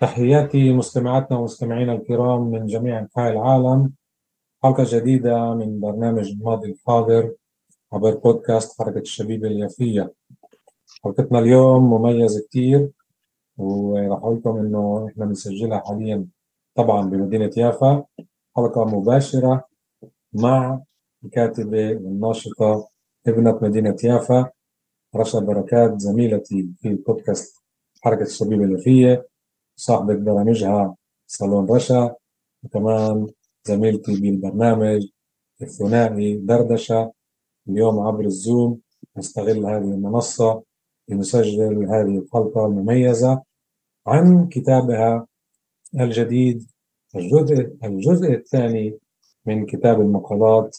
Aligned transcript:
تحياتي 0.00 0.72
مستمعاتنا 0.72 1.38
ومستمعينا 1.38 1.92
الكرام 1.92 2.50
من 2.50 2.66
جميع 2.66 2.98
أنحاء 2.98 3.32
العالم. 3.32 3.92
حلقة 4.62 4.84
جديدة 4.86 5.54
من 5.54 5.80
برنامج 5.80 6.30
الماضي 6.30 6.70
الحاضر 6.70 7.34
عبر 7.92 8.14
بودكاست 8.14 8.82
حركة 8.82 8.98
الشبيبة 8.98 9.48
اليافية. 9.48 10.12
حلقتنا 11.04 11.38
اليوم 11.38 11.90
مميزة 11.90 12.40
كتير 12.48 12.90
وراح 13.56 14.18
أقول 14.18 14.36
لكم 14.36 14.56
إنه 14.56 15.08
إحنا 15.08 15.24
بنسجلها 15.24 15.82
حاليا 15.86 16.26
طبعا 16.74 17.10
بمدينة 17.10 17.50
يافا. 17.56 18.04
حلقة 18.56 18.84
مباشرة 18.84 19.64
مع 20.32 20.80
الكاتبة 21.24 21.88
والناشطة 21.88 22.88
ابنة 23.26 23.58
مدينة 23.62 23.96
يافا 24.04 24.50
رشا 25.16 25.38
بركات 25.38 26.00
زميلتي 26.00 26.68
في 26.78 26.94
بودكاست 26.94 27.62
حركة 28.02 28.22
الشبيبة 28.22 28.64
اليافية. 28.64 29.26
صاحبة 29.78 30.14
برامجها 30.14 30.96
صالون 31.26 31.66
رشا 31.70 32.14
وكمان 32.62 33.26
زميلتي 33.64 34.20
بالبرنامج 34.20 35.06
الثنائي 35.62 36.36
دردشة. 36.36 37.12
اليوم 37.68 38.00
عبر 38.00 38.24
الزوم 38.24 38.80
نستغل 39.16 39.66
هذه 39.66 39.90
المنصة 39.96 40.62
لنسجل 41.08 41.84
هذه 41.84 42.18
الحلقة 42.18 42.66
المميزة 42.66 43.42
عن 44.06 44.48
كتابها 44.48 45.26
الجديد 46.00 46.70
الجزء 47.16 47.76
الجزء 47.84 48.32
الثاني 48.32 48.98
من 49.46 49.66
كتاب 49.66 50.00
المقالات 50.00 50.76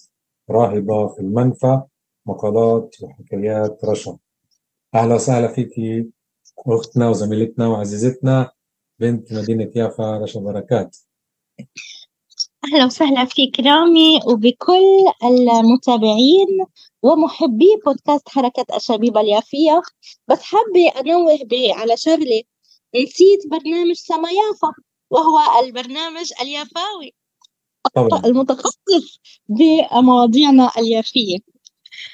راهبة 0.49 1.07
في 1.07 1.19
المنفى 1.19 1.81
مقالات 2.25 2.95
وحكايات 3.01 3.85
رشا. 3.85 4.17
أهلا 4.95 5.15
وسهلا 5.15 5.47
فيك 5.47 5.73
أختنا 6.67 7.09
وزميلتنا 7.09 7.67
وعزيزتنا. 7.67 8.51
بنت 8.99 9.33
مدينة 9.33 9.71
يافا 9.75 10.17
رشا 10.17 10.39
بركات. 10.39 10.97
أهلا 12.65 12.85
وسهلا 12.85 13.25
فيك 13.25 13.59
رامي 13.59 14.19
وبكل 14.25 15.05
المتابعين 15.23 16.65
ومحبي 17.03 17.79
بودكاست 17.85 18.29
حركة 18.29 18.65
أشابيب 18.69 19.17
اليافية. 19.17 19.81
بس 20.27 20.41
حابة 20.41 20.99
أنوه 20.99 21.39
على 21.73 21.97
شغلة. 21.97 22.41
نسيت 22.95 23.47
برنامج 23.51 23.95
سما 23.95 24.29
يافا 24.29 24.73
وهو 25.09 25.39
البرنامج 25.63 26.31
اليافاوي. 26.41 27.13
طبعا. 27.93 28.21
المتخصص 28.25 29.19
بمواضيعنا 29.47 30.71
اليافية. 30.77 31.37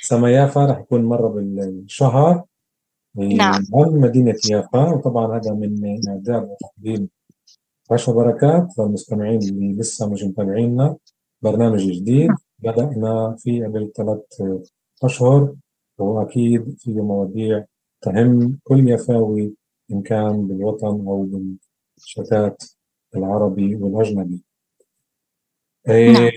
سما 0.01 0.31
يافا 0.31 0.65
رح 0.65 0.79
يكون 0.79 1.05
مرة 1.05 1.27
بالشهر. 1.27 2.43
نعم. 3.15 3.61
عن 3.73 3.99
مدينة 3.99 4.35
يافا 4.49 4.93
وطبعا 4.93 5.37
هذا 5.37 5.53
من 5.53 5.99
إعداد 6.09 6.49
وتقديم 6.49 7.09
رشا 7.91 8.11
بركات. 8.11 8.79
للمستمعين 8.79 9.39
اللي 9.39 9.73
لسه 9.73 10.09
مش 10.09 10.23
متابعينا 10.23 10.97
برنامج 11.41 11.91
جديد. 11.91 12.31
بدأنا 12.59 13.35
فيه 13.39 13.65
قبل 13.65 13.91
ثلاث 13.95 14.21
أشهر 15.03 15.55
وأكيد 15.97 16.75
فيه 16.79 17.01
مواضيع 17.01 17.65
تهم 18.01 18.59
كل 18.63 18.89
يافاوي 18.89 19.53
إن 19.91 20.01
كان 20.01 20.47
بالوطن 20.47 21.07
أو 21.07 21.29
بالشتات 21.97 22.63
العربي 23.15 23.75
والأجنبي. 23.75 24.43
إيه 25.89 26.11
نعم. 26.11 26.31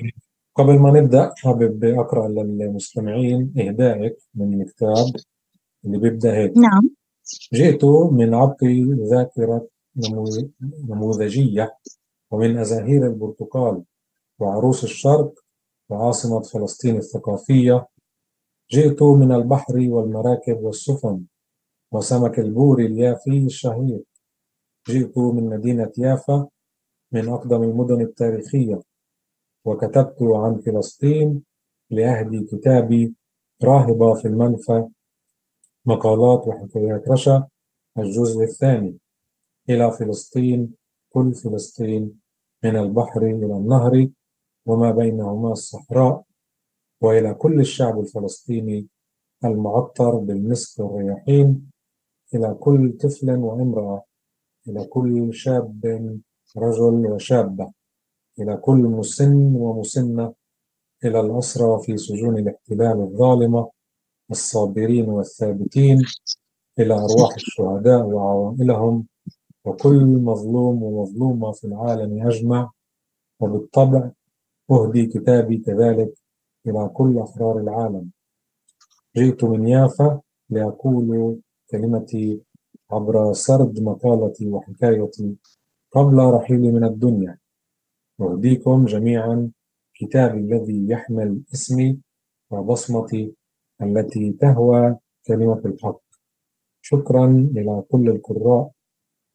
قبل 0.54 0.78
ما 0.78 1.00
نبدأ 1.00 1.32
حابب 1.36 1.84
أقرأ 1.84 2.28
للمستمعين 2.28 3.54
إهدائك 3.58 4.16
من 4.34 4.62
الكتاب. 4.62 5.06
اللي 5.84 5.98
بيبدأ 5.98 6.34
هيك. 6.36 6.56
نعم. 6.56 6.90
جئت 7.52 7.84
من 8.12 8.34
عبق 8.34 8.64
ذاكرة 9.10 9.68
نمو- 9.96 10.48
نموذجية 10.88 11.76
ومن 12.30 12.58
أزاهير 12.58 13.06
البرتقال 13.06 13.82
وعروس 14.38 14.84
الشرق 14.84 15.32
وعاصمة 15.88 16.40
فلسطين 16.42 16.96
الثقافية. 16.96 17.86
جئت 18.70 19.02
من 19.02 19.32
البحر 19.32 19.74
والمراكب 19.76 20.56
والسفن 20.62 21.24
وسمك 21.92 22.38
البوري 22.38 22.86
اليافي 22.86 23.38
الشهير 23.46 24.04
جئت 24.88 25.18
من 25.18 25.44
مدينة 25.48 25.92
يافا 25.98 26.48
من 27.12 27.28
أقدم 27.28 27.62
المدن 27.62 28.00
التاريخية 28.00 28.80
وكتبت 29.64 30.16
عن 30.22 30.60
فلسطين 30.60 31.42
لأهدي 31.90 32.44
كتابي 32.44 33.14
راهبة 33.64 34.14
في 34.14 34.28
المنفى 34.28 34.88
مقالات 35.86 36.48
وحكايات 36.48 37.08
رشا 37.08 37.48
الجزء 37.98 38.42
الثاني. 38.42 38.98
إلى 39.70 39.92
فلسطين 39.92 40.74
كل 41.12 41.34
فلسطين 41.34 42.20
من 42.64 42.76
البحر 42.76 43.22
إلى 43.22 43.56
النهر 43.56 44.08
وما 44.66 44.90
بينهما 44.90 45.52
الصحراء 45.52 46.22
وإلى 47.00 47.34
كل 47.34 47.60
الشعب 47.60 48.00
الفلسطيني 48.00 48.88
المعطر 49.44 50.16
بالمسك 50.16 50.78
والرياحين 50.80 51.70
إلى 52.34 52.54
كل 52.54 52.92
طفل 53.00 53.30
وامرأة 53.30 54.04
إلى 54.68 54.84
كل 54.84 55.34
شاب 55.34 55.86
رجل 56.56 57.06
وشابة 57.06 57.72
إلى 58.38 58.56
كل 58.56 58.78
مسن 58.78 59.54
ومسنة 59.56 60.34
إلى 61.04 61.20
الأسرى 61.20 61.82
في 61.82 61.96
سجون 61.96 62.38
الاحتلال 62.38 63.00
الظالمة 63.00 63.70
الصابرين 64.30 65.08
والثابتين 65.08 65.98
إلى 66.78 66.94
أرواح 66.94 67.34
الشهداء 67.34 68.02
وعوائلهم 68.02 69.06
وكل 69.64 70.04
مظلوم 70.06 70.82
ومظلومة 70.82 71.52
في 71.52 71.64
العالم 71.64 72.26
أجمع 72.26 72.70
وبالطبع 73.40 74.10
أهدي 74.70 75.06
كتابي 75.06 75.58
كذلك 75.58 76.14
إلى 76.66 76.88
كل 76.88 77.18
أحرار 77.18 77.58
العالم. 77.58 78.10
جئت 79.16 79.44
من 79.44 79.68
يافا 79.68 80.20
لأقول 80.50 81.40
كلمتي 81.70 82.40
عبر 82.90 83.32
سرد 83.32 83.80
مقالتي 83.80 84.48
وحكايتي 84.48 85.36
قبل 85.90 86.16
رحيلي 86.16 86.72
من 86.72 86.84
الدنيا. 86.84 87.38
أهديكم 88.20 88.84
جميعا 88.84 89.50
كتابي 89.94 90.38
الذي 90.38 90.88
يحمل 90.88 91.40
اسمي 91.54 91.98
وبصمتي 92.50 93.34
التي 93.82 94.32
تهوى 94.32 94.96
كلمة 95.26 95.62
الحق. 95.64 96.00
شكرا 96.80 97.26
إلى 97.56 97.84
كل 97.90 98.08
القراء. 98.08 98.70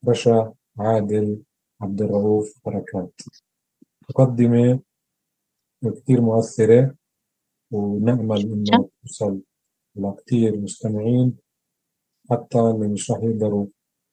رشا 0.08 0.54
عادل 0.80 1.42
عبد 1.82 2.02
الرؤوف 2.02 2.60
بركات. 2.66 3.14
مقدمة 4.10 4.80
كتير 5.96 6.22
مؤثرة 6.22 6.96
ونأمل 7.72 8.42
إنه 8.42 8.90
توصل 9.04 9.42
لكتير 9.96 10.58
مستمعين 10.58 11.38
حتى 12.32 12.60
اللي 12.60 12.88
مش 12.88 13.12
راح 13.12 13.24
يقدروا 13.24 13.66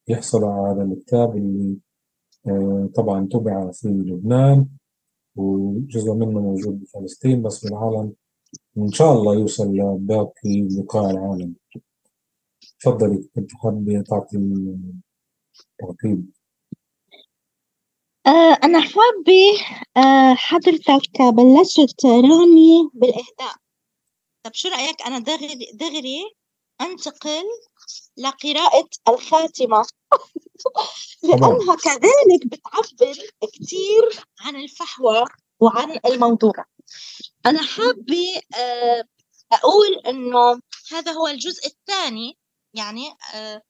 يحصلوا 0.08 0.52
على 0.52 0.74
هذا 0.74 0.82
الكتاب 0.82 1.36
اللي 1.36 1.76
آه، 2.46 2.90
طبعا 2.94 3.28
طبع 3.32 3.70
في 3.70 3.88
لبنان 3.88 4.68
وجزء 5.36 6.14
منه 6.14 6.40
موجود 6.40 6.80
بفلسطين 6.80 7.42
بس 7.42 7.64
بالعالم 7.64 8.12
وإن 8.76 8.92
شاء 8.92 9.12
الله 9.12 9.34
يوصل 9.34 9.64
لباقي 9.64 10.68
بقاع 10.70 11.10
العالم. 11.10 11.54
تفضلي 12.80 13.28
كنت 13.34 13.50
حابة 13.62 14.02
تعطي 14.08 14.38
تعقيب 15.78 16.30
آه، 18.26 18.58
أنا 18.64 18.80
حابة 18.80 19.58
آه، 19.96 20.34
حضرتك 20.34 21.22
بلشت 21.22 22.06
رامي 22.06 22.90
بالإهداء. 22.94 23.56
طب 24.42 24.54
شو 24.54 24.68
رأيك؟ 24.68 25.02
أنا 25.06 25.18
دغري 25.18 25.70
دغري 25.74 26.34
أنتقل 26.80 27.44
لقراءة 28.16 28.88
الخاتمة. 29.08 29.86
لأنها 31.22 31.76
كذلك 31.76 32.46
بتعبر 32.46 33.14
كتير 33.52 34.24
عن 34.40 34.56
الفحوى 34.56 35.24
وعن 35.60 35.98
الموضوع 36.06 36.52
أنا 37.46 37.62
حابة 37.62 38.40
آه، 38.58 39.04
أقول 39.52 39.94
إنه 40.06 40.60
هذا 40.92 41.12
هو 41.12 41.26
الجزء 41.26 41.66
الثاني 41.66 42.38
يعني 42.74 43.02
آه، 43.34 43.62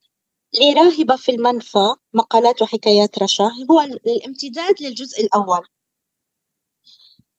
لراهبة 0.55 1.17
في 1.17 1.31
المنفى 1.31 1.95
مقالات 2.15 2.63
وحكايات 2.63 3.19
رشا 3.19 3.51
هو 3.71 3.81
الامتداد 3.81 4.83
للجزء 4.83 5.21
الأول. 5.25 5.67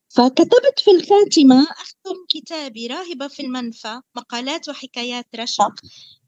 فكتبت 0.10 0.80
في 0.80 0.92
الخاتمة 0.92 1.68
أختم 1.72 2.25
كتابي 2.30 2.88
راهبة 2.88 3.28
في 3.28 3.42
المنفى 3.42 4.01
مقالات 4.16 4.69
وحكايات 4.69 5.28
رشا 5.36 5.72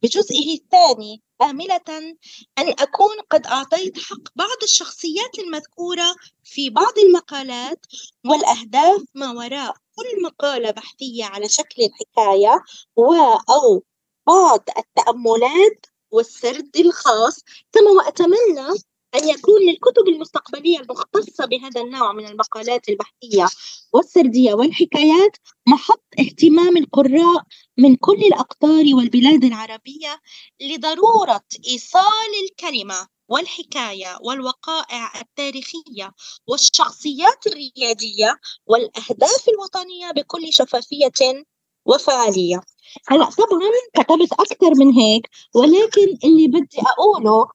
بجزئه 0.03 0.53
الثاني. 0.53 1.21
آملة 1.49 2.15
أن 2.59 2.69
أكون 2.69 3.15
قد 3.29 3.47
أعطيت 3.47 3.97
حق 3.99 4.29
بعض 4.35 4.63
الشخصيات 4.63 5.39
المذكورة 5.39 6.15
في 6.43 6.69
بعض 6.69 6.99
المقالات 6.99 7.79
والأهداف 8.25 9.01
ما 9.15 9.31
وراء 9.31 9.73
كل 9.95 10.23
مقالة 10.23 10.71
بحثية 10.71 11.25
على 11.25 11.49
شكل 11.49 11.89
حكاية 11.99 12.63
و 12.95 13.13
أو 13.49 13.83
بعض 14.27 14.63
التأملات 14.77 15.85
والسرد 16.11 16.77
الخاص. 16.77 17.43
كما 17.71 17.89
وأتمنى 17.91 18.67
أن 19.15 19.29
يكون 19.29 19.61
للكتب 19.61 20.07
المستقبلية 20.07 20.79
المختصة 20.79 21.45
بهذا 21.45 21.81
النوع 21.81 22.13
من 22.13 22.27
المقالات 22.27 22.89
البحثية 22.89 23.47
والسردية 23.93 24.53
والحكايات 24.53 25.37
محط 25.67 26.03
اهتمام 26.19 26.77
القراء 26.77 27.43
من 27.77 27.95
كل 27.95 28.17
الأقطار 28.27 28.83
والبلاد 28.93 29.43
العربية 29.43 30.21
لضرورة 30.61 31.41
إيصال 31.67 32.31
الكلمة 32.43 33.07
والحكاية 33.27 34.17
والوقائع 34.21 35.21
التاريخية 35.21 36.11
والشخصيات 36.47 37.47
الريادية 37.47 38.39
والأهداف 38.67 39.49
الوطنية 39.49 40.11
بكل 40.11 40.53
شفافية 40.53 41.43
وفعالية. 41.85 42.61
هلا 43.07 43.25
طبعا 43.25 43.59
كتبت 43.93 44.33
أكثر 44.33 44.71
من 44.75 44.93
هيك 44.93 45.29
ولكن 45.55 46.17
اللي 46.23 46.47
بدي 46.47 46.81
أقوله 46.81 47.47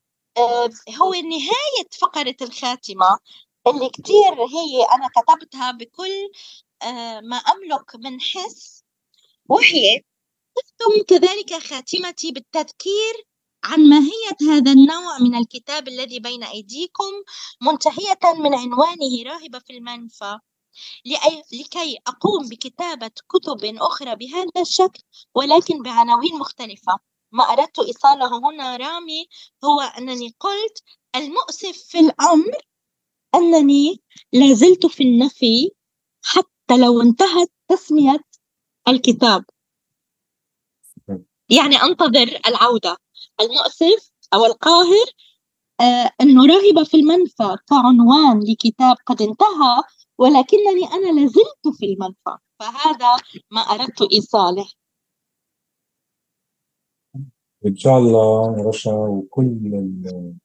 هو 1.01 1.13
نهاية 1.13 1.89
فقرة 2.01 2.35
الخاتمة 2.41 3.17
اللي 3.67 3.89
كتير 3.89 4.33
هي 4.33 4.83
أنا 4.95 5.09
كتبتها 5.15 5.71
بكل 5.71 6.31
ما 7.23 7.37
أملك 7.37 7.95
من 7.95 8.21
حس 8.21 8.83
وهي 9.49 10.01
تختم 10.59 11.03
كذلك 11.07 11.53
خاتمتي 11.53 12.31
بالتذكير 12.31 13.27
عن 13.63 13.89
ماهية 13.89 14.51
هذا 14.51 14.71
النوع 14.71 15.17
من 15.19 15.35
الكتاب 15.35 15.87
الذي 15.87 16.19
بين 16.19 16.43
أيديكم 16.43 17.11
منتهية 17.61 18.19
من 18.39 18.53
عنوانه 18.55 19.23
راهبة 19.25 19.59
في 19.59 19.77
المنفى. 19.77 20.39
لكي 21.53 21.97
أقوم 22.07 22.49
بكتابة 22.49 23.11
كتب 23.29 23.65
أخرى 23.65 24.15
بهذا 24.15 24.61
الشكل 24.61 25.03
ولكن 25.35 25.81
بعناوين 25.81 26.35
مختلفة. 26.39 26.99
ما 27.31 27.43
أردت 27.43 27.79
إيصاله 27.79 28.37
هنا 28.37 28.77
رامي 28.77 29.27
هو 29.65 29.81
أنني 29.81 30.35
قلت 30.39 30.83
المؤسف 31.15 31.77
في 31.87 31.99
الأمر 31.99 32.53
أنني 33.35 34.01
لازلت 34.33 34.85
في 34.85 35.03
النفي 35.03 35.71
حتى 36.23 36.77
لو 36.77 37.01
انتهت 37.01 37.51
تسمية 37.69 38.19
الكتاب. 38.87 39.45
يعني 41.49 41.75
أنتظر 41.75 42.39
العودة. 42.47 42.97
المؤسف 43.41 44.11
أو 44.33 44.45
القاهر 44.45 45.05
آه 45.81 46.11
أنه 46.21 46.45
راهبة 46.45 46.83
في 46.83 46.97
المنفى 46.97 47.57
كعنوان 47.69 48.39
لكتاب 48.39 48.95
قد 49.05 49.21
انتهى 49.21 49.83
ولكنني 50.17 50.85
أنا 50.93 51.19
لازلت 51.19 51.77
في 51.79 51.85
المنفى. 51.85 52.37
فهذا 52.59 53.17
ما 53.51 53.61
أردت 53.61 54.01
إيصاله. 54.13 54.65
إن 57.65 57.75
شاء 57.75 57.97
الله 57.97 58.69
رشا 58.69 58.93
وكل 58.93 59.45
ال 59.73 60.35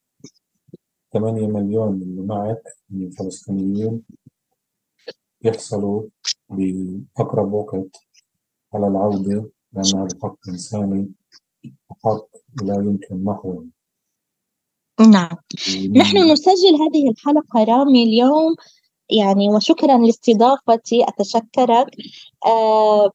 8 1.12 1.47
مليون 1.47 2.03
اللي 2.03 2.23
معك 2.23 2.62
من 2.91 3.06
الفلسطينيين 3.06 4.03
يحصلوا 5.43 6.09
بأقرب 6.49 7.53
وقت 7.53 7.97
على 8.75 8.87
العودة. 8.87 9.51
لأن 9.75 10.00
هذا 10.00 10.19
حق 10.23 10.49
إنساني 10.49 11.11
وحق 11.91 12.26
لا 12.62 12.75
يمكن 12.75 13.25
محوه 13.25 13.67
نعم. 15.00 15.37
نحن 15.97 16.32
نسجل 16.32 16.75
هذه 16.75 17.11
الحلقة 17.11 17.65
رامي 17.65 18.03
اليوم 18.03 18.55
يعني 19.11 19.49
وشكرا 19.49 19.99
لاستضافتي 19.99 21.05
أتشكرك. 21.09 21.87
آه 22.47 23.11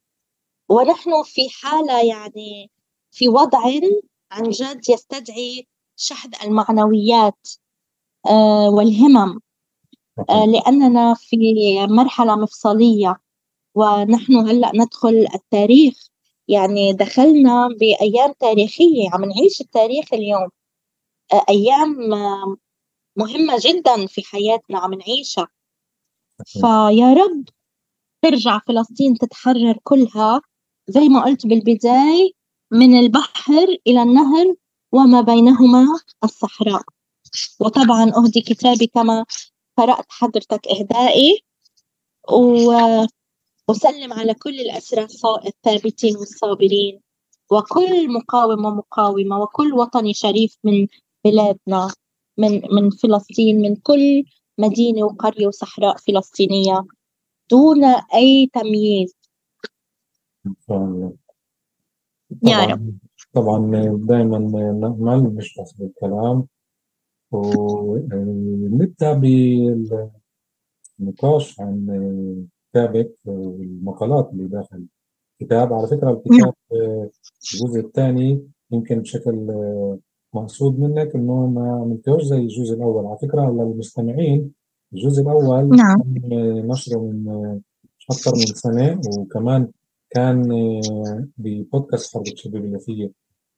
ونحن 0.69 1.23
في 1.25 1.41
حالة 1.49 2.03
يعني 2.03 2.71
في 3.11 3.27
وضع 3.27 3.59
عن 4.31 4.49
جد 4.49 4.89
يستدعي 4.89 5.67
شحذ 5.95 6.29
المعنويات 6.43 7.47
آه 8.29 8.69
والهمم. 8.69 9.39
آه 10.29 10.45
لأننا 10.45 11.13
في 11.13 11.37
مرحلة 11.89 12.35
مفصلية 12.35 13.15
ونحن 13.75 14.33
هلأ 14.35 14.71
ندخل 14.75 15.27
التاريخ. 15.35 16.08
يعني 16.49 16.93
دخلنا 16.93 17.67
بأيام 17.79 18.33
تاريخية 18.39 19.09
عم 19.13 19.25
نعيش 19.25 19.61
التاريخ 19.61 20.13
اليوم. 20.13 20.49
آه 21.33 21.45
أيام 21.49 21.95
مهمة 23.15 23.57
جدا 23.59 24.07
في 24.07 24.21
حياتنا 24.23 24.79
عم 24.79 24.93
نعيشها. 24.93 25.47
فيا 26.45 27.13
رب 27.13 27.43
ترجع 28.21 28.59
فلسطين 28.59 29.17
تتحرر 29.17 29.77
كلها. 29.83 30.41
زي 30.87 31.09
ما 31.09 31.25
قلت 31.25 31.47
بالبداية 31.47 32.31
من 32.71 32.99
البحر 32.99 33.77
إلى 33.87 34.01
النهر 34.01 34.55
وما 34.91 35.21
بينهما 35.21 35.85
الصحراء. 36.23 36.83
وطبعا 37.59 38.11
أهدي 38.17 38.41
كتابي 38.41 38.87
كما 38.87 39.25
قرأت 39.77 40.05
حضرتك 40.09 40.67
إهدائي. 40.67 41.43
وأسلم 43.69 44.13
على 44.13 44.33
كل 44.33 44.59
الأسرى 44.59 45.07
الثابتين 45.45 46.17
والصابرين 46.17 47.01
وكل 47.51 48.13
مقاوم 48.13 48.65
ومقاومة 48.65 49.39
وكل 49.39 49.73
وطني 49.73 50.13
شريف 50.13 50.57
من 50.63 50.87
بلادنا 51.25 51.93
من 52.37 52.61
من 52.71 52.89
فلسطين 52.89 53.61
من 53.61 53.75
كل 53.75 54.23
مدينة 54.57 55.03
وقرية 55.03 55.47
وصحراء 55.47 55.97
فلسطينية 55.97 56.85
دون 57.51 57.83
أي 58.13 58.49
تمييز. 58.53 59.15
إن 60.45 60.55
شاء 60.67 60.77
الله. 60.77 61.13
يا 62.43 62.65
رب. 62.65 62.93
طبعا 63.33 63.71
دائما 64.07 64.39
مش 65.19 65.59
بس 65.59 65.71
بالكلام 65.71 66.47
ونبدأ 67.31 69.13
بالنقاش 70.99 71.59
عن 71.59 72.47
كتابك 72.71 73.11
والمقالات 73.25 74.29
اللي 74.33 74.47
داخل 74.47 74.85
الكتاب. 75.41 75.73
على 75.73 75.87
فكرة 75.87 76.11
الكتاب 76.11 76.53
الجزء 77.53 77.79
الثاني 77.79 78.47
يمكن 78.71 78.99
بشكل 78.99 79.47
مقصود 80.33 80.79
منك 80.79 81.15
إنه 81.15 81.47
ما 81.47 81.71
عملتوش 81.71 82.23
زي 82.23 82.37
الجزء 82.37 82.75
الأول. 82.75 83.05
على 83.05 83.17
فكرة 83.17 83.51
للمستمعين 83.51 84.51
الجزء 84.93 85.21
الأول 85.21 85.69
نعم. 85.77 86.03
نشره 86.71 86.99
من 86.99 87.59
أكثر 88.11 88.31
من 88.35 88.45
سنة 88.45 89.01
وكمان 89.17 89.67
كان 90.09 90.43
ببودكاست 91.37 92.13
حرب 92.13 92.27
الشباب 92.27 92.65
اليافيه 92.65 93.11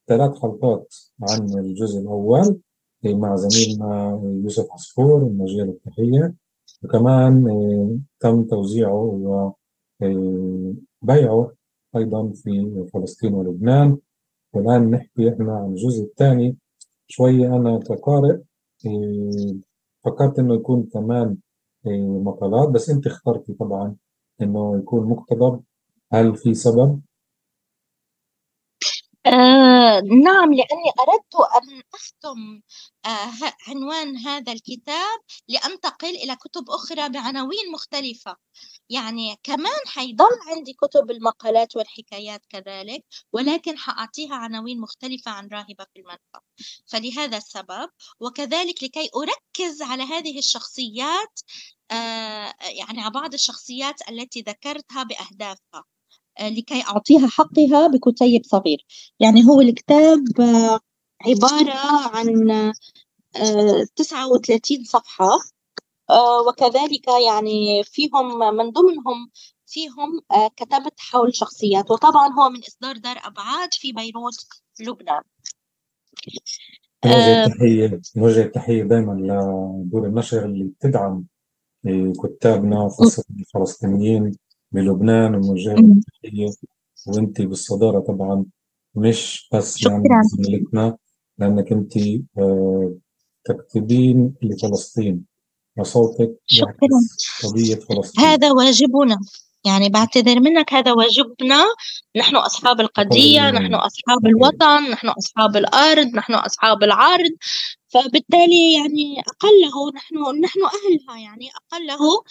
ثلاث 0.06 0.38
حلقات 0.42 0.94
عن 1.22 1.58
الجزء 1.58 2.00
الأول 2.00 2.58
مع 3.04 3.36
زميلنا 3.36 4.20
يوسف 4.24 4.72
عصفور 4.72 5.32
له 5.38 5.62
التحيه 5.62 6.34
وكمان 6.84 7.44
تم 8.20 8.44
توزيعه 8.44 9.20
وبيعه 10.02 11.52
أيضا 11.96 12.32
في 12.34 12.86
فلسطين 12.94 13.34
ولبنان. 13.34 13.98
والان 14.52 14.90
نحكي 14.90 15.32
إحنا 15.32 15.56
عن 15.56 15.70
الجزء 15.70 16.04
الثاني. 16.04 16.56
شوية 17.06 17.56
أنا 17.56 17.78
كقارئ 17.78 18.38
إيه، 18.86 19.56
فكرت 20.04 20.38
إنه 20.38 20.54
يكون 20.54 20.82
كمان 20.92 21.36
مقالات 22.24 22.68
بس 22.68 22.90
أنت 22.90 23.06
اخترتي 23.06 23.52
طبعا 23.52 23.96
إنه 24.42 24.76
يكون 24.78 25.08
مقتضب. 25.08 25.62
هل 26.12 26.36
في 26.36 26.54
سبب؟ 26.54 27.00
آه 29.26 30.00
نعم 30.00 30.54
لأني 30.54 30.90
أردت 31.00 31.34
أن 31.56 31.82
أختم 31.94 32.62
آه 33.06 33.52
عنوان 33.68 34.16
هذا 34.16 34.52
الكتاب 34.52 35.20
لأنتقل 35.48 36.08
إلى 36.08 36.36
كتب 36.36 36.70
أخرى 36.70 37.08
بعناوين 37.08 37.72
مختلفة. 37.74 38.36
يعني 38.90 39.36
كمان 39.42 39.80
حيضل 39.86 40.30
عندي 40.48 40.72
كتب 40.74 41.10
المقالات 41.10 41.76
والحكايات 41.76 42.46
كذلك 42.48 43.04
ولكن 43.32 43.78
حأعطيها 43.78 44.34
عناوين 44.34 44.80
مختلفة 44.80 45.30
عن 45.30 45.48
راهبة 45.52 45.86
في 45.94 46.00
المنفى 46.00 46.40
فلهذا 46.86 47.36
السبب 47.36 47.90
وكذلك 48.20 48.84
لكي 48.84 49.10
أركز 49.16 49.82
على 49.82 50.02
هذه 50.02 50.38
الشخصيات 50.38 51.40
آه 51.90 52.54
يعني 52.62 53.00
على 53.02 53.10
بعض 53.10 53.34
الشخصيات 53.34 54.10
التي 54.10 54.40
ذكرتها 54.42 55.02
بأهدافها. 55.02 55.84
لكي 56.40 56.82
أعطيها 56.82 57.26
حقها 57.28 57.86
بكتيب 57.86 58.42
صغير. 58.44 58.86
يعني 59.20 59.44
هو 59.44 59.60
الكتاب 59.60 60.40
آه، 60.40 60.80
عبارة 61.26 61.78
عن 62.16 62.50
آه، 63.36 63.84
تسعة 63.96 64.28
وثلاثين 64.32 64.84
صفحة. 64.84 65.30
آه، 66.10 66.42
وكذلك 66.48 67.08
يعني 67.26 67.82
فيهم 67.84 68.38
من 68.56 68.70
ضمنهم 68.70 69.30
فيهم 69.66 70.20
آه، 70.32 70.48
كتبت 70.56 71.00
حول 71.00 71.36
شخصيات. 71.36 71.90
وطبعا 71.90 72.28
هو 72.28 72.50
من 72.50 72.60
إصدار 72.68 72.96
دار 72.96 73.16
أبعاد 73.24 73.74
في 73.74 73.92
بيروت 73.92 74.34
لبنان. 74.80 75.22
نوجه 77.06 77.44
التحية 77.46 78.00
نوجه 78.16 78.42
التحية 78.42 78.82
دائما 78.82 79.12
لدور 79.12 80.06
النشر 80.06 80.44
اللي 80.44 80.64
بتدعم 80.64 81.26
كتابنا 82.24 82.88
خاصة 82.88 83.24
الفلسطينيين 83.40 84.32
بلبنان 84.72 85.34
ونوجه 85.34 85.74
التحية 85.74 86.50
وأنت 87.06 87.42
بالصدارة 87.42 88.00
طبعا 88.00 88.44
مش 88.94 89.48
بس 89.54 89.86
يعني 89.86 90.02
زميلتنا 90.24 90.96
لأنك 91.38 91.72
أنت 91.72 91.92
آه، 92.38 92.94
تكتبين 93.44 94.34
لفلسطين. 94.42 95.24
وصوتك 95.78 96.34
قضية 97.42 97.74
فلسطين. 97.74 98.24
هذا 98.24 98.52
واجبنا. 98.52 99.20
يعني 99.64 99.88
بعتذر 99.88 100.40
منك 100.40 100.74
هذا 100.74 100.92
واجبنا. 100.92 101.64
نحن 102.16 102.36
أصحاب 102.36 102.80
القضية 102.80 103.50
نحن 103.50 103.74
أصحاب 103.74 104.26
الوطن 104.26 104.90
نحن 104.90 105.08
أصحاب 105.08 105.56
الأرض 105.56 106.06
نحن 106.06 106.34
أصحاب 106.34 106.82
العرض. 106.82 107.30
فبالتالي 107.88 108.74
يعني 108.74 109.20
أقله 109.20 109.92
نحن 109.94 110.40
نحن 110.40 110.60
أهلها 110.64 111.18
يعني 111.18 111.50
أقله 111.50 112.22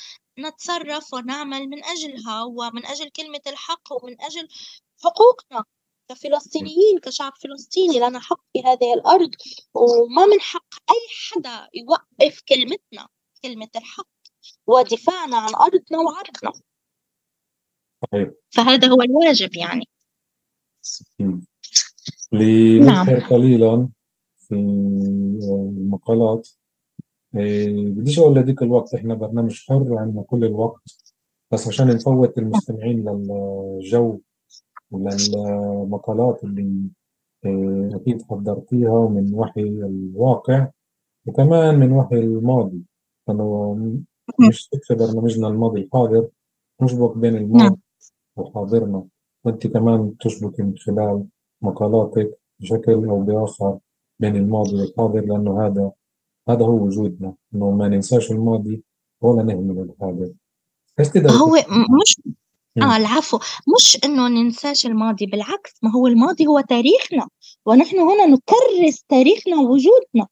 نتصرف 0.48 1.14
ونعمل 1.14 1.68
من 1.68 1.84
أجلها 1.84 2.44
ومن 2.44 2.86
أجل 2.86 3.10
كلمة 3.10 3.42
الحق 3.48 4.04
ومن 4.04 4.22
أجل 4.22 4.48
حقوقنا 5.04 5.66
كفلسطينيين 6.10 7.00
كشعب 7.00 7.34
فلسطيني. 7.42 8.00
لنا 8.00 8.20
حق 8.20 8.42
في 8.54 8.60
هذه 8.60 8.94
الأرض 8.94 9.32
وما 9.74 10.26
من 10.26 10.40
حق 10.40 10.74
أي 10.92 11.08
حدا 11.32 11.70
يوقف 11.74 12.42
كلمتنا 12.50 13.08
كلمة 13.44 13.70
الحق 13.76 14.08
ودفاعنا 14.68 15.38
عن 15.38 15.56
أرضنا 15.56 16.00
وعرضنا. 16.00 16.52
صحيح 18.02 18.30
فهذا 18.50 18.88
هو 18.88 19.02
الواجب 19.02 19.56
يعني. 19.56 19.88
لنذكر 22.32 23.20
نعم. 23.20 23.30
قليلا 23.30 23.90
في 24.38 24.56
المقالات. 24.56 26.50
بديش 27.34 28.20
أقول 28.20 28.36
لديك 28.36 28.62
الوقت 28.62 28.94
إحنا 28.94 29.14
برنامج 29.14 29.66
حر 29.68 29.98
عندنا 29.98 30.22
كل 30.22 30.46
الوقت 30.46 30.82
بس 31.52 31.68
عشان 31.68 31.88
نفوت 31.88 32.38
المستمعين 32.38 33.10
للجو 33.10 34.20
وللمقالات 34.92 36.44
اللي 36.44 36.90
إيه، 37.46 37.96
أكيد 37.96 38.22
حضرتيها 38.22 39.08
من 39.10 39.34
وحي 39.34 39.62
الواقع 39.62 40.68
وكمان 41.26 41.80
من 41.80 41.92
وحي 41.92 42.20
الماضي. 42.20 42.82
انه 43.30 43.78
مش 44.50 44.68
تكفي 44.68 44.96
برنامجنا 44.96 45.48
الماضي 45.48 45.82
الحاضر 45.82 46.28
نشبك 46.82 47.18
بين 47.18 47.36
الماضي 47.36 47.64
نعم. 47.64 47.78
وحاضرنا. 48.36 49.06
وأنت 49.46 49.68
كمان 49.68 50.18
تشبكي 50.18 50.64
من 50.64 50.78
خلال 50.78 51.26
مقالاتك 51.62 52.40
بشكل 52.60 52.94
أو 52.94 53.22
بآخر 53.22 53.78
بين 54.20 54.36
الماضي 54.36 54.76
والحاضر 54.82 55.22
لأنه 55.26 55.66
هذا 55.66 55.92
هذا 56.52 56.66
هو 56.66 56.86
وجودنا 56.86 57.34
إنه 57.56 57.72
ما 57.72 57.88
ننساش 57.88 58.32
الماضي 58.32 58.84
ولا 59.22 59.44
نهمل 59.44 59.80
الحاضر. 59.90 60.34
هو 61.32 61.56
مش 62.02 62.16
آه 62.82 62.98
العفو. 62.98 63.40
مش 63.76 63.98
إنه 64.06 64.28
ننساش 64.28 64.86
الماضي 64.86 65.26
بالعكس 65.26 65.74
ما 65.84 65.92
هو 65.92 66.08
الماضي 66.08 66.48
هو 66.48 66.60
تاريخنا 66.60 67.28
ونحن 67.66 68.00
هنا 68.00 68.26
نكرس 68.26 69.04
تاريخنا 69.10 69.56
ووجودنا 69.58 70.28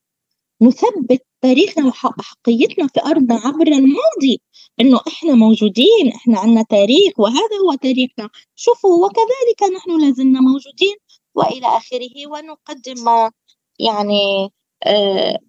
نثبت 0.62 1.26
تاريخنا 1.42 1.88
وحقيتنا 1.88 2.88
في 2.88 3.02
أرضنا 3.06 3.36
عبر 3.36 3.68
الماضي 3.68 4.42
إنه 4.82 5.00
إحنا 5.08 5.34
موجودين 5.36 6.12
إحنا 6.16 6.40
عنا 6.40 6.64
تاريخ 6.64 7.20
وهذا 7.20 7.56
هو 7.66 7.74
تاريخنا. 7.74 8.30
شوفوا 8.56 9.06
وكذلك 9.06 9.76
نحن 9.78 10.02
لازلنا 10.02 10.40
موجودين 10.42 10.96
وإلى 11.36 11.68
آخره 11.68 12.28
ونقدم 12.28 13.04
ما 13.04 13.32
يعني 13.80 14.50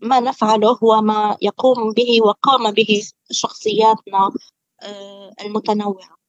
ما 0.03 0.21
نفعله 0.21 0.79
وما 0.83 1.37
يقوم 1.43 1.93
به 1.93 2.19
وقام 2.23 2.71
به 2.71 3.03
شخصياتنا 3.31 4.31
آه، 4.83 5.33
المتنوعة 5.41 6.21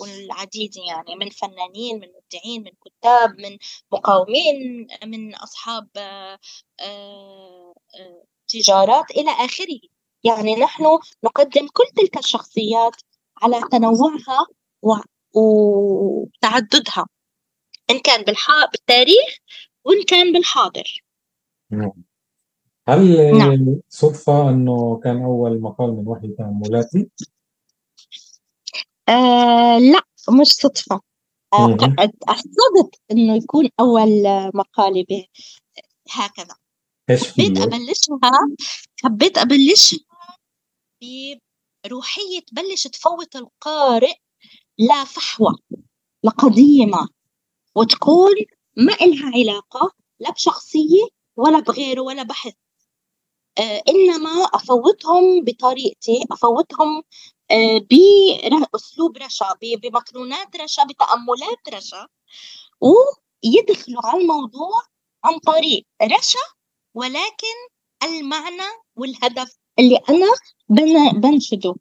والعديد 0.00 0.76
يعني 0.76 1.16
من 1.16 1.30
فنانين 1.30 2.00
من 2.00 2.08
مبدعين 2.08 2.62
من 2.62 2.72
كتاب 2.84 3.40
من 3.40 3.58
مقاومين 3.92 4.86
من 5.04 5.34
أصحاب 5.34 5.88
آه، 5.96 7.74
تجارات 8.48 9.10
إلى 9.10 9.30
آخره 9.30 9.80
يعني 10.24 10.56
نحن 10.56 10.84
نقدم 11.24 11.66
كل 11.72 11.84
تلك 11.96 12.18
الشخصيات 12.18 12.96
على 13.42 13.60
تنوعها 13.72 14.46
وتعددها 15.32 17.06
إن 17.90 17.98
كان 17.98 18.24
بالتاريخ 18.72 19.38
وإن 19.84 20.02
كان 20.02 20.32
بالحاضر 20.32 21.04
نعم. 21.70 22.04
هل 22.88 23.32
نعم. 23.38 23.80
صدفة 23.88 24.50
أنه 24.50 25.00
كان 25.04 25.22
أول 25.22 25.60
مقال 25.60 25.90
من 25.90 26.08
وحي 26.08 26.28
تأملاتي؟ 26.28 27.10
آه 29.08 29.78
لا 29.78 30.02
مش 30.40 30.46
صدفة. 30.46 31.00
آه 31.52 31.76
أحسبت 32.28 33.00
أنه 33.10 33.36
يكون 33.36 33.68
أول 33.80 34.22
مقالي 34.54 35.04
به. 35.08 35.26
هكذا. 36.10 36.56
حبيت 37.10 37.58
أبلشها 37.58 38.30
حبيت 39.04 39.38
أبلشها 39.38 39.98
بروحية 41.84 42.40
تبلش 42.46 42.86
تفوت 42.86 43.36
القارئ 43.36 44.14
لفحوى 44.78 45.54
لقديمة 46.24 47.08
وتكون 47.74 48.34
ما 48.76 48.94
إلها 48.94 49.30
علاقة 49.34 49.92
لا 50.20 50.30
بشخصية 50.30 51.08
ولا 51.36 51.60
بغيره 51.60 52.00
ولا 52.00 52.22
بحث. 52.22 52.52
آه 53.58 53.82
إنما 53.88 54.44
أفوتهم 54.54 55.44
بطريقتي 55.44 56.24
أفوتهم 56.30 57.02
آه 57.50 57.78
بأسلوب 57.90 59.16
رشا 59.16 59.46
بمكنونات 59.62 60.56
رشا 60.56 60.84
بتأملات 60.84 61.68
رشا 61.74 62.08
ويدخلوا 62.80 64.06
على 64.06 64.20
الموضوع 64.22 64.82
عن 65.24 65.38
طريق 65.38 65.86
رشا 66.02 66.38
ولكن 66.94 67.56
المعنى 68.04 68.68
والهدف 68.96 69.56
اللي 69.78 69.96
أنا 70.10 71.12
بنشده. 71.12 71.74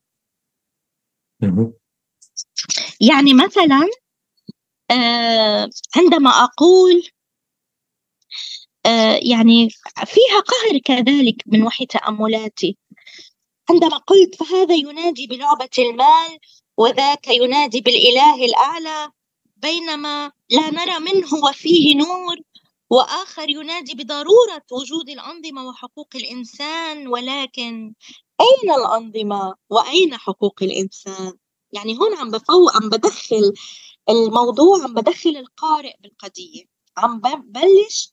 يعني 3.01 3.34
مثلا 3.34 3.89
آه 4.92 5.70
عندما 5.96 6.30
أقول 6.30 6.96
آه 6.98 7.23
يعني 9.22 9.70
فيها 10.06 10.40
قهر 10.40 10.78
كذلك 10.86 11.36
من 11.46 11.63
وحي 11.63 11.86
تأملاتي 11.86 12.78
عندما 13.70 13.98
قلت 13.98 14.36
فهذا 14.36 14.75
ينادي 14.75 15.28
بلعبة 15.28 15.70
المال 15.80 16.40
وذاك 16.78 17.28
ينادي 17.28 17.82
بالإله 17.82 18.46
الأعلى 18.46 19.12
بينما 19.58 20.32
لا 20.50 20.70
نرى 20.70 21.00
منه 21.00 21.34
وفيه 21.34 21.96
نور 21.96 22.38
وآخر 22.90 23.50
ينادي 23.50 23.94
بضرورة 23.94 24.63
وجود 24.72 25.10
الأنظمة 25.10 25.68
وحقوق 25.68 26.10
الإنسان 26.16 27.08
ولكن 27.08 27.94
أين 28.42 28.72
الأنظمة 28.72 29.56
وأين 29.70 30.18
حقوق 30.18 30.63
الإنسان؟ 30.63 31.34
يعني 31.72 31.98
هون 31.98 32.16
عم 32.18 32.32
بفو 32.32 32.70
عم 32.70 32.90
بدخل 32.90 33.54
الموضوع 34.10 34.84
عم 34.84 34.94
بدخل 34.94 35.38
القارئ 35.38 35.94
بالقضية 36.00 36.73
عم 36.97 37.19
ببلش. 37.19 38.12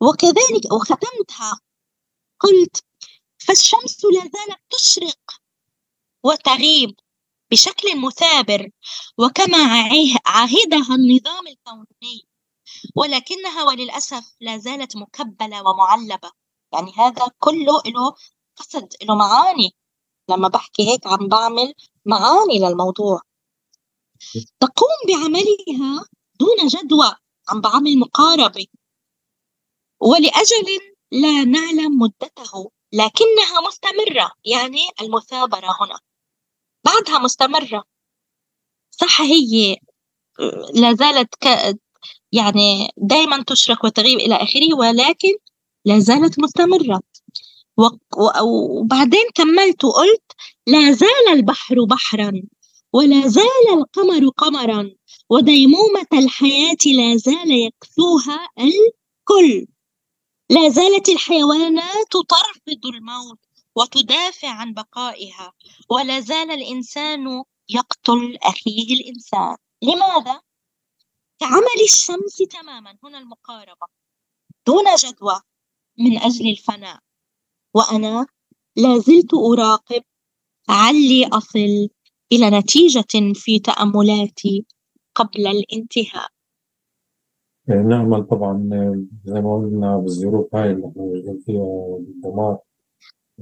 وكذلك 0.00 0.72
وختمتها. 0.72 1.60
قلت 2.40 2.84
فالشمس 3.38 4.04
لا 4.04 4.20
زالت 4.20 4.60
تشرق 4.70 5.20
وتغيب 6.24 6.94
بشكل 7.50 8.00
مثابر 8.00 8.70
وكما 9.18 9.58
عاهدها 10.26 10.94
النظام 10.94 11.46
الكوني 11.46 12.28
ولكنها 12.96 13.64
وللأسف 13.64 14.36
لا 14.40 14.58
زالت 14.58 14.96
مكبلة 14.96 15.62
ومعلبة. 15.68 16.30
يعني 16.72 16.92
هذا 16.96 17.26
كله 17.38 17.82
له 17.86 18.14
قصد 18.56 18.88
له 19.02 19.14
معاني. 19.14 19.74
لما 20.28 20.48
بحكي 20.48 20.88
هيك 20.90 21.06
عم 21.06 21.28
بعمل 21.28 21.74
معاني 22.04 22.58
للموضوع. 22.58 23.20
تقوم 24.60 24.98
بعملها 25.08 26.04
دون 26.40 26.66
جدوى. 26.66 27.16
عم 27.50 27.60
بعمل 27.60 27.98
مقاربة 27.98 28.66
ولأجل 30.00 30.78
لا 31.12 31.44
نعلم 31.44 31.98
مدته 31.98 32.70
لكنها 32.92 33.60
مستمرة. 33.68 34.32
يعني 34.44 34.80
المثابرة 35.00 35.76
هنا. 35.80 35.98
بعدها 36.84 37.18
مستمرة. 37.18 37.84
صح 38.90 39.20
هي 39.20 39.76
لا 40.74 40.94
زالت 40.94 41.34
يعني 42.32 42.88
دائما 42.96 43.44
تشرق 43.46 43.84
وتغيب 43.84 44.18
إلى 44.18 44.34
آخره 44.34 44.74
ولكن 44.78 45.32
لا 45.84 45.98
زالت 45.98 46.40
مستمرة. 46.40 47.02
وبعدين 48.42 49.26
كملت 49.34 49.84
وقلت 49.84 50.32
لا 50.66 50.92
زال 50.92 51.28
البحر 51.32 51.84
بحرا 51.84 52.42
ولا 52.92 53.28
زال 53.28 53.68
القمر 53.72 54.28
قمرا. 54.28 54.90
وديمومة 55.30 56.06
الحياة 56.12 56.76
لا 56.96 57.16
زال 57.16 57.50
يكسوها 57.50 58.48
الكل. 58.58 59.66
لا 60.50 60.68
زالت 60.68 61.08
الحيوانات 61.08 62.12
ترفض 62.12 62.86
الموت 62.86 63.38
وتدافع 63.76 64.48
عن 64.48 64.74
بقائها 64.74 65.52
ولا 65.90 66.20
زال 66.20 66.50
الإنسان 66.50 67.42
يقتل 67.68 68.36
أخيه 68.42 68.94
الإنسان. 68.94 69.56
لماذا؟ 69.82 70.40
كعمل 71.38 71.80
الشمس 71.84 72.36
تماما 72.36 72.98
هنا 73.04 73.18
المقاربة 73.18 73.86
دون 74.66 74.84
جدوى 74.98 75.40
من 75.98 76.18
أجل 76.18 76.50
الفناء. 76.50 76.98
وأنا 77.74 78.26
لا 78.76 78.98
زلت 78.98 79.34
أراقب 79.34 80.02
علي 80.68 81.26
أصل 81.26 81.88
إلى 82.32 82.50
نتيجة 82.50 83.32
في 83.34 83.58
تأملاتي. 83.58 84.66
قبل 85.20 85.46
الانتهاء. 85.46 86.30
نعمل 87.68 88.24
طبعا 88.24 88.68
زي 89.24 89.40
ما 89.40 89.56
قلنا 89.56 89.96
بالظروف 89.96 90.54
هاي 90.54 90.70
اللي 90.70 90.86
إحنا 90.86 91.02
موجودين 91.02 91.40
فيها 91.46 91.96
الدمار 91.98 92.58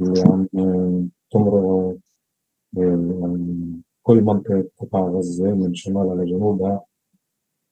اللي 0.01 0.21
عم 0.21 0.49
تمر 1.31 1.97
يعني 2.73 3.83
كل 4.03 4.21
منطقة 4.23 4.69
قطاع 4.79 5.03
غزة 5.03 5.55
من 5.55 5.75
شمالها 5.75 6.15
لجنوبها 6.15 6.85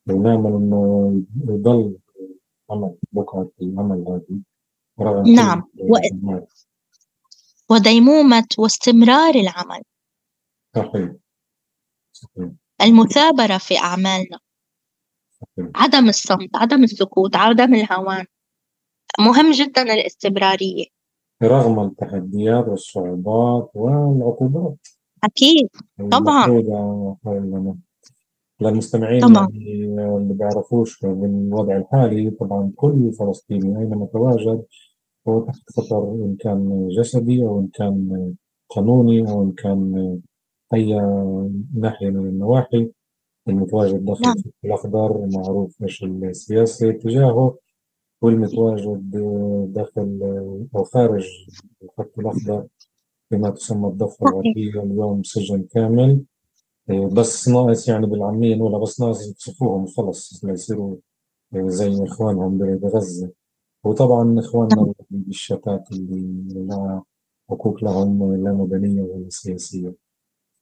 ونعمل 0.08 0.52
إنه 0.52 1.12
يضل 1.48 1.98
عمل 2.70 2.94
بكرة 3.12 3.50
العمل 3.62 4.04
هذه. 4.08 4.40
رغم 5.00 5.34
نعم. 5.34 5.62
و... 5.78 5.96
وديمومة 7.70 8.48
واستمرار 8.58 9.34
العمل. 9.34 9.82
صحيح. 10.76 11.12
صحيح. 12.12 12.50
المثابرة 12.83 13.59
في 13.59 13.78
أعمالنا. 13.78 14.38
عدم 15.75 16.09
الصمت 16.09 16.56
عدم 16.56 16.85
السكوت 16.85 17.37
عدم 17.37 17.75
الهوان. 17.75 18.25
مهم 19.21 19.52
جدا 19.52 19.83
الاستمرارية. 19.83 20.85
رغم 21.42 21.80
التحديات 21.80 22.68
والصعوبات 22.68 23.71
والعقوبات. 23.75 24.76
أكيد 25.25 25.68
طبعا. 26.12 26.47
للمستمعين 28.61 29.21
طبعا. 29.21 29.49
يعني 29.52 29.85
اللي 30.16 30.35
بيعرفوش 30.35 31.00
بالوضع 31.02 31.76
الحالي 31.76 32.30
طبعا 32.30 32.73
كل 32.76 33.12
فلسطيني 33.12 33.78
أينما 33.78 34.06
تواجد 34.12 34.64
هو 35.28 35.40
تحت 35.40 35.62
خطر 35.76 36.12
إن 36.12 36.37
كان 36.40 36.88
جسدي 36.88 37.42
أو 37.42 37.61
إن 37.61 37.68
كان 37.75 38.35
قانوني 38.68 39.30
أو 39.30 39.42
إن 39.42 39.52
كان 39.52 40.21
أي 40.75 40.94
ناحية 41.75 42.11
من 42.11 42.28
النواحي 42.28 42.90
المتواجد 43.49 44.04
داخل 44.04 44.23
نعم. 44.23 44.35
الخط 44.37 44.54
الأخضر 44.64 45.26
معروف 45.26 45.82
إيش 45.82 46.04
السياسة 46.04 46.90
تجاهه 46.90 47.58
والمتواجد 48.23 49.11
داخل 49.73 50.20
أو 50.76 50.85
خارج 50.85 51.26
الخط 51.82 52.18
الأخضر 52.18 52.66
بما 53.30 53.50
تسمى 53.50 53.88
الضفة 53.88 54.26
الغربية 54.26 54.82
اليوم 54.82 55.23
سجن 55.23 55.62
كامل. 55.62 56.25
بس 56.88 57.49
ناقص 57.49 57.88
يعني 57.88 58.06
بالعامية 58.06 58.62
ولا 58.62 58.78
بس 58.78 59.00
ناقص 59.00 59.28
يصفوهم 59.28 59.87
خلص 59.87 60.44
ليصيروا 60.44 60.96
زي 61.54 62.04
إخوانهم 62.04 62.58
بغزة. 62.58 63.30
وطبعا 63.85 64.40
إخواننا 64.40 64.92
بالشتات 65.11 65.92
اللي 65.92 66.66
لا 66.66 67.02
حقوق 67.50 67.85
لهم 67.85 68.34
لا 68.34 68.52
مدنية 68.52 69.02
ولا 69.02 69.28
سياسية. 69.28 70.05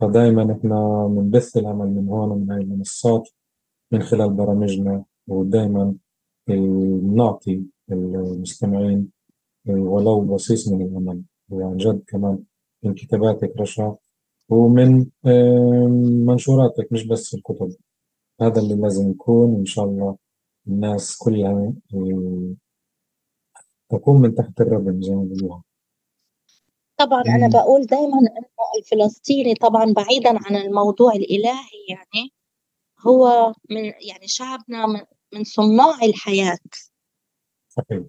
فدائما 0.09 0.53
إحنا 0.53 1.07
بنبث 1.07 1.57
الأمل 1.57 1.87
من 1.87 2.09
هون 2.09 2.31
ومن 2.31 2.51
هاي 2.51 2.61
المنصات 2.61 3.29
من 3.93 4.03
خلال 4.03 4.31
برامجنا 4.31 5.05
ودائما 5.29 5.95
نعطي 7.15 7.63
المستمعين 7.93 9.11
ولو 9.69 10.21
بصيص 10.21 10.69
من 10.69 10.83
الأمل 10.83 11.23
وعن 11.51 11.77
جد 11.77 12.03
كمان 12.07 12.39
من 12.83 12.95
كتاباتك 12.95 13.53
رشا 13.61 13.97
ومن 14.49 15.07
منشوراتك 16.27 16.93
مش 16.93 17.07
بس 17.07 17.35
الكتب. 17.35 17.75
هذا 18.41 18.61
اللي 18.61 18.75
لازم 18.75 19.11
يكون 19.11 19.55
إن 19.55 19.65
شاء 19.65 19.85
الله 19.85 20.17
الناس 20.69 21.17
كلها 21.17 21.73
تكون 23.89 24.21
من 24.21 24.35
تحت 24.35 24.61
الربن 24.61 25.03
زي 25.03 25.15
ما 25.15 25.23
بيقولوها 25.23 25.63
طبعا 26.97 27.23
أنا 27.23 27.49
بقول 27.49 27.87
دايما 27.87 28.19
إنه 28.19 28.49
الفلسطيني 28.79 29.55
طبعا 29.55 29.93
بعيدا 29.93 30.39
عن 30.47 30.57
الموضوع 30.57 31.13
الإلهي 31.13 31.85
يعني 31.89 32.33
هو 33.07 33.53
من 33.71 33.85
يعني 33.85 34.27
شعبنا 34.27 34.87
من, 34.87 35.01
من 35.35 35.45
صناع 35.45 35.99
الحياة. 36.03 36.59
صحيح. 37.69 38.03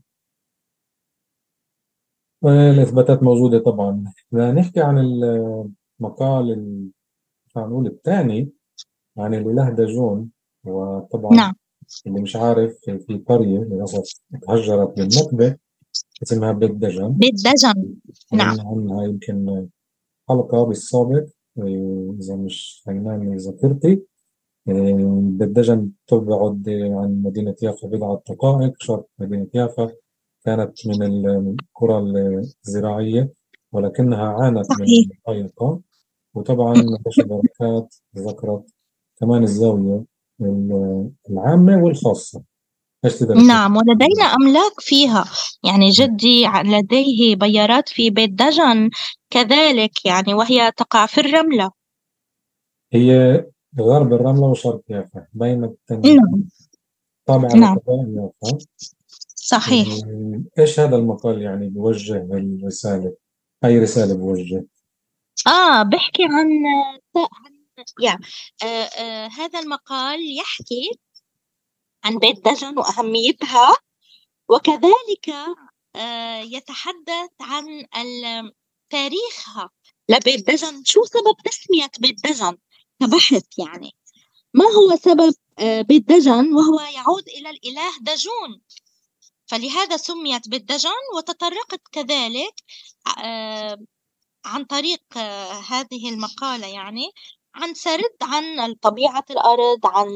الإثباتات 2.46 3.24
موجودة 3.24 3.60
طبعا. 3.60 4.14
نحكي 4.32 4.82
عن 4.82 4.98
المقال 4.98 6.90
نقول 7.58 7.88
الثاني 7.88 8.50
عن 9.18 9.34
الإله 9.34 9.70
داجون 9.70 10.32
وطبعا 10.66 11.36
نعم. 11.36 11.54
اللي 12.08 12.22
مش 12.22 12.36
عارف 12.36 12.78
في 12.84 13.24
قرية 13.28 13.60
للأسف 13.60 14.20
تهجرت 14.42 15.00
من 15.00 15.08
نكبة 15.08 15.58
اسمها 16.24 16.52
بيت 16.52 16.72
دجن 16.72 17.10
بيت 17.12 17.34
دجن 17.34 17.96
نعم. 18.34 18.58
عنها 18.68 19.04
يمكن 19.04 19.68
حلقة 20.30 20.64
بالسابق. 20.66 21.26
إذا 22.20 22.36
مش 22.36 22.82
فنان 22.86 23.38
ذاكرتي 23.38 24.02
بيت 25.38 25.50
دجن 25.50 25.92
تبعد 26.08 26.70
عن 26.70 27.22
مدينة 27.26 27.56
يافا 27.62 27.88
بضعة 27.88 28.22
دقائق 28.30 28.74
شرق 28.80 29.06
مدينة 29.20 29.48
يافا. 29.54 29.92
كانت 30.46 30.88
من 30.88 31.04
القرى 31.04 32.00
الزراعية 32.66 33.34
ولكنها 33.72 34.26
عانت 34.26 34.66
من 34.80 34.86
المضايقة 35.28 35.82
وطبعا 36.34 36.74
نقاش 36.74 37.20
بركات 37.20 37.96
ذكرت 38.18 38.64
كمان 39.20 39.44
الزاوية 39.44 40.04
العامة 41.30 41.84
والخاصة. 41.84 42.44
نعم 43.48 43.78
ولدينا 43.78 44.26
أملاك 44.26 44.80
فيها. 44.80 45.26
يعني 45.64 45.90
جدي 45.90 46.48
لديه 46.48 47.36
بيارات 47.36 47.90
في 47.90 48.10
بيت 48.10 48.30
دجن 48.30 48.90
كذلك 49.30 50.06
يعني 50.06 50.34
وهي 50.34 50.72
تقع 50.72 51.06
في 51.06 51.22
الرملة. 51.22 51.72
هي 52.94 53.44
غرب 53.80 54.14
الرملة 54.14 54.44
وشرق 54.44 54.82
يافا 54.90 55.28
بين 55.34 55.76
نعم. 55.92 56.50
طابع 57.26 57.48
نعم. 57.48 57.78
يافا. 57.88 58.58
صحيح. 59.36 59.88
إيش 60.60 60.80
هذا 60.80 60.96
المقال 60.96 61.42
يعني 61.42 61.70
بيوجه 61.70 62.18
الرسالة 62.18 63.16
أي 63.66 63.80
رسالة 63.80 64.18
بوجه 64.18 64.66
آه 65.48 65.84
بحكي 65.84 66.24
عن 66.24 66.50
عن 67.16 67.56
يا 68.02 68.20
آه 68.64 68.66
آه 68.66 69.28
هذا 69.28 69.60
المقال 69.60 70.38
يحكي 70.38 70.92
عن 72.06 72.18
بيت 72.18 72.46
دجن 72.46 72.78
وأهميتها. 72.80 73.76
وكذلك 74.50 75.30
آه 75.96 76.40
يتحدث 76.40 77.30
عن 77.42 77.86
تاريخها 78.90 79.70
لبيت 80.10 80.48
دجن. 80.48 80.84
شو 80.86 81.04
سبب 81.04 81.36
تسمية 81.46 81.92
بيت 82.00 82.28
دجن 82.28 82.58
كبحث 83.00 83.44
يعني؟ 83.58 83.96
ما 84.54 84.66
هو 84.66 84.96
سبب 84.96 85.34
آه 85.60 85.82
بيت 85.82 86.10
دجن؟ 86.10 86.54
وهو 86.54 86.80
يعود 86.80 87.28
إلى 87.28 87.50
الإله 87.50 87.92
دجون. 88.02 88.62
فلهذا 89.48 89.98
سميت 89.98 90.50
بيت 90.50 90.64
دجن 90.64 91.02
وتطرقت 91.16 91.82
كذلك 91.92 92.54
آه 93.18 93.78
عن 94.46 94.66
طريق 94.66 95.18
هذه 95.70 96.10
المقالة 96.10 96.68
يعني 96.68 97.12
عن 97.56 97.74
سرد 97.74 98.16
عن 98.22 98.74
طبيعة 98.74 99.26
الأرض 99.32 99.86
عن 99.86 100.10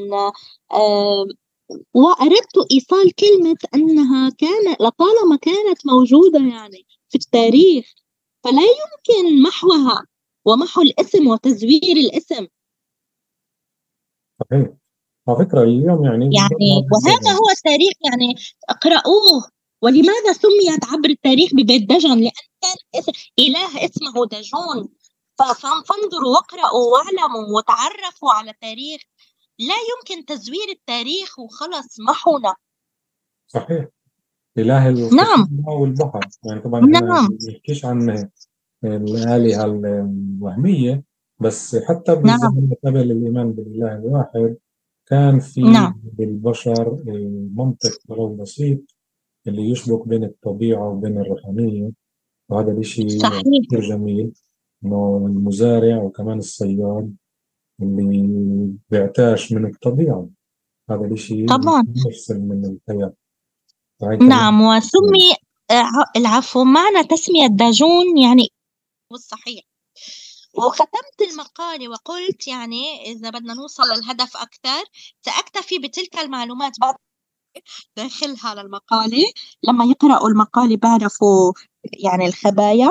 وأردت 1.94 2.56
إيصال 2.72 3.14
كلمة 3.14 3.56
أنها 3.74 4.30
كان 4.30 4.76
لطالما 4.80 5.36
كانت 5.36 5.86
موجودة 5.86 6.38
يعني 6.38 6.86
في 7.08 7.14
التاريخ 7.14 7.94
فلا 8.44 8.62
يمكن 8.62 9.42
محوها 9.42 10.06
ومحو 10.44 10.82
الاسم 10.82 11.26
وتزوير 11.26 11.96
الاسم. 11.96 12.46
صحيح. 14.40 14.68
على 15.28 15.38
فكرة 15.38 15.62
اليوم 15.62 16.04
يعني 16.04 16.30
يعني 16.36 16.86
وهذا 16.92 17.32
هو 17.32 17.50
التاريخ 17.50 17.92
يعني 18.04 18.34
اقرأوه. 18.68 19.50
ولماذا 19.82 20.32
سميت 20.32 20.84
عبر 20.84 21.08
التاريخ 21.08 21.54
ببيت 21.54 21.82
دجن 21.82 22.18
لأن 22.18 22.30
كان 22.62 23.02
إله 23.38 23.84
اسمه 23.84 24.26
دجون. 24.26 24.88
فانظروا 25.84 26.32
واقرأوا 26.34 26.92
واعلموا 26.92 27.58
وتعرفوا 27.58 28.30
على 28.30 28.54
تاريخ 28.60 29.02
لا 29.60 29.74
يمكن 29.90 30.26
تزوير 30.26 30.68
التاريخ 30.72 31.38
وخلص 31.38 32.00
محونا 32.08 32.54
صحيح 33.46 33.86
إله 34.58 34.90
نعم. 34.90 35.64
والبحر 35.66 36.20
يعني 36.44 36.60
طبعا 36.60 36.80
نعم. 36.80 37.04
ما 37.04 37.28
بنحكيش 37.46 37.84
عن 37.84 38.28
الآلهة 38.84 39.64
الوهمية 39.64 41.04
بس 41.40 41.76
حتى 41.76 42.12
نعم. 42.12 42.22
بالزمن 42.22 42.74
قبل 42.84 43.00
الإيمان 43.00 43.52
بالإله 43.52 43.96
الواحد 43.96 44.56
كان 45.06 45.40
في 45.40 45.60
نعم. 45.62 46.00
بالبشر 46.04 47.02
منطق 47.54 47.98
ولو 48.08 48.36
بسيط 48.36 48.80
اللي 49.46 49.70
يشبك 49.70 50.08
بين 50.08 50.24
الطبيعة 50.24 50.88
وبين 50.88 51.18
الروحانية 51.20 51.90
وهذا 52.48 52.82
صحيح. 52.82 53.42
كثير 53.68 53.80
جميل 53.80 54.32
إنه 54.84 55.26
المزارع 55.26 56.02
وكمان 56.02 56.38
الصياد 56.38 57.16
اللي 57.82 58.78
بيعتاش 58.90 59.52
من 59.52 59.66
الطبيعة. 59.66 60.28
هذا 60.90 61.00
الإشي 61.06 61.46
طبعاً. 61.46 61.84
يفصل 62.06 62.34
من 62.34 62.64
الحياة. 62.64 63.12
كمان- 64.00 64.28
نعم 64.28 64.60
وسمي 64.62 65.32
آه، 65.70 65.84
العفو 66.16 66.64
معنى 66.64 67.04
تسمية 67.04 67.46
داجون 67.46 68.18
يعني 68.18 68.48
والصحيح 69.10 69.64
وختمت 70.54 71.30
المقالة 71.32 71.88
وقلت 71.88 72.48
يعني 72.48 73.02
إذا 73.12 73.30
بدنا 73.30 73.54
نوصل 73.54 73.82
للهدف 73.82 74.36
أكثر 74.36 74.84
سأكتفي 75.22 75.78
بتلك 75.78 76.18
المعلومات 76.18 76.72
بعد 76.80 76.94
داخلها 77.96 78.54
للمقالة 78.54 79.24
لما 79.62 79.84
يقرأوا 79.84 80.28
المقالة 80.28 80.76
بيعرفوا 80.76 81.52
يعني 82.04 82.26
الخبايا. 82.26 82.90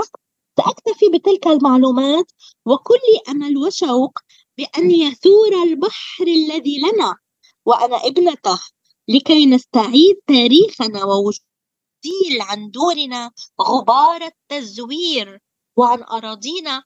سأكتفي 0.58 1.06
بتلك 1.14 1.48
المعلومات 1.48 2.32
وكل 2.66 3.30
أمل 3.30 3.58
وشوق 3.58 4.20
بأن 4.60 4.92
يثور 4.92 5.64
البحر 5.64 6.28
الذي 6.28 6.80
لنا 6.80 7.18
وأنا 7.66 8.08
ابنته 8.08 8.60
لكي 9.08 9.46
نستعيد 9.46 10.16
تاريخنا 10.28 11.06
ووجوديل 11.06 12.42
عن 12.42 12.72
دورنا 12.72 13.32
غبار 13.62 14.22
التزوير 14.22 15.40
وعن 15.78 16.04
أراضينا 16.04 16.84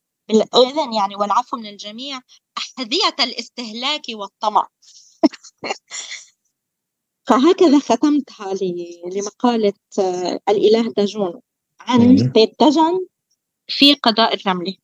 إذن 0.56 0.94
يعني 0.94 1.16
والعفو 1.16 1.58
من 1.58 1.66
الجميع 1.66 2.22
أحذية 2.58 3.16
الاستهلاك 3.20 4.02
والطمع 4.10 4.68
فهكذا 7.28 7.80
ختمتها 7.80 8.54
لمقالة 9.06 9.74
آه، 10.00 10.40
الإله 10.50 10.94
داجون 10.98 11.42
عن. 11.80 12.16
بيت 12.16 12.62
دجن 12.62 13.08
في 13.68 13.94
قضاء 13.94 14.36
الرملة 14.36 14.76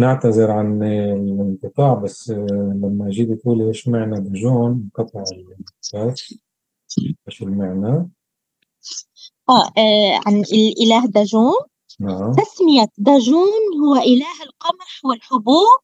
نعتذر 0.00 0.50
عن 0.50 0.82
الانقطاع 0.82 1.94
بس 1.94 2.30
لما 2.30 3.10
جيت 3.10 3.32
تقولي 3.32 3.68
إيش 3.68 3.88
معنى 3.88 4.20
دجون 4.20 4.90
انقطع 4.98 5.24
البث 5.32 6.32
إيش 7.28 7.42
المعنى؟ 7.42 8.10
آه 9.48 9.72
آه، 9.78 10.20
عن 10.26 10.42
الإله 10.52 11.06
داجون 11.06 11.52
نعم. 12.00 12.32
تسمية 12.32 12.88
داجون 12.98 13.50
هو 13.84 13.94
إله 13.94 14.42
القمح 14.42 15.00
والحبوب. 15.04 15.80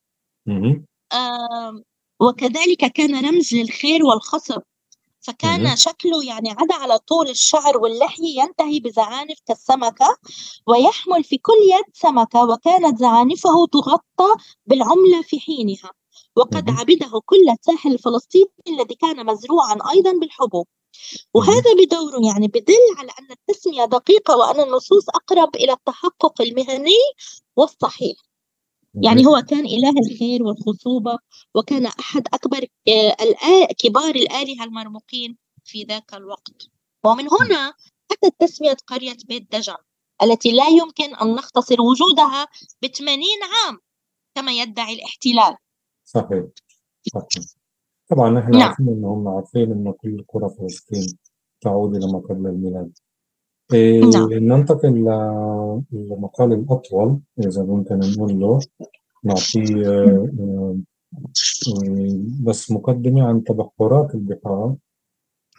آم، 1.12 1.82
وكذلك 2.20 2.92
كان 2.92 3.28
رمز 3.28 3.54
للخير 3.54 4.04
والخصب 4.04 4.62
فكان 5.26 5.62
مهم. 5.62 5.76
شكله 5.76 6.24
يعني 6.24 6.50
عدا 6.50 6.74
على 6.74 6.98
طول 6.98 7.28
الشعر 7.28 7.78
واللحية 7.78 8.42
ينتهي 8.42 8.80
بزعانف 8.80 9.38
كالسمكة 9.46 10.16
ويحمل 10.66 11.24
في 11.24 11.38
كل 11.38 11.52
يد 11.78 11.84
سمكة 11.94 12.44
وكانت 12.44 12.98
زعانفه 12.98 13.66
تغطى 13.72 14.42
بالعملة 14.66 15.22
في 15.22 15.40
حينها 15.40 15.90
وقد. 16.36 16.70
عبده 16.70 17.20
كل 17.24 17.50
الساحل 17.50 17.92
الفلسطيني 17.92 18.50
الذي 18.68 18.94
كان 18.94 19.26
مزروعا 19.26 19.78
أيضا 19.92 20.12
بالحبوب 20.12 20.66
وهذا 21.34 21.74
بدوره 21.78 22.26
يعني 22.26 22.48
بدل 22.48 22.84
على 22.98 23.10
أن 23.20 23.30
التسمية 23.30 23.84
دقيقة 23.84 24.36
وأن 24.36 24.60
النصوص 24.60 25.08
أقرب 25.08 25.56
إلى 25.56 25.72
التحقق 25.72 26.42
المهني 26.42 26.98
والصحيح 27.56 28.16
يعني 29.02 29.26
هو 29.26 29.42
كان 29.48 29.66
إله 29.66 29.92
الخير 30.06 30.42
والخصوبة 30.42 31.18
وكان 31.54 31.86
أحد 31.86 32.22
أكبر 32.34 32.66
آه، 32.88 33.66
كبار 33.78 34.14
الآلهة 34.14 34.64
المرموقين 34.64 35.36
في 35.64 35.82
ذاك 35.82 36.14
الوقت. 36.14 36.68
ومن 37.04 37.24
هنا 37.40 37.74
أتت 38.12 38.34
تسمية 38.38 38.76
قرية 38.86 39.16
بيت 39.28 39.52
دجن 39.52 39.76
التي 40.22 40.52
لا 40.52 40.68
يمكن 40.68 41.14
أن 41.14 41.34
نختصر 41.34 41.80
وجودها 41.80 42.46
بثمانين 42.82 43.38
عام 43.42 43.78
كما 44.34 44.52
يدعي 44.52 44.94
الاحتلال. 44.94 45.56
صحيح 46.04 46.44
صحيح. 47.14 47.44
طبعا 48.08 48.38
إحنا 48.38 48.50
نعم. 48.50 48.62
عارفين 48.68 48.88
إنهم 48.88 49.28
عارفين 49.28 49.72
إن 49.72 49.92
كل 49.92 50.24
قرى 50.28 50.48
فلسطين 50.58 51.18
تعود 51.60 51.96
إلى 51.96 52.12
ما 52.12 52.18
قبل 52.18 52.46
الميلاد. 52.46 52.98
نعم. 53.72 54.32
ننتقل 54.32 54.88
للمقال 55.92 56.52
الأطول 56.52 57.20
إذا 57.38 57.62
ممكن 57.62 57.98
نقول 57.98 58.40
له 58.40 58.60
نعطيه 59.24 59.88
آه، 59.88 60.28
آه، 60.40 60.76
بس 62.44 62.70
مقدمة 62.70 63.22
عن 63.28 63.44
تبحرات 63.44 64.14
البحار 64.14 64.76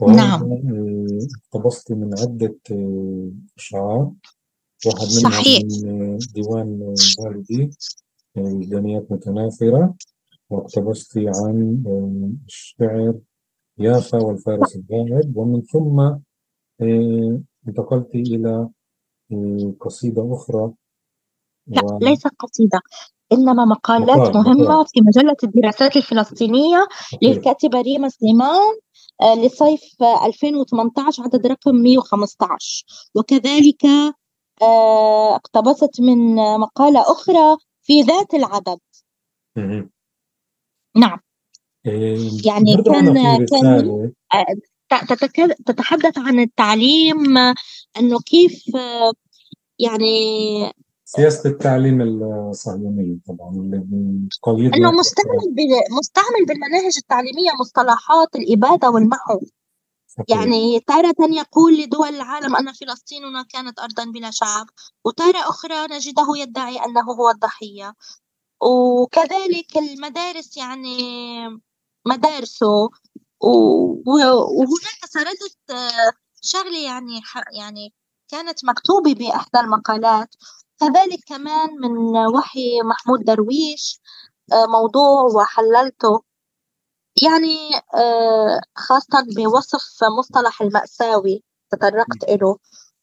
وهو 0.02 0.16
نعم. 0.16 0.44
آه، 0.44 1.28
اقتبست 1.54 1.92
من 1.92 2.20
عدة 2.20 2.60
أشعار 3.58 4.12
واحد 4.86 5.08
منهم 5.18 5.32
صحيح. 5.32 5.64
من 5.84 6.18
ديوان 6.18 6.96
والدي 7.20 7.70
وجدانيات 8.38 9.12
متناثرة 9.12 9.96
واقتبست 10.50 11.18
عن 11.18 11.84
الشعر 12.46 13.16
يافا 13.78 14.18
والفارس 14.18 14.76
الغائب 14.76 15.38
ومن 15.38 15.62
ثم 15.62 16.18
انتقلت 17.68 18.16
إلى 18.16 18.70
آه، 19.32 19.74
قصيدة 19.80 20.34
أخرى. 20.34 20.72
لا 21.68 21.82
و- 21.86 22.00
ليست 22.02 22.28
قصيدة 22.40 22.82
إنما 23.32 23.66
مقالات 23.66 24.18
مقال- 24.18 24.34
مهمة 24.34 24.64
مقال. 24.64 24.86
في 24.88 25.02
مجلة 25.02 25.36
الدراسات 25.44 25.98
الفلسطينية 25.98 26.88
للكاتبة 27.24 27.82
ريما 27.82 28.10
سليمان 28.10 28.78
آه، 29.22 29.36
لصيف 29.36 29.82
آه، 30.02 30.26
2018 30.26 31.24
عدد 31.24 31.48
رقم 31.48 31.76
115 31.76 32.86
وكذلك 33.16 33.86
آه، 34.62 35.36
اقتبست 35.36 36.02
من 36.02 36.40
آه، 36.40 36.58
مقالة 36.58 37.02
أخرى 37.02 37.58
في 37.82 38.02
ذات 38.02 38.34
العدد. 38.34 38.80
نعم. 40.96 41.20
يعني 42.46 42.72
كان- 42.94 43.46
كان- 43.46 44.14
تتحدث 45.66 46.18
عن 46.18 46.40
التعليم 46.40 47.38
أنه 47.98 48.20
كيف 48.26 48.64
يعني 49.80 50.74
سياسة 51.06 51.50
التعليم 51.50 52.02
الصهيونية 52.02 53.18
طبعا 53.28 53.56
اللي 53.56 53.84
بقيدنا 54.44 54.78
أنه 54.78 54.92
مستعمل 54.92 55.56
مستعمل 56.00 56.46
بالمناهج 56.48 56.98
التعليمية 56.98 57.52
مصطلحات 57.60 58.36
الإبادة 58.36 58.90
والمحو. 58.90 59.40
يعني 60.30 60.80
تارة 60.80 61.16
يقول 61.20 61.78
لدول 61.78 62.08
العالم 62.08 62.56
أن 62.56 62.74
فلسطيننا 62.74 63.44
كانت 63.44 63.80
أرضا 63.80 64.06
بلا 64.06 64.32
شعب 64.32 64.66
وتارة 65.06 65.38
أخرى 65.38 65.88
نجده 65.96 66.28
يدعي 66.38 66.78
أنه 66.86 67.02
هو 67.02 67.30
الضحية. 67.30 67.94
وكذلك 68.62 69.78
المدارس 69.78 70.58
يعني 70.58 70.98
مدارسه 72.08 72.90
وهناك 73.42 75.06
سردت 75.10 75.58
شغلة 76.42 76.80
يعني 76.86 77.22
يعني 77.60 77.94
كانت 78.32 78.66
مكتوبة 78.66 79.14
بإحدى 79.14 79.60
المقالات. 79.60 80.36
كذلك 80.80 81.20
كمان 81.28 81.70
من 81.82 82.18
وحي 82.36 82.82
محمود 82.82 83.24
درويش 83.24 84.00
آه، 84.54 84.66
موضوع 84.66 85.22
وحللته. 85.22 86.22
يعني 87.24 87.76
آه، 87.96 88.62
خاصة 88.76 89.26
بوصف 89.36 90.04
مصطلح 90.20 90.62
المأساوي 90.62 91.44
تطرقت 91.72 92.24
إله 92.30 92.58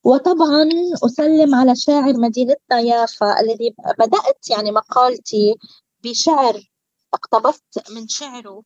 وطبعا 0.04 0.68
أسلم 1.04 1.54
على 1.54 1.76
شاعر 1.76 2.12
مدينتنا 2.16 2.80
يافا 2.80 3.40
الذي 3.40 3.74
بدأت 3.98 4.50
يعني 4.50 4.72
مقالتي 4.72 5.54
بشعر 6.04 6.60
اقتبست 7.14 7.90
من 7.90 8.08
شعره. 8.08 8.62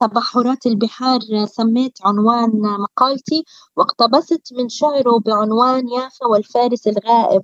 تبحرات 0.00 0.66
البحار 0.66 1.20
سميت 1.46 1.98
عنوان 2.04 2.50
مقالتي 2.80 3.44
واقتبست 3.76 4.52
من 4.52 4.68
شعره 4.68 5.18
بعنوان 5.18 5.88
يافا 5.88 6.26
والفارس 6.26 6.86
الغائب. 6.86 7.42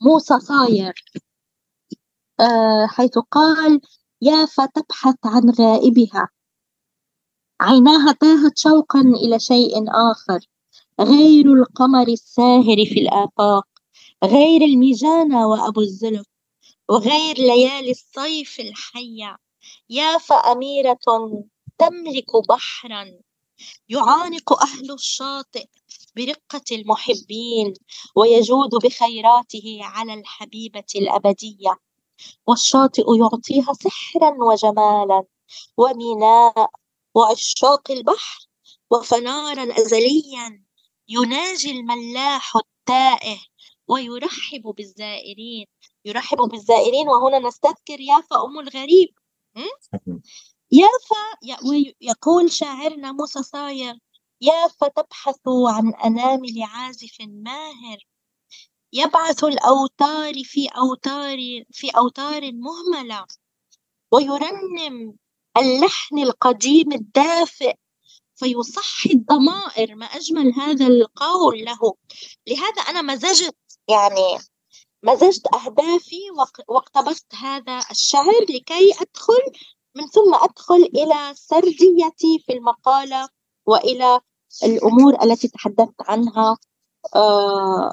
موسى 0.00 0.40
صاير. 0.40 1.04
آه، 2.40 2.86
حيث 2.86 3.18
قال 3.30 3.80
يافا 4.22 4.66
تبحث 4.66 5.16
عن 5.24 5.50
غائبها. 5.50 6.28
عيناها 7.60 8.12
تاهت 8.12 8.58
شوقا 8.58 9.00
إلى 9.00 9.38
شيء 9.38 9.84
آخر. 9.88 10.40
غير 11.00 11.52
القمر 11.52 12.08
الساهر 12.08 12.76
في 12.86 13.00
الآفاق. 13.00 13.68
غير 14.24 14.62
الميجانة 14.62 15.46
وأبو 15.48 15.80
الزلف. 15.80 16.26
وغير 16.88 17.36
ليالي 17.36 17.90
الصيف 17.90 18.60
الحية. 18.60 19.47
يافا 19.90 20.34
أميرة 20.34 20.98
تملك 21.78 22.36
بحرا. 22.48 23.04
يعانق 23.88 24.62
أهل 24.62 24.92
الشاطئ 24.92 25.66
برقة 26.16 26.62
المحبين 26.72 27.74
ويجود 28.16 28.70
بخيراته 28.84 29.78
على 29.82 30.14
الحبيبة 30.14 30.84
الأبدية. 30.96 31.76
والشاطئ 32.46 33.04
يعطيها 33.18 33.72
سحرا 33.72 34.30
وجمالا 34.44 35.22
وميناء 35.76 36.70
وعشاق 37.14 37.90
البحر 37.90 38.46
وفنارا 38.90 39.78
أزليا. 39.78 40.64
يناجي 41.08 41.70
الملاح 41.70 42.52
التائه 42.56 43.38
ويرحب 43.88 44.62
بالزائرين. 44.62 45.66
يرحب 46.04 46.38
بالزائرين 46.38 47.08
وهنا 47.08 47.38
نستذكر 47.38 48.00
يافا 48.00 48.44
أم 48.44 48.58
الغريب 48.60 49.17
يافا 50.72 51.48
يقول 52.00 52.52
شاعرنا 52.52 53.12
موسى 53.12 53.42
صايغ 53.42 53.94
يافا 54.40 54.88
تبحث 54.88 55.40
عن 55.46 55.94
أنامل 55.94 56.62
عازف 56.62 57.16
ماهر 57.20 57.98
يبعث 58.92 59.44
الأوتار 59.44 60.34
في 60.44 60.68
أوتار 60.68 61.38
في 61.72 61.90
أوتار 61.90 62.52
مهملة 62.52 63.26
ويرنم 64.12 65.16
اللحن 65.56 66.18
القديم 66.18 66.92
الدافئ 66.92 67.74
فيصحي 68.36 69.10
الضمائر 69.10 69.94
ما 69.94 70.06
أجمل 70.06 70.52
هذا 70.54 70.86
القول 70.86 71.64
له. 71.64 71.94
لهذا 72.46 72.82
أنا 72.82 73.02
مزجت 73.02 73.56
يعني 73.88 74.38
مزجت 75.02 75.54
أهدافي 75.54 76.22
واقتبست 76.68 77.34
هذا 77.34 77.80
الشعر 77.90 78.42
لكي 78.50 78.92
أدخل 79.00 79.42
من 79.96 80.06
ثم 80.06 80.34
أدخل 80.34 80.90
إلى 80.94 81.34
سرديتي 81.34 82.38
في 82.46 82.52
المقالة 82.52 83.28
وإلى 83.66 84.20
الأمور 84.64 85.22
التي 85.22 85.48
تحدثت 85.48 85.94
عنها 86.00 86.56
آه، 87.16 87.92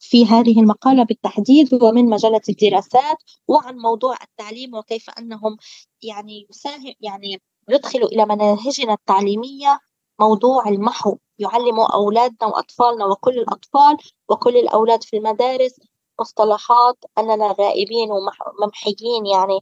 في 0.00 0.26
هذه 0.26 0.60
المقالة 0.60 1.04
بالتحديد 1.04 1.82
ومن 1.82 2.04
مجلة 2.04 2.40
الدراسات 2.48 3.16
وعن 3.48 3.76
موضوع 3.76 4.16
التعليم 4.22 4.74
وكيف 4.74 5.10
أنهم 5.10 5.56
يعني 6.02 6.46
يساهم 6.50 6.94
يعني 7.00 7.42
يدخلوا 7.68 8.08
إلى 8.08 8.26
مناهجنا 8.26 8.92
التعليمية 8.92 9.80
موضوع 10.20 10.68
المحو 10.68 11.16
يعلموا 11.38 11.94
أولادنا 11.94 12.48
وأطفالنا 12.48 13.06
وكل 13.06 13.38
الأطفال 13.38 13.96
وكل 14.28 14.56
الأولاد 14.56 15.02
في 15.02 15.16
المدارس. 15.16 15.80
مصطلحات 16.20 16.96
أننا 17.18 17.54
غائبين 17.60 18.08
وممحيين 18.10 19.26
يعني. 19.26 19.60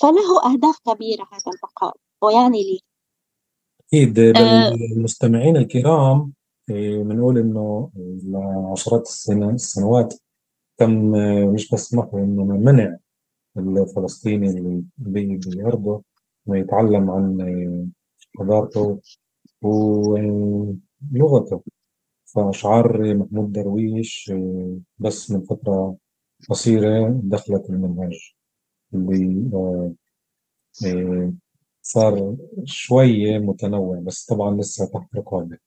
فله 0.00 0.52
أهداف 0.52 0.78
كبيرة 0.86 1.22
هذا 1.22 1.52
المقال. 1.54 1.92
ويعني 2.22 2.62
لي. 2.62 2.80
أكيد. 3.80 4.18
آه. 4.18 4.70
للمستمعين 4.70 5.56
الكرام 5.56 6.32
بنقول 6.68 7.38
إنه 7.38 7.90
لعشرات 8.24 9.08
السنوات 9.54 10.14
تم 10.76 11.10
مش 11.54 11.74
بس 11.74 11.94
محو 11.94 12.18
إنما 12.18 12.54
منع 12.54 12.96
الفلسطيني 13.56 14.50
اللي 14.50 14.82
بأرضه 14.98 16.02
إنه 16.48 16.58
يتعلم 16.58 17.10
عن 17.10 17.92
حضارته 18.38 19.00
ولغته. 19.62 21.62
فأشعار 22.34 23.14
محمود 23.14 23.52
درويش 23.52 24.32
بس 24.98 25.30
من 25.30 25.40
فترة 25.40 25.96
قصيرة 26.50 27.20
دخلت 27.24 27.70
المنهج 27.70 28.32
اللي 28.94 29.50
آه، 29.54 29.94
آه، 30.86 31.32
صار 31.82 32.36
شوية 32.64 33.38
متنوع 33.38 33.98
بس 33.98 34.24
طبعا 34.26 34.56
لسه 34.60 34.86
تحت 34.86 35.16
رقابة 35.16 35.58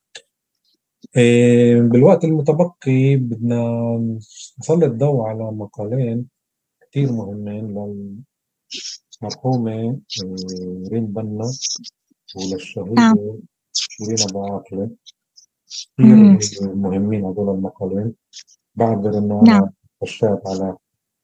آه، 1.18 1.80
بالوقت 1.80 2.24
المتبقي 2.24 3.16
بدنا 3.16 3.98
نسلط 4.60 4.84
الضوء 4.84 5.22
على 5.22 5.44
مقالين 5.44 6.28
كتير 6.82 7.12
مهمين 7.12 7.68
للمرحومة 9.22 10.00
ريم 10.92 11.06
بنا 11.06 11.52
وللشهيدة 12.36 12.94
نعم. 12.94 13.16
شيرين 13.74 14.22
أبو 14.30 14.46
عاقلة 14.46 14.90
كثير 16.40 16.76
مهمين 16.76 17.26
هذول 17.26 17.56
المقالين. 17.56 18.14
بعتبر 18.76 19.18
إنه 19.18 19.42
أنا 19.42 19.52
نعم. 19.52 19.70
خشيت 20.02 20.40
على 20.48 20.78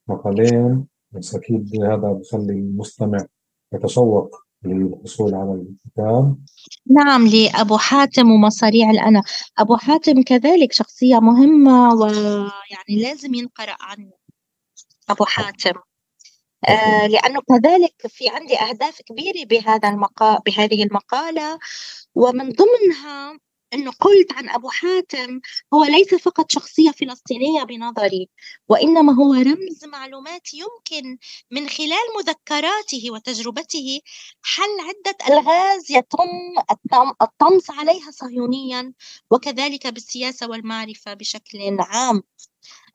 مقالين 0.07 0.87
بس 1.11 1.35
أكيد 1.35 1.83
هذا 1.83 2.11
بخلي 2.11 2.53
المستمع 2.53 3.25
يتشوق 3.73 4.35
للحصول 4.63 5.35
على 5.35 5.51
الكتاب. 5.51 6.37
نعم 6.89 7.27
لأبو 7.27 7.77
حاتم 7.77 8.31
ومصاريع 8.31 8.89
الأنا. 8.89 9.23
أبو 9.57 9.77
حاتم 9.77 10.21
كذلك 10.21 10.73
شخصية 10.73 11.19
مهمة 11.19 11.93
ويعني 11.93 13.01
لازم 13.01 13.33
ينقرأ 13.33 13.75
عنه. 13.81 14.11
أبو 15.09 15.25
حاتم. 15.25 15.79
آه 16.69 17.07
لأنه 17.07 17.41
كذلك 17.49 18.07
في 18.07 18.29
عندي 18.29 18.59
أهداف 18.59 19.01
كبيرة 19.01 19.45
بهذا 19.45 19.89
المقا... 19.89 20.39
بهذه 20.45 20.83
المقالة. 20.83 21.59
ومن 22.15 22.49
ضمنها 22.49 23.39
أنه 23.73 23.91
قلت 23.91 24.31
عن 24.33 24.49
أبو 24.49 24.69
حاتم 24.69 25.39
هو 25.73 25.83
ليس 25.83 26.15
فقط 26.15 26.51
شخصية 26.51 26.91
فلسطينية 26.91 27.63
بنظري 27.63 28.29
وإنما 28.69 29.13
هو 29.13 29.33
رمز 29.33 29.85
معلومات 29.85 30.53
يمكن 30.53 31.17
من 31.51 31.69
خلال 31.69 32.05
مذكراته 32.17 33.11
وتجربته 33.11 33.99
حل 34.41 34.79
عدة 34.79 35.17
ألغاز 35.35 35.91
يتم 35.91 36.55
الطمس 37.21 37.71
عليها 37.71 38.11
صهيونيا 38.11 38.93
وكذلك 39.31 39.87
بالسياسة 39.87 40.49
والمعرفة 40.49 41.13
بشكل 41.13 41.77
عام. 41.79 42.23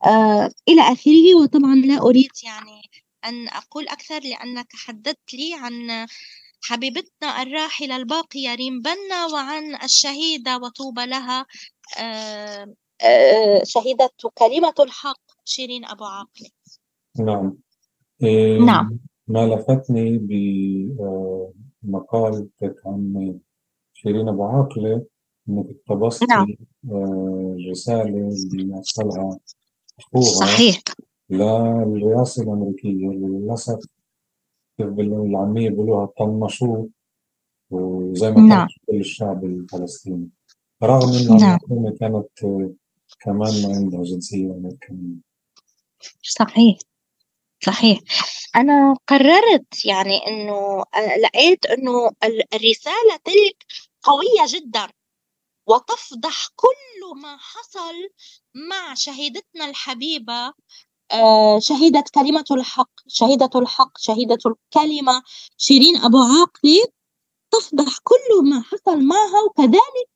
آه 0.06 0.50
إلى 0.68 0.80
آخره 0.80 1.34
وطبعا 1.42 1.74
لا 1.74 2.02
أريد 2.02 2.30
يعني 2.44 2.90
أن 3.24 3.48
أقول 3.48 3.88
أكثر 3.88 4.20
لأنك 4.20 4.66
حددت 4.74 5.34
لي 5.34 5.54
عن 5.54 6.06
حبيبتنا 6.62 7.42
الراحلة 7.42 7.96
الباقية 7.96 8.54
ريم 8.54 8.80
بنا 8.80 9.26
وعن 9.32 9.74
الشهيدة 9.84 10.56
وطوبى 10.56 11.06
لها. 11.06 11.46
آه، 11.98 12.74
آه، 13.02 13.62
شهيدة 13.64 14.10
كلمة 14.34 14.74
الحق 14.80 15.20
شيرين 15.44 15.84
أبو 15.84 16.04
عاقلة 16.04 16.50
نعم. 17.18 17.56
إيه 18.22 18.58
نعم. 18.58 18.98
ما 19.28 19.46
لفتني 19.46 20.18
بمقال 21.82 22.48
عن 22.86 23.38
شيرين 23.94 24.28
أبو 24.28 24.44
عاقلة 24.44 25.06
إنك 25.48 25.66
اقتبستي 25.88 26.26
نعم. 26.26 26.46
آه، 26.90 27.56
رسالة 27.70 28.28
اللي 28.52 28.76
أرسلها 28.76 29.38
أخوها. 29.98 30.22
صحيح. 30.22 30.82
للرئاسة 31.30 32.42
الأمريكية 32.42 33.08
للأسف 33.08 33.78
كيف 34.78 34.86
بالعامية 34.86 35.70
بيقولوها 35.70 36.06
طنشوه 36.18 36.88
وزي 37.70 38.30
ما 38.30 38.40
نعم. 38.40 38.68
كل 38.86 38.96
الشعب 38.96 39.44
الفلسطيني 39.44 40.28
رغم 40.82 41.08
إنه 41.08 41.36
نعم. 41.36 41.54
الحكومة 41.54 41.96
كانت 42.00 42.28
كمان 43.20 43.74
عندها 43.74 44.02
جنسية 44.02 44.50
أمريكية 44.50 45.26
صحيح 46.22 46.78
صحيح 47.66 48.00
أنا 48.56 48.96
قررت 49.06 49.84
يعني 49.84 50.26
إنه 50.26 50.84
لقيت 51.22 51.66
إنه 51.66 52.10
الرسالة 52.54 53.16
تلك 53.24 53.64
قوية 54.02 54.46
جدا 54.48 54.88
وتفضح 55.66 56.48
كل 56.56 57.20
ما 57.22 57.36
حصل 57.36 57.94
مع 58.54 58.94
شهيدتنا 58.94 59.70
الحبيبة 59.70 60.52
آه، 61.12 61.58
شهيدة 61.58 62.04
كلمة 62.14 62.44
الحق 62.50 62.90
شهيدة 63.08 63.50
الحق 63.56 63.98
شهيدة 63.98 64.38
الكلمة. 64.46 65.22
شيرين 65.58 65.96
أبو 65.96 66.18
عاقلة 66.18 66.84
تفضح 67.50 67.98
كل 68.04 68.50
ما 68.50 68.62
حصل 68.62 69.00
معها 69.04 69.42
وكذلك 69.50 70.08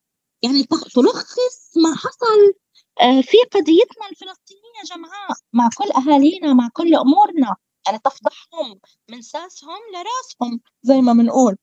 يعني 0.43 0.65
تلخص 0.65 1.77
ما 1.77 1.95
حصل 1.97 2.55
آه، 3.01 3.21
في 3.21 3.37
قضيتنا 3.53 4.07
الفلسطينية 4.11 4.83
جمعاء 4.97 5.31
مع 5.53 5.69
كل 5.79 5.91
أهالينا 5.93 6.53
مع 6.53 6.69
كل 6.73 6.95
أمورنا. 6.95 7.57
يعني 7.87 7.99
تفضحهم 7.99 8.81
من 9.11 9.23
ساسهم 9.23 9.79
لرأسهم 9.95 10.61
زي 10.83 11.01
ما 11.01 11.13
بنقول. 11.13 11.57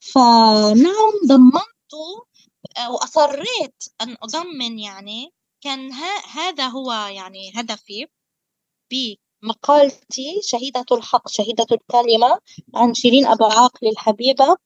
فنعم 0.00 1.12
ضمنت 1.28 1.64
آه، 2.78 2.90
وأصريت 2.92 3.84
أن 4.00 4.16
أضمن 4.22 4.78
يعني 4.78 5.32
كان 5.60 5.92
هذا 6.32 6.66
هو 6.68 6.92
يعني 6.92 7.52
هدفي. 7.54 8.06
بمقالتي 8.90 10.40
شهيدة 10.42 10.84
الحق 10.92 11.28
شهيدة 11.28 11.66
الكلمة 11.72 12.40
عن 12.74 12.94
شيرين 12.94 13.26
أبو 13.26 13.44
عاقل 13.44 13.88
الحبيبة. 13.88 14.56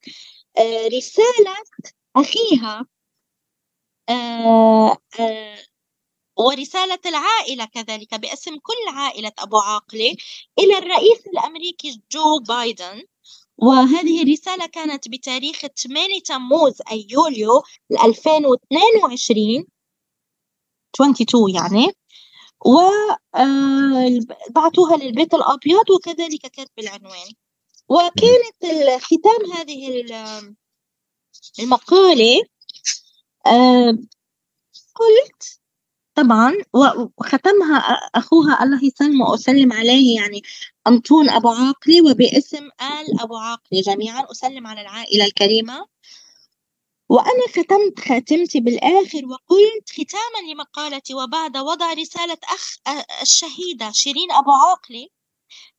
آه، 0.58 0.88
رسالة 0.88 1.54
أخيها. 2.16 2.86
آه، 4.08 4.96
آه، 5.20 5.58
ورسالة 6.38 6.98
العائلة 7.06 7.64
كذلك 7.64 8.14
باسم 8.14 8.56
كل 8.58 8.94
عائلة 8.96 9.32
أبو 9.38 9.58
عاقلة 9.58 10.16
إلى 10.58 10.78
الرئيس 10.78 11.26
الأمريكي 11.26 12.02
جو 12.12 12.38
بايدن. 12.48 13.02
وهذه 13.58 14.22
الرسالة 14.22 14.66
كانت 14.66 15.08
بتاريخ 15.08 15.66
8 15.66 16.20
تموز 16.26 16.82
أي 16.92 17.06
يوليو 17.10 17.62
2022 18.04 19.66
22 20.94 21.54
يعني. 21.54 21.92
وبعثوها 22.60 23.18
آه، 24.94 24.98
للبيت 25.02 25.34
الأبيض 25.34 25.90
وكذلك 25.90 26.40
كتب 26.40 26.78
العنوان. 26.78 27.32
وكانت 27.88 29.00
ختام 29.02 29.52
هذه 29.56 30.04
المقالة 31.60 32.42
آه، 33.46 33.98
قلت 34.94 35.60
طبعا 36.14 36.52
وختمها 37.18 37.76
أخوها 38.14 38.64
الله 38.64 38.84
يسلمه 38.84 39.30
وأسلم 39.30 39.72
عليه 39.72 40.16
يعني 40.16 40.42
أنطون 40.86 41.30
أبو 41.30 41.48
عاقلي 41.48 42.00
وباسم 42.00 42.64
آل 42.64 43.20
أبو 43.20 43.36
عاقلي 43.36 43.80
جميعا 43.80 44.26
أسلم 44.30 44.66
على 44.66 44.80
العائلة 44.80 45.24
الكريمة. 45.24 45.86
وأنا 47.08 47.46
ختمت 47.48 48.00
خاتمتي 48.08 48.60
بالآخر 48.60 49.22
وقلت 49.26 49.90
ختاما 49.90 50.52
لمقالتي 50.52 51.14
وبعد 51.14 51.56
وضع 51.56 51.92
رسالة 51.92 52.38
أخ 52.44 52.76
الشهيدة 53.22 53.90
شيرين 53.92 54.32
أبو 54.32 54.50
عاقلي 54.50 55.08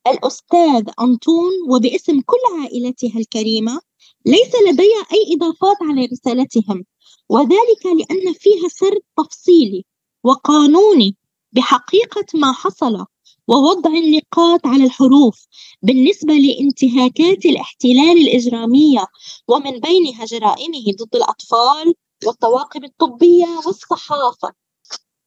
الأستاذ 0.07 0.89
أنطون 1.01 1.51
وباسم 1.69 2.21
كل 2.21 2.61
عائلتها 2.61 3.19
الكريمة 3.19 3.81
ليس 4.25 4.55
لدي 4.67 4.93
أي 5.13 5.35
إضافات 5.35 5.77
على 5.81 6.05
رسالتهم 6.05 6.85
وذلك 7.29 7.85
لأن 7.85 8.33
فيها 8.33 8.67
سرد 8.67 9.01
تفصيلي 9.17 9.85
وقانوني 10.23 11.17
بحقيقة 11.51 12.25
ما 12.33 12.51
حصل. 12.51 13.05
ووضع 13.49 13.89
النقاط 13.89 14.67
على 14.67 14.83
الحروف 14.83 15.47
بالنسبة 15.81 16.33
لانتهاكات 16.33 17.45
الاحتلال 17.45 18.17
الإجرامية 18.21 19.05
ومن 19.47 19.71
بينها 19.79 20.25
جرائمه 20.25 20.85
ضد 20.99 21.15
الأطفال 21.15 21.93
والطواقم 22.27 22.83
الطبية 22.83 23.47
والصحافة. 23.65 24.53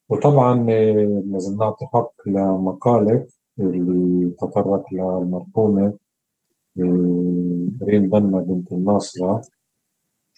وطبعا 0.08 0.66
آه، 0.70 1.22
لازم 1.26 1.56
نعطي 1.56 1.86
حق 1.86 2.12
لمقالة 2.26 3.26
اللي 3.60 4.30
تطرق 4.30 4.84
للمرحومة 4.92 5.98
آه، 6.80 7.66
ريم 7.82 8.08
بنا 8.10 8.40
بنت 8.40 8.72
الناصرة. 8.72 9.42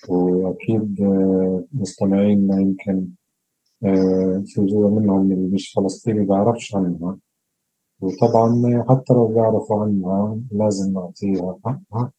وأكيد 0.09 1.01
آه، 1.01 1.65
مستمعينا 1.73 2.61
يمكن 2.61 3.09
في 4.47 4.55
جزء 4.59 4.77
منهم 4.77 5.33
اللي 5.33 5.55
مش 5.55 5.73
فلسطيني 5.73 6.27
بعرفش 6.27 6.75
عنها. 6.75 7.19
وطبعا 8.05 8.85
حتى 8.89 9.15
لو 9.15 9.27
بيعرفوا 9.27 9.83
عنها 9.83 10.39
لازم 10.53 10.93
نعطيها 10.93 11.59
حقها. 11.65 12.13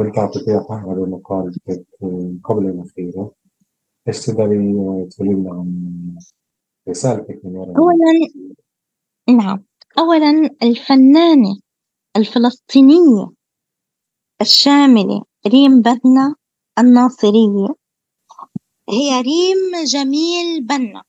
وانت 0.00 0.18
اعطيتيها 0.18 0.60
حقها 0.60 0.94
بمقالتك 0.94 1.86
قبل 2.44 2.66
الأخيرة. 2.66 3.32
إيش 4.08 4.26
تقدري 4.26 4.74
تقولي 5.10 5.32
لنا 5.34 5.50
عن 5.50 6.16
رسالتك 6.88 7.40
من 7.44 7.56
وراء؟ 7.56 7.78
أولا 7.78 8.12
نعم. 9.28 9.64
أولا 9.98 10.50
الفنانة 10.62 11.60
الفلسطينية 12.16 13.30
الشاملة 14.40 15.22
ريم 15.46 15.82
بنا 15.82 16.34
الناصرية. 16.78 17.68
هي 18.88 19.20
ريم 19.20 19.84
جميل 19.86 20.66
بنا. 20.66 21.02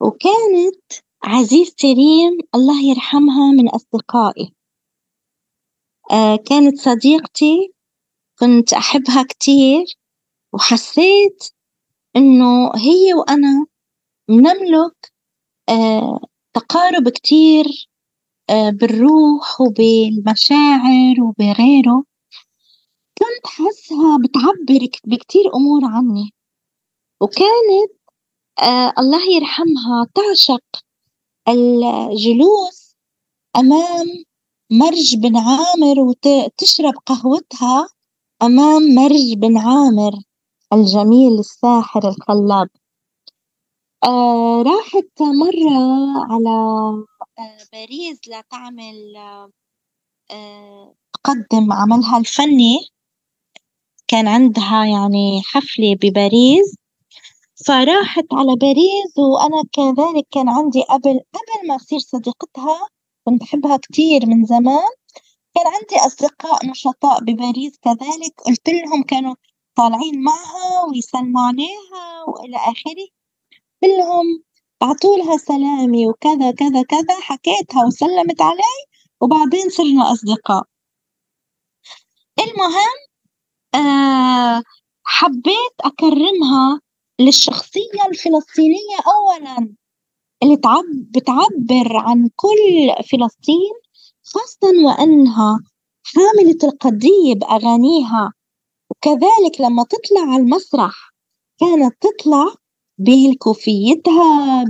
وكانت 0.00 1.05
عزيزتي 1.26 1.92
ريم 1.92 2.38
الله 2.54 2.82
يرحمها 2.82 3.50
من 3.52 3.68
أصدقائي. 3.68 4.52
آه 6.12 6.36
كانت 6.36 6.78
صديقتي 6.78 7.72
كنت 8.38 8.72
أحبها 8.72 9.22
كتير 9.22 9.84
وحسيت 10.52 11.44
إنه 12.16 12.70
هي 12.76 13.14
وأنا 13.14 13.66
نملك 14.30 15.12
آه 15.68 16.20
تقارب 16.54 17.08
كتير 17.08 17.64
آه 18.50 18.70
بالروح 18.70 19.60
وبالمشاعر 19.60 21.20
وبغيره. 21.22 22.04
كنت 23.18 23.46
حاسها 23.46 24.18
بتعبر 24.18 24.88
بكتير 25.06 25.54
أمور 25.54 25.80
عني. 25.84 26.30
وكانت 27.20 27.92
آه 28.62 28.92
الله 28.98 29.30
يرحمها 29.36 30.06
تعشق 30.14 30.85
الجلوس 31.48 32.96
أمام 33.56 34.06
مرج 34.70 35.16
بن 35.16 35.36
عامر 35.36 36.00
وتشرب 36.00 36.94
قهوتها 37.06 37.88
أمام 38.42 38.82
مرج 38.94 39.32
بن 39.36 39.58
عامر 39.58 40.12
الجميل 40.72 41.38
الساحر 41.38 42.08
الخلاب. 42.08 42.68
آه 44.04 44.62
راحت 44.62 45.22
مرة 45.22 45.78
على 46.32 46.48
آه 47.38 47.58
باريس 47.72 48.20
لتعمل 48.28 49.16
آه 50.30 50.94
تقدم 51.12 51.72
عملها 51.72 52.18
الفني. 52.18 52.88
كان 54.08 54.28
عندها 54.28 54.84
يعني 54.84 55.42
حفلة 55.44 55.96
بباريس 56.02 56.76
فراحت 57.64 58.24
على 58.32 58.56
باريس 58.56 59.18
وأنا 59.18 59.62
كذلك 59.72 60.26
كان 60.30 60.48
عندي 60.48 60.82
قبل 60.82 61.20
قبل 61.34 61.68
ما 61.68 61.76
أصير 61.76 61.98
صديقتها 61.98 62.88
كنت 63.24 63.40
بحبها 63.40 63.76
كتير 63.76 64.26
من 64.26 64.44
زمان. 64.44 64.88
كان 65.54 65.66
عندي 65.66 66.06
أصدقاء 66.06 66.66
نشطاء 66.66 67.20
بباريس 67.24 67.78
كذلك 67.82 68.40
قلت 68.46 68.68
لهم 68.68 69.02
كانوا 69.02 69.34
طالعين 69.76 70.22
معها 70.22 70.84
ويسلموا 70.90 71.42
عليها 71.42 72.24
وإلى 72.28 72.56
آخره. 72.56 73.08
كلهم 73.80 74.42
بعتوا 74.80 75.16
لها 75.16 75.36
سلامي 75.36 76.08
وكذا 76.08 76.50
كذا 76.50 76.82
كذا 76.82 77.20
حكيتها 77.20 77.84
وسلمت 77.86 78.42
علي 78.42 78.76
وبعدين 79.20 79.68
صرنا 79.70 80.12
أصدقاء. 80.12 80.64
المهم 82.40 82.96
آه 83.74 84.62
حبيت 85.04 85.74
أكرمها 85.84 86.80
للشخصية 87.20 88.06
الفلسطينية 88.10 88.96
أولا 89.06 89.74
اللي 90.42 90.56
بتعبر 91.10 91.96
عن 91.96 92.30
كل 92.36 93.04
فلسطين 93.10 93.72
خاصة 94.24 94.84
وأنها 94.84 95.60
حاملة 96.04 96.58
القضية 96.64 97.34
بأغانيها. 97.34 98.32
وكذلك 98.90 99.60
لما 99.60 99.84
تطلع 99.84 100.20
على 100.32 100.42
المسرح 100.42 101.12
كانت 101.60 101.94
تطلع 102.00 102.54
بكوفيتها 102.98 104.64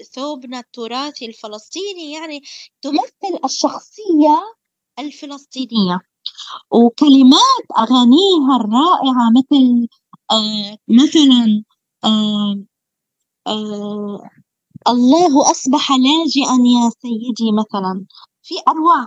بثوبنا 0.00 0.58
التراثي 0.58 1.26
الفلسطيني 1.26 2.12
يعني 2.12 2.40
تمثل 2.82 3.38
الشخصية 3.44 4.42
الفلسطينية. 4.98 6.00
وكلمات 6.70 7.66
أغانيها 7.78 8.56
الرائعة 8.60 9.30
مثل 9.36 9.88
آه 10.30 10.76
مثلا 10.88 11.64
آه 12.04 12.56
آه 13.46 14.30
الله 14.88 15.50
أصبح 15.50 15.90
لاجئا 15.92 16.54
يا 16.76 16.90
سيدي 17.02 17.52
مثلا. 17.52 18.06
في 18.42 18.54
أروع 18.68 19.06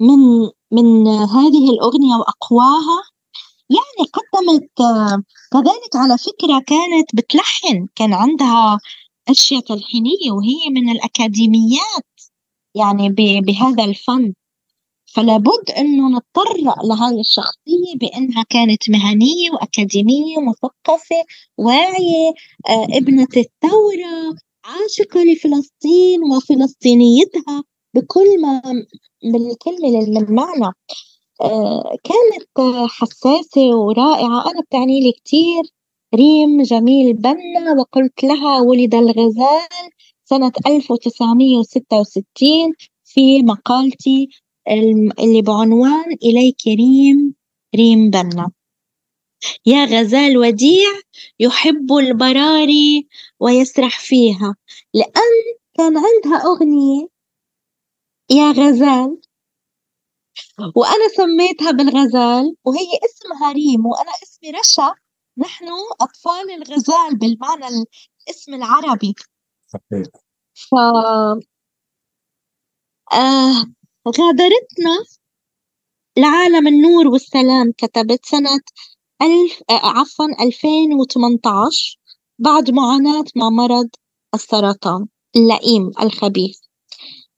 من 0.00 0.18
من 0.72 1.08
هذه 1.08 1.70
الأغنية 1.70 2.16
وأقواها 2.16 3.02
يعني 3.70 4.10
قدمت 4.14 4.70
كذلك 5.52 5.96
على 5.96 6.18
فكرة 6.18 6.60
كانت 6.66 7.16
بتلحن 7.16 7.86
كان 7.94 8.14
عندها 8.14 8.78
أشياء 9.28 9.60
تلحينية 9.60 10.32
وهي 10.32 10.70
من 10.70 10.90
الأكاديميات 10.90 12.06
يعني 12.74 13.08
بهذا 13.42 13.84
الفن. 13.84 14.34
فلا 15.18 15.36
بد 15.36 15.70
إنه 15.78 16.08
نتطرق 16.18 16.86
لهاي 16.86 17.20
الشخصية 17.20 17.94
بإنها 17.94 18.42
كانت 18.50 18.90
مهنية 18.90 19.50
وأكاديمية 19.52 20.38
مثقفة 20.38 21.16
واعية 21.58 22.28
آه 22.68 22.84
ابنة 22.90 23.28
الثورة 23.36 24.36
عاشقة 24.64 25.20
لفلسطين 25.24 26.20
وفلسطينيتها 26.32 27.64
بكل 27.94 28.40
ما 28.42 28.62
بالكلمة 29.22 29.88
المعنى. 30.20 30.72
آه 31.42 31.96
كانت 32.04 32.48
حساسة 32.90 33.60
ورائعة. 33.76 34.50
أنا 34.50 34.60
بتعني 34.60 35.00
لي 35.00 35.12
كتير. 35.12 35.62
ريم 36.14 36.62
جميل 36.62 37.12
بنا 37.12 37.72
وقلت 37.80 38.24
لها 38.24 38.60
ولد 38.60 38.94
الغزال 38.94 39.68
سنة 40.24 40.52
1966 40.66 42.72
في 43.04 43.42
مقالتي 43.42 44.28
اللي 45.18 45.42
بعنوان 45.42 46.12
إليك 46.22 46.66
ريم 46.66 47.34
ريم 47.76 48.10
بنا. 48.10 48.52
يا 49.66 49.84
غزال 49.84 50.38
وديع 50.38 50.88
يحب 51.40 51.92
البراري 51.92 53.08
ويسرح 53.40 54.00
فيها. 54.00 54.56
لأن 54.94 55.32
كان 55.78 55.94
عندها 55.96 56.42
أغنية. 56.46 57.08
يا 58.30 58.50
غزال. 58.50 59.20
وأنا 60.76 61.08
سميتها 61.16 61.70
بالغزال 61.70 62.56
وهي 62.64 62.98
اسمها 63.04 63.52
ريم 63.52 63.86
وأنا 63.86 64.10
اسمي 64.22 64.50
رشا. 64.50 64.94
نحن 65.38 65.66
أطفال 66.00 66.50
الغزال 66.50 67.18
بالمعنى 67.18 67.66
الاسم 68.26 68.54
العربي. 68.54 69.14
صحيح. 69.66 70.06
ف 70.54 70.74
آه 73.12 73.77
غادرتنا 74.08 75.04
لعالم 76.18 76.66
النور 76.68 77.06
والسلام 77.06 77.72
كتبت 77.78 78.26
سنة 78.26 78.60
ألف 79.22 79.62
آه 79.70 79.86
عفوا 79.86 80.26
2018 80.44 81.98
بعد 82.38 82.70
معاناة 82.70 83.24
مع 83.36 83.48
مرض 83.50 83.88
السرطان 84.34 85.06
اللئيم 85.36 85.90
الخبيث. 86.02 86.58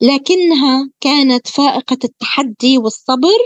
لكنها 0.00 0.90
كانت 1.00 1.48
فائقة 1.48 1.98
التحدي 2.04 2.78
والصبر 2.78 3.38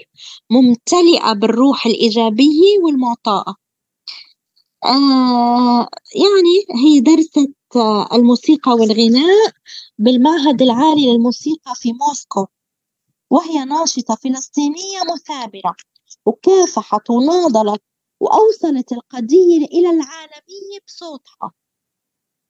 ممتلئة 0.50 1.32
بالروح 1.32 1.86
الإيجابية 1.86 2.78
والمعطاءة. 2.84 3.56
آه 4.84 5.88
يعني 6.14 6.84
هي 6.84 7.00
درست 7.00 7.38
آه 7.76 8.08
الموسيقى 8.14 8.72
والغناء 8.72 9.52
بالمعهد 9.98 10.62
العالي 10.62 11.12
للموسيقى 11.12 11.74
في 11.74 11.92
موسكو. 11.92 12.46
وهي 13.30 13.64
ناشطة 13.64 14.14
فلسطينية 14.14 15.00
مثابرة 15.14 15.76
وكافحت 16.26 17.10
وناضلت 17.10 17.82
وأوصلت 18.20 18.92
القضية 18.92 19.64
إلى 19.66 19.90
العالمية 19.90 20.78
بصوتها. 20.86 21.52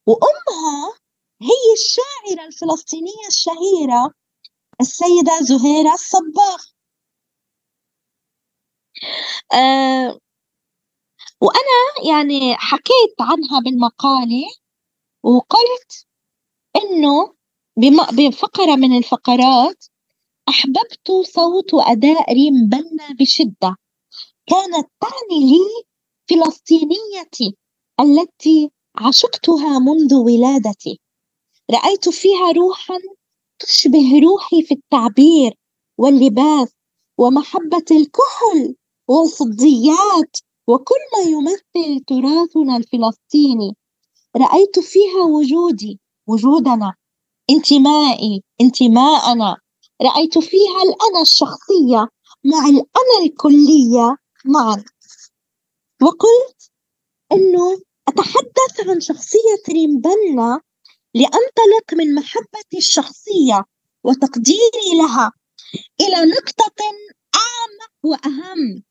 وأمها 0.06 0.94
هي 1.42 1.72
الشاعرة 1.72 2.46
الفلسطينية 2.46 3.26
الشهيرة 3.28 4.14
السيدة 4.80 5.38
زهيرة 5.42 5.94
الصباغ. 5.94 6.62
آه 9.52 10.18
وأنا 11.40 12.08
يعني 12.10 12.54
حكيت 12.56 13.14
عنها 13.20 13.60
بالمقالة 13.60 14.46
وقلت 15.22 16.06
إنه 16.76 17.34
بفقرة 18.12 18.76
من 18.76 18.98
الفقرات 18.98 19.84
أحببت 20.48 21.10
صوت 21.24 21.74
وأداء 21.74 22.32
ريم 22.32 22.68
بنا 22.68 23.12
بشدة. 23.20 23.76
كانت 24.46 24.88
تعني 25.00 25.40
لي 25.50 25.84
فلسطينيتي 26.30 27.56
التي 28.00 28.70
عشقتها 28.96 29.78
منذ 29.78 30.14
ولادتي. 30.14 31.00
رأيت 31.70 32.08
فيها 32.08 32.52
روحا 32.52 32.98
تشبه 33.58 34.20
روحي 34.24 34.62
في 34.62 34.74
التعبير 34.74 35.54
واللباس 35.98 36.74
ومحبة 37.18 37.84
الكحل 37.90 38.74
والصديات 39.08 40.36
وكل 40.68 41.02
ما 41.12 41.30
يمثل 41.30 42.04
تراثنا 42.04 42.76
الفلسطيني. 42.76 43.76
رأيت 44.36 44.78
فيها 44.78 45.22
وجودي 45.22 46.00
وجودنا 46.26 46.94
انتمائي 47.50 48.42
انتماءنا. 48.60 49.56
رأيت 50.02 50.38
فيها 50.38 50.82
الأنا 50.82 51.22
الشخصية 51.22 52.08
مع 52.44 52.66
الأنا 52.68 53.26
الكلية 53.26 54.16
معا. 54.44 54.84
وقلت 56.02 56.70
إنه 57.32 57.80
أتحدث 58.08 58.88
عن 58.88 59.00
شخصية 59.00 59.62
ريم 59.68 60.00
بنا 60.00 60.60
لأنطلق 61.14 61.94
من 61.94 62.14
محبتي 62.14 62.78
الشخصية 62.78 63.64
وتقديري 64.04 64.98
لها 64.98 65.32
إلى 66.00 66.30
نقطة 66.32 66.84
أعمق 67.34 67.92
وأهم 68.02 68.82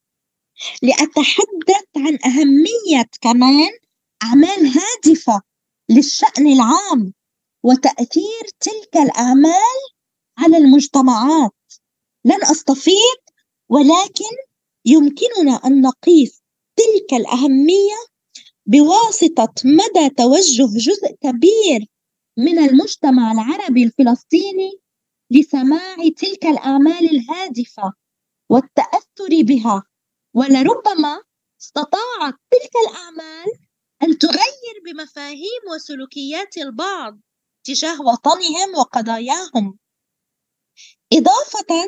لأتحدث 0.82 1.88
عن 1.98 2.20
أهمية 2.26 3.10
كمان 3.22 3.72
أعمال 4.24 4.68
هادفة 4.68 5.42
للشأن 5.90 6.48
العام 6.48 7.14
وتأثير 7.64 8.44
تلك 8.60 8.98
الأعمال 8.98 9.80
على 10.38 10.58
المجتمعات. 10.58 11.52
لن 12.26 12.44
أستفيض 12.44 13.20
ولكن 13.70 14.36
يمكننا 14.86 15.56
أن 15.66 15.82
نقيس 15.82 16.42
تلك 16.76 17.14
الأهمية 17.14 17.96
بواسطة 18.66 19.54
مدى 19.66 20.10
توجه 20.10 20.78
جزء 20.78 21.16
كبير 21.22 21.88
من 22.38 22.60
المجتمع 22.60 23.32
العربي 23.32 23.84
الفلسطيني 23.84 24.72
لسماع 25.32 25.96
تلك 26.18 26.46
الأعمال 26.46 27.10
الهادفة 27.12 27.94
والتأثر 28.50 29.42
بها. 29.44 29.84
ولربما 30.36 31.22
استطاعت 31.62 32.34
تلك 32.52 32.72
الأعمال 32.88 33.46
أن 34.04 34.18
تغير 34.18 34.76
بمفاهيم 34.86 35.62
وسلوكيات 35.76 36.58
البعض 36.58 37.20
تجاه 37.64 38.02
وطنهم 38.02 38.76
وقضاياهم. 38.78 39.80
إضافة 41.18 41.86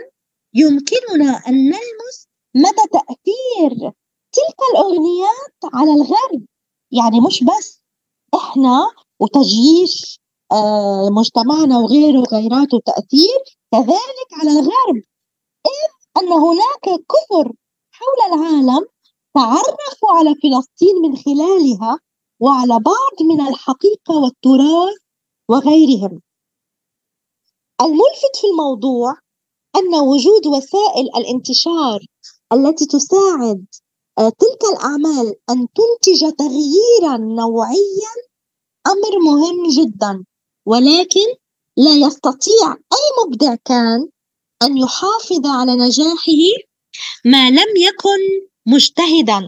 يمكننا 0.53 1.31
أن 1.47 1.53
نلمس 1.53 2.27
مدى 2.55 2.85
تأثير 2.91 3.91
تلك 4.31 4.59
الأغنيات 4.71 5.55
على 5.73 5.91
الغرب. 5.91 6.45
يعني 6.91 7.19
مش 7.21 7.43
بس 7.43 7.83
إحنا 8.35 8.91
وتجييش 9.19 10.19
آه، 10.51 11.09
مجتمعنا 11.09 11.77
وغيره 11.79 12.19
وغيراته 12.19 12.79
تأثير 12.85 13.39
كذلك 13.71 14.29
على 14.39 14.49
الغرب. 14.49 15.01
إذ 15.65 15.91
أن 16.17 16.31
هناك 16.31 16.85
كثر 17.11 17.51
حول 17.91 18.33
العالم 18.33 18.85
تعرفوا 19.35 20.11
على 20.11 20.35
فلسطين 20.43 20.95
من 21.03 21.17
خلالها 21.17 21.99
وعلى 22.39 22.79
بعض 22.79 23.27
من 23.29 23.47
الحقيقة 23.47 24.15
والتراث 24.23 24.95
وغيرهم. 25.49 26.21
الملفت 27.81 28.35
في 28.41 28.47
الموضوع 28.47 29.17
أن 29.75 29.95
وجود 29.95 30.47
وسائل 30.47 31.07
الانتشار 31.17 31.99
التي 32.53 32.85
تساعد 32.85 33.65
آه، 34.17 34.29
تلك 34.29 34.63
الأعمال 34.73 35.35
أن 35.49 35.67
تنتج 35.75 36.35
تغييرا 36.37 37.17
نوعيا 37.17 38.13
أمر 38.87 39.19
مهم 39.25 39.69
جدا 39.69 40.25
ولكن 40.65 41.27
لا 41.77 42.07
يستطيع 42.07 42.71
أي 42.73 43.25
مبدع 43.25 43.55
كان 43.55 44.09
أن 44.63 44.77
يحافظ 44.77 45.45
على 45.45 45.71
نجاحه 45.75 46.43
ما 47.25 47.49
لم 47.49 47.77
يكن 47.77 48.47
مجتهدا. 48.65 49.47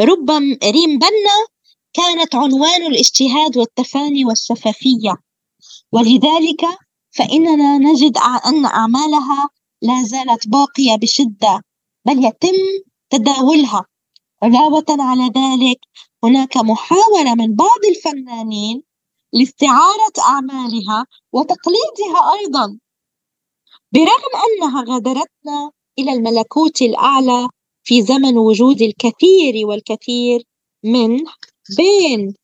ربما 0.00 0.58
ريم 0.64 0.98
بنا 0.98 1.46
كانت 1.92 2.34
عنوان 2.34 2.86
الاجتهاد 2.86 3.56
والتفاني 3.56 4.24
والشفافية 4.24 5.16
ولذلك 5.92 6.64
فإننا 7.16 7.78
نجد 7.78 8.18
أن 8.46 8.64
أعمالها 8.64 9.48
لا 9.82 10.02
زالت 10.02 10.48
باقية 10.48 10.96
بشدة 10.96 11.62
بل 12.06 12.24
يتم 12.24 12.58
تداولها. 13.10 13.84
علاوة 14.42 14.84
على 14.88 15.22
ذلك 15.22 15.78
هناك 16.24 16.56
محاولة 16.56 17.34
من 17.34 17.54
بعض 17.54 17.80
الفنانين 17.90 18.82
لاستعارة 19.32 20.12
أعمالها 20.18 21.06
وتقليدها 21.32 22.32
أيضا 22.40 22.78
برغم 23.92 24.32
أنها 24.46 24.84
غادرتنا 24.88 25.70
إلى 25.98 26.12
الملكوت 26.12 26.82
الأعلى 26.82 27.48
في 27.82 28.02
زمن 28.02 28.38
وجود 28.38 28.82
الكثير 28.82 29.66
والكثير 29.66 30.44
من 30.84 31.16
بين 31.76 32.34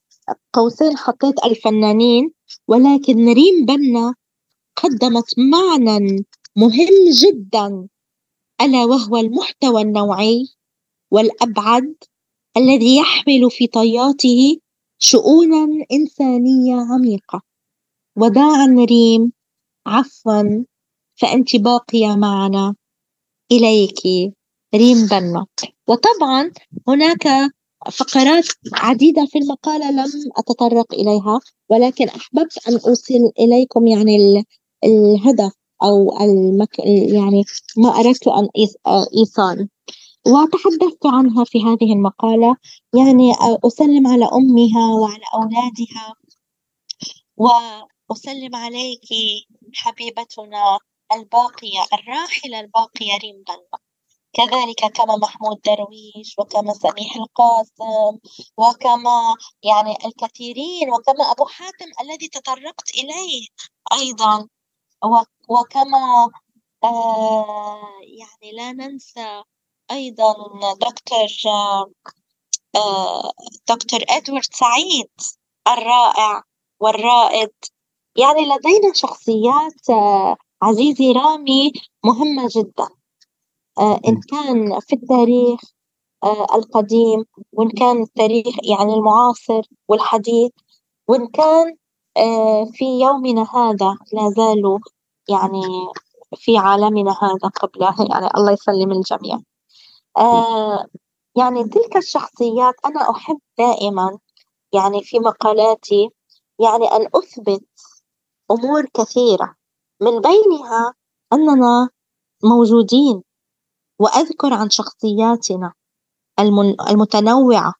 قوسين 0.52 0.96
حطيت 0.96 1.44
الفنانين 1.44 2.30
ولكن 2.68 3.32
ريم 3.32 3.64
بنا 3.64 4.14
قدمت 4.76 5.34
معنى 5.38 6.24
مهم 6.56 7.10
جدا 7.22 7.88
ألا 8.60 8.84
وهو 8.84 9.16
المحتوى 9.16 9.82
النوعي 9.82 10.48
والأبعد 11.10 11.94
الذي 12.56 12.96
يحمل 12.96 13.50
في 13.50 13.66
طياته 13.66 14.58
شؤونا 14.98 15.84
إنسانية 15.92 16.74
عميقة. 16.74 17.42
وداعا 18.16 18.66
ريم 18.90 19.32
عفوا 19.86 20.64
فأنت 21.14 21.56
باقية 21.56 22.16
معنا. 22.16 22.74
إليك 23.52 24.00
ريم 24.74 25.06
بنا 25.06 25.46
وطبعا 25.88 26.50
هناك 26.88 27.52
فقرات 27.92 28.44
عديدة 28.72 29.26
في 29.26 29.38
المقالة 29.38 29.90
لم 29.90 30.10
أتطرق 30.36 30.94
إليها 30.94 31.40
ولكن 31.68 32.08
أحببت 32.08 32.68
أن 32.68 32.72
أوصل 32.72 33.32
إليكم 33.38 33.86
يعني 33.86 34.44
الهدف 34.84 35.52
أو 35.82 36.20
المك... 36.20 36.78
يعني 37.14 37.44
ما 37.76 37.88
أردت 38.00 38.28
أن 38.28 38.48
إيصال. 39.18 39.68
وتحدثت 40.26 41.06
عنها 41.06 41.44
في 41.44 41.62
هذه 41.62 41.92
المقالة 41.92 42.56
يعني 42.94 43.32
أسلم 43.66 44.06
على 44.06 44.24
أمها 44.24 44.94
وعلى 44.94 45.24
أولادها 45.34 46.14
وأسلم 47.36 48.56
عليك 48.56 49.08
حبيبتنا 49.74 50.78
الباقية 51.12 51.80
الراحلة 51.92 52.60
الباقية 52.60 53.16
ريم 53.22 53.36
بلبا 53.48 53.78
كذلك 54.32 54.92
كما 54.96 55.16
محمود 55.16 55.60
درويش 55.60 56.34
وكما 56.38 56.74
سميح 56.74 57.16
القاسم 57.16 58.18
وكما 58.56 59.34
يعني 59.62 59.96
الكثيرين 60.06 60.90
وكما 60.90 61.30
أبو 61.32 61.44
حاتم 61.44 61.86
الذي 62.00 62.28
تطرقت 62.28 62.90
إليه 62.90 63.46
أيضا. 63.92 64.48
وكما 65.48 66.30
آه 66.84 67.80
يعني 68.03 68.53
لا 68.57 68.72
ننسى 68.72 69.42
أيضا 69.90 70.34
دكتور 70.74 71.28
آه 72.76 73.32
دكتور 73.68 74.00
إدوارد 74.11 74.44
سعيد 74.53 75.11
الرائع 75.68 76.42
والرائد. 76.80 77.50
يعني 78.16 78.40
لدينا 78.40 78.92
شخصيات 78.94 79.90
آه 79.90 80.36
عزيزي 80.62 81.12
رامي 81.12 81.72
مهمة 82.05 82.48
جدا 82.57 82.88
إن 84.09 84.20
كان 84.30 84.80
في 84.80 84.92
التاريخ 84.96 85.61
القديم 86.55 87.24
وإن 87.53 87.70
كان 87.70 88.03
التاريخ 88.03 88.57
يعني 88.64 88.94
المعاصر 88.94 89.62
والحديث 89.88 90.50
وإن 91.09 91.26
كان 91.28 91.76
في 92.72 93.00
يومنا 93.00 93.46
هذا 93.54 93.96
لا 94.12 94.30
زالوا 94.36 94.78
يعني 95.28 95.62
في 96.36 96.58
عالمنا 96.58 97.16
هذا 97.22 97.48
قبله 97.60 97.94
يعني 98.10 98.30
الله 98.36 98.52
يسلم 98.52 98.92
الجميع. 98.92 99.38
يعني 101.36 101.64
تلك 101.64 101.96
الشخصيات 101.96 102.74
أنا 102.86 103.10
أحب 103.10 103.38
دائما 103.58 104.18
يعني 104.72 105.02
في 105.02 105.18
مقالاتي 105.18 106.10
يعني 106.58 106.84
أن 106.86 107.06
أثبت 107.14 107.64
أمور 108.50 108.86
كثيرة. 108.94 109.54
من 110.00 110.20
بينها 110.20 110.94
أننا 111.32 111.88
موجودين 112.44 113.22
وأذكر 113.98 114.54
عن 114.54 114.70
شخصياتنا 114.70 115.72
المتنوعة. 116.90 117.74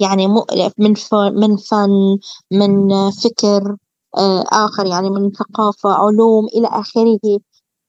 يعني 0.00 0.26
من 0.78 0.94
من 1.34 1.56
فن 1.56 2.18
من 2.50 3.10
فكر 3.10 3.76
آه، 4.16 4.44
آخر 4.52 4.86
يعني 4.86 5.10
من 5.10 5.30
ثقافة 5.30 5.90
علوم 5.90 6.46
إلى 6.46 6.68
آخره 6.68 7.40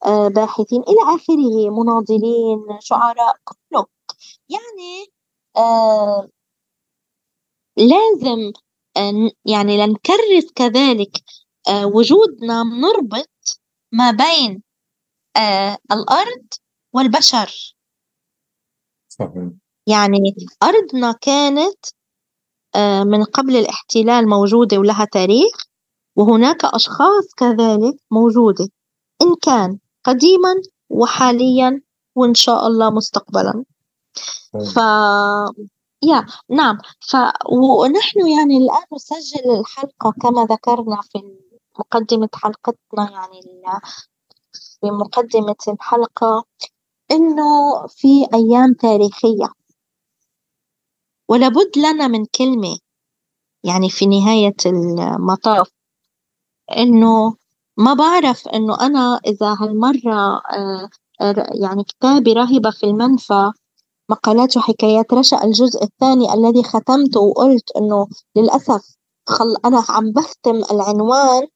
آه، 0.06 0.28
باحثين 0.28 0.82
إلى 0.84 1.16
آخره 1.16 1.70
مناضلين 1.70 2.80
شعراء 2.80 3.36
كله. 3.44 3.86
يعني 4.50 5.14
آه، 5.58 6.30
لازم 7.78 8.52
يعني 9.46 9.78
لنكرس 9.86 10.52
كذلك 10.56 11.24
وجودنا 11.84 12.64
نربط 12.64 13.60
ما 13.92 14.12
بين 14.12 14.64
الأرض 15.92 16.48
والبشر. 16.94 17.76
صحيح. 19.10 19.65
يعني 19.88 20.36
أرضنا 20.64 21.12
كانت 21.12 21.86
آه، 22.76 23.04
من 23.04 23.24
قبل 23.24 23.56
الاحتلال 23.56 24.30
موجودة 24.30 24.78
ولها 24.78 25.06
تاريخ 25.06 25.54
وهناك 26.16 26.66
أشخاص 26.66 27.34
كذلك 27.38 27.96
موجودة. 28.12 28.68
إن 29.22 29.36
كان 29.42 29.80
قديما 30.04 30.56
وحاليا 30.90 31.82
وإن 32.16 32.34
شاء 32.34 32.68
الله 32.68 32.90
مستقبلا. 32.90 33.64
ف 34.76 34.78
يا 36.04 36.26
نعم. 36.50 36.78
ف 37.10 37.16
ونحن 37.52 38.28
يعني 38.28 38.58
الآن 38.58 38.86
نسجل 38.94 39.60
الحلقة 39.60 40.14
كما 40.22 40.46
ذكرنا 40.46 41.02
في 41.02 41.20
مقدمة 41.80 42.30
حلقتنا 42.34 43.12
يعني 43.12 43.42
في 44.54 44.92
مقدمة 44.92 45.56
الحلقة 45.68 46.44
إنه 47.12 47.44
في 47.88 48.28
أيام 48.34 48.74
تاريخية. 48.74 49.65
ولابد 51.30 51.72
لنا 51.78 52.08
من 52.08 52.26
كلمة 52.26 52.78
يعني 53.64 53.90
في 53.90 54.06
نهاية 54.06 54.56
المطاف 54.66 55.70
إنه 56.78 57.36
ما 57.78 57.94
بعرف 57.94 58.48
إنه 58.48 58.82
أنا 58.82 59.20
إذا 59.26 59.58
هالمرة 59.60 60.42
آه، 60.54 60.90
يعني 61.62 61.84
كتابي 61.84 62.34
راهبة 62.34 62.72
في 62.72 62.84
المنفى 62.84 63.52
مقالات 64.10 64.58
وحكايات 64.58 65.14
رشا 65.14 65.44
الجزء 65.44 65.84
الثاني 65.84 66.34
الذي 66.34 66.64
ختمته 66.64 67.20
وقلت 67.20 67.72
إنه 67.78 68.08
للأسف 68.36 68.96
خل 69.28 69.56
أنا 69.66 69.84
عم 69.90 70.12
بختم 70.12 70.56
العنوان 70.56 71.48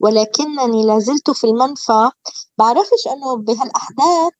ولكنني 0.00 0.86
لازلت 0.86 1.30
في 1.30 1.44
المنفى. 1.44 2.10
بعرفش 2.58 3.06
إنه 3.06 3.36
بهالأحداث 3.36 4.32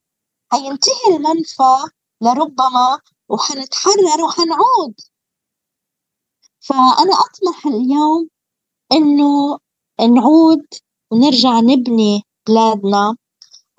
حينتهي 0.51 1.15
المنفى 1.15 1.91
لربما 2.21 2.99
وحنتحرر 3.29 4.23
وحنعود. 4.25 4.93
فأنا 6.59 7.13
أطمح 7.13 7.67
اليوم 7.67 8.29
إنه 8.91 9.59
نعود 9.99 10.65
ونرجع 11.11 11.59
نبني 11.59 12.23
بلادنا. 12.47 13.17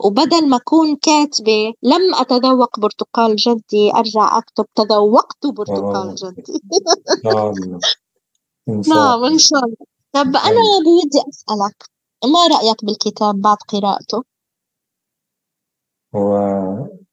وبدل 0.04 0.48
ما 0.48 0.56
أكون 0.56 0.96
كاتبة 0.96 1.74
لم 1.82 2.14
أتذوق 2.14 2.80
برتقال 2.80 3.36
جدي 3.36 3.92
أرجع 3.94 4.38
أكتب 4.38 4.66
تذوقت 4.74 5.46
برتقال 5.46 6.14
جدي. 6.14 6.60
نعم 7.24 7.54
إن 9.24 9.38
شاء 9.38 9.64
الله. 9.64 9.76
طب 10.12 10.36
أنا 10.36 10.80
بودي 10.84 11.22
أسألك 11.28 11.84
ما 12.24 12.46
رأيك 12.46 12.84
بالكتاب 12.84 13.40
بعد 13.40 13.56
قراءته؟ 13.68 14.24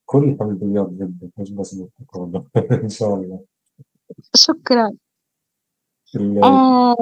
كل 0.06 0.38
حمديات 0.40 0.90
جدا 0.90 1.30
مش 1.38 1.52
بس 1.52 1.76
بالتقاعد 1.76 2.46
إن 2.84 2.90
شاء 2.90 3.16
الله. 3.16 3.40
شكرا. 4.36 4.92
آه. 6.44 6.96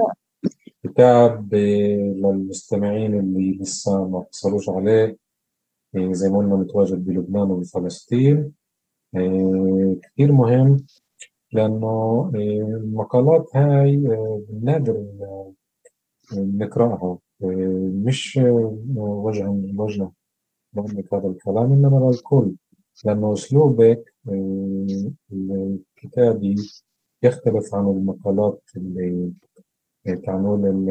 الكتاب 0.86 1.54
للمستمعين 1.54 3.20
اللي 3.20 3.58
لسه 3.62 4.08
ما 4.08 4.22
اتصلوش 4.22 4.70
عليه 4.70 5.18
يعني 5.94 6.14
زي 6.14 6.30
ما 6.30 6.38
قلنا 6.38 6.56
متواجد 6.56 7.06
بلبنان 7.06 7.52
وبفلسطين. 7.52 8.54
آه، 9.16 9.96
كثير 10.04 10.32
مهم 10.32 10.86
لأنه 11.52 11.88
آه، 12.36 12.78
المقالات 12.78 13.56
هاي 13.56 13.96
نادر 14.64 15.06
نقرأها. 16.34 17.18
مش 18.06 18.40
وجها 18.96 19.50
وجها 19.78 20.12
لك 20.78 21.14
هذا 21.14 21.28
الكلام 21.28 21.74
إنما 21.74 22.12
للكل 22.12 22.56
لأنه 23.06 23.34
أسلوبك 23.34 24.14
آه، 24.30 25.12
الكتابي 25.32 26.56
يختلف 27.24 27.76
عن 27.76 27.88
المقالات 27.88 28.62
اللي 28.78 29.34
تعنون 30.26 30.90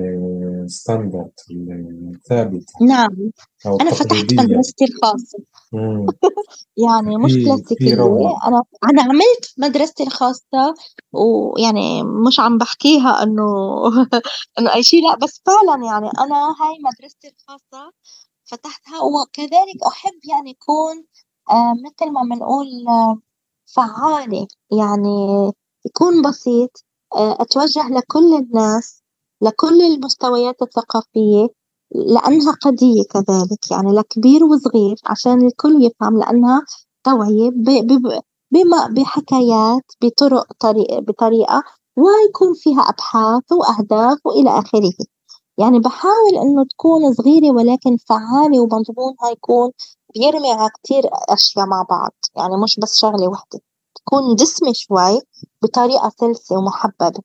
الستاندرد 0.64 1.32
الثابت 1.50 2.64
نعم. 2.80 3.30
أنا 3.66 3.90
فتحت 3.90 4.32
مدرستي 4.32 4.84
الخاصة 4.84 5.38
يعني 6.86 7.16
مش 7.16 7.34
كلاسيكية 7.34 7.94
أنا 8.46 8.62
أنا 8.90 9.02
عملت 9.02 9.54
مدرستي 9.58 10.02
الخاصة 10.02 10.74
ويعني 11.12 12.02
مش 12.02 12.40
عم 12.40 12.58
بحكيها 12.58 13.22
إنه 13.22 13.44
إنه 14.58 14.74
أي 14.74 14.82
شيء 14.82 15.08
لا 15.08 15.16
بس 15.16 15.42
فعلا 15.46 15.84
يعني 15.84 16.10
أنا 16.18 16.36
هاي 16.36 16.78
مدرستي 16.84 17.28
الخاصة 17.28 17.92
فتحتها 18.44 19.00
وكذلك 19.02 19.86
أحب 19.86 20.20
يعني 20.30 20.50
يكون 20.50 21.04
آه 21.50 21.74
مثل 21.84 22.12
ما 22.12 22.22
بنقول 22.22 22.66
آه 22.88 23.18
فعالة. 23.74 24.46
يعني 24.70 25.52
يكون 25.86 26.22
بسيط. 26.22 26.84
آه 27.16 27.36
أتوجه 27.42 27.88
لكل 27.88 28.34
الناس 28.36 29.02
لكل 29.42 29.80
المستويات 29.82 30.62
الثقافية 30.62 31.48
لأنها 31.94 32.52
قضية 32.52 33.02
كذلك. 33.10 33.70
يعني 33.70 33.92
لكبير 33.92 34.44
وصغير 34.44 34.96
عشان 35.06 35.46
الكل 35.46 35.84
يفهم 35.84 36.18
لأنها 36.18 36.62
توعية 37.04 37.50
بما 38.52 38.86
بحكايات 38.86 39.82
بطرق 40.02 40.52
طريقة 40.60 41.00
بطريقة 41.00 41.62
ويكون 41.96 42.54
فيها 42.54 42.80
أبحاث 42.80 43.52
وأهداف 43.52 44.18
وإلى 44.26 44.50
آخره. 44.58 44.92
يعني 45.58 45.78
بحاول 45.78 46.34
إنه 46.42 46.64
تكون 46.64 47.12
صغيرة 47.14 47.50
ولكن 47.54 47.96
فعالة 47.96 48.60
ومضمونها 48.60 49.30
يكون 49.32 49.70
بيرمي 50.14 50.52
على 50.52 50.70
كتير 50.70 51.02
أشياء 51.28 51.66
مع 51.66 51.86
بعض 51.90 52.12
يعني 52.36 52.56
مش 52.64 52.78
بس 52.82 53.00
شغلة 53.00 53.28
وحدة 53.28 53.60
تكون 53.94 54.34
دسمة 54.34 54.72
شوي 54.72 55.20
بطريقة 55.62 56.12
سلسة 56.20 56.58
ومحببة. 56.58 57.22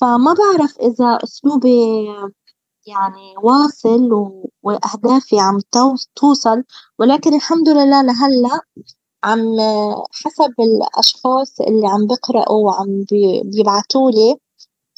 فما 0.00 0.34
بعرف 0.34 0.78
إذا 0.80 1.18
أسلوبي 1.24 2.06
يعني 2.86 3.34
واصل 3.42 4.10
وأهدافي 4.62 5.40
عم 5.40 5.58
توصل 6.16 6.64
ولكن 6.98 7.34
الحمد 7.34 7.68
لله 7.68 8.02
لهلأ 8.02 8.60
عم 9.24 9.56
حسب 10.12 10.54
الأشخاص 10.60 11.60
اللي 11.60 11.86
عم 11.86 12.06
بقرأوا 12.06 12.66
وعم 12.66 13.04
بيبعتوا 13.44 14.10
لي 14.10 14.36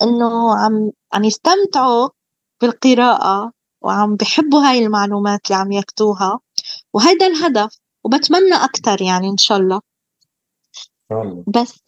إنه 0.02 0.58
عم 0.58 0.90
عم 1.12 1.24
يستمتعوا 1.24 2.08
بالقراءة 2.60 3.52
وعم 3.82 4.16
بحبوا 4.16 4.60
هاي 4.60 4.84
المعلومات 4.86 5.40
اللي 5.46 5.56
عم 5.60 5.72
ياخدوها 5.72 6.40
وهيدا 6.94 7.26
الهدف 7.26 7.78
وبتمنى 8.04 8.54
أكتر 8.64 9.02
يعني 9.02 9.28
إن 9.28 9.36
شاء 9.36 9.58
الله. 9.58 9.80
بس 11.46 11.82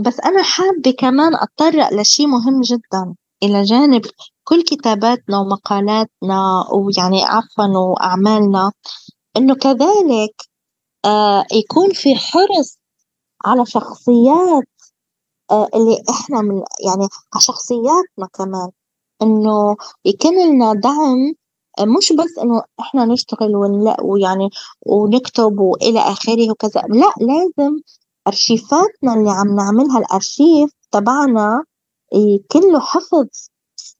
بس 0.00 0.20
أنا 0.20 0.42
حابة 0.42 0.90
كمان 0.98 1.34
أتطرق 1.34 1.92
لشي 1.92 2.26
مهم 2.26 2.60
جدا. 2.60 3.14
إلى 3.42 3.62
جانب 3.62 4.02
كل 4.44 4.62
كتاباتنا 4.62 5.38
ومقالاتنا 5.38 6.64
ويعني 6.72 7.24
عفوا 7.24 7.64
وأعمالنا 7.78 8.72
إنه 9.36 9.54
كذلك 9.54 10.42
آه 11.04 11.44
يكون 11.52 11.92
في 11.92 12.14
حرص 12.14 12.78
على 13.44 13.66
شخصيات 13.66 14.64
آه 15.50 15.68
اللي 15.74 16.02
إحنا 16.10 16.40
من 16.40 16.54
يعني 16.86 17.08
على 17.34 17.40
شخصياتنا 17.40 18.26
كمان. 18.34 18.70
إنه 19.22 19.76
يكون 20.04 20.46
لنا 20.48 20.72
دعم 20.74 21.34
مش 21.80 22.12
بس 22.12 22.38
إنه 22.42 22.62
إحنا 22.80 23.04
نشتغل 23.04 23.52
ويعني 24.02 24.50
ونكتب 24.86 25.58
وإلى 25.60 26.00
آخره 26.00 26.50
وكذا 26.50 26.80
لا 26.88 27.12
لازم 27.20 27.76
أرشيفاتنا 28.28 29.14
اللي 29.14 29.30
عم 29.30 29.54
نعملها 29.56 29.98
الأرشيف 29.98 30.70
تبعنا 30.92 31.64
كله 32.52 32.80
حفظ 32.80 33.26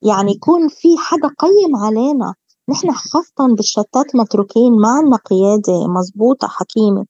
يعني 0.02 0.32
يكون 0.32 0.68
في 0.68 0.88
حدا 0.98 1.28
قيم 1.38 1.76
علينا. 1.76 2.34
نحن 2.68 2.92
خاصة 2.92 3.54
بالشتات 3.56 4.16
متروكين 4.16 4.72
ما 4.80 4.88
عنا 4.88 5.16
قيادة 5.16 5.86
مزبوطة 5.88 6.48
حكيمة 6.48 7.06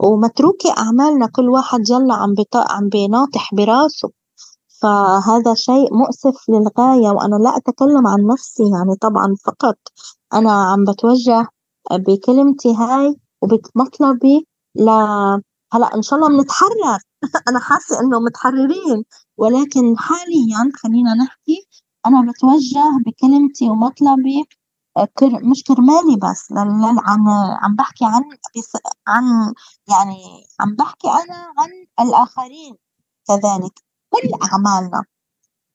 ومتروكة 0.00 0.70
أعمالنا 0.78 1.26
كل 1.26 1.48
واحد 1.48 1.80
يلا 1.90 2.14
عم 2.14 2.34
عم 2.54 2.88
بيناطح 2.88 3.54
براسه. 3.54 4.10
فهذا 4.82 5.54
شيء 5.54 5.94
مؤسف 5.94 6.50
للغاية 6.50 7.10
وأنا 7.10 7.36
لا 7.36 7.56
أتكلم 7.56 8.06
عن 8.06 8.26
نفسي 8.26 8.62
يعني 8.62 8.96
طبعا 9.00 9.34
فقط. 9.46 9.78
أنا 10.34 10.52
عم 10.52 10.84
بتوجه 10.84 11.48
بكلمتي 11.92 12.74
هاي 12.74 13.16
وبمطلبي 13.42 14.46
ل 14.76 14.88
هلأ 15.72 15.94
إن 15.94 16.02
شاء 16.02 16.18
الله 16.18 16.28
بنتحرر 16.38 16.98
أنا 17.48 17.60
حاسة 17.60 18.00
إنه 18.00 18.20
متحررين. 18.20 19.04
ولكن 19.38 19.98
حاليا 19.98 20.70
خلينا 20.82 21.14
نحكي 21.14 21.66
أنا 22.06 22.32
بتوجه 22.32 22.84
بكلمتي 23.06 23.70
ومطلبي 23.70 24.44
آه، 24.96 25.08
مش 25.50 25.64
كرمالي 25.64 26.16
بس 26.16 26.52
عن 26.52 27.28
عم 27.62 27.76
بحكي 27.76 28.04
عن 28.04 28.22
عن 29.08 29.54
يعني 29.88 30.46
عم 30.60 30.74
بحكي 30.76 31.08
أنا 31.08 31.34
عن 31.58 31.70
الآخرين 32.06 32.76
كذلك. 33.28 33.91
كل 34.12 34.30
أعمالنا. 34.42 35.04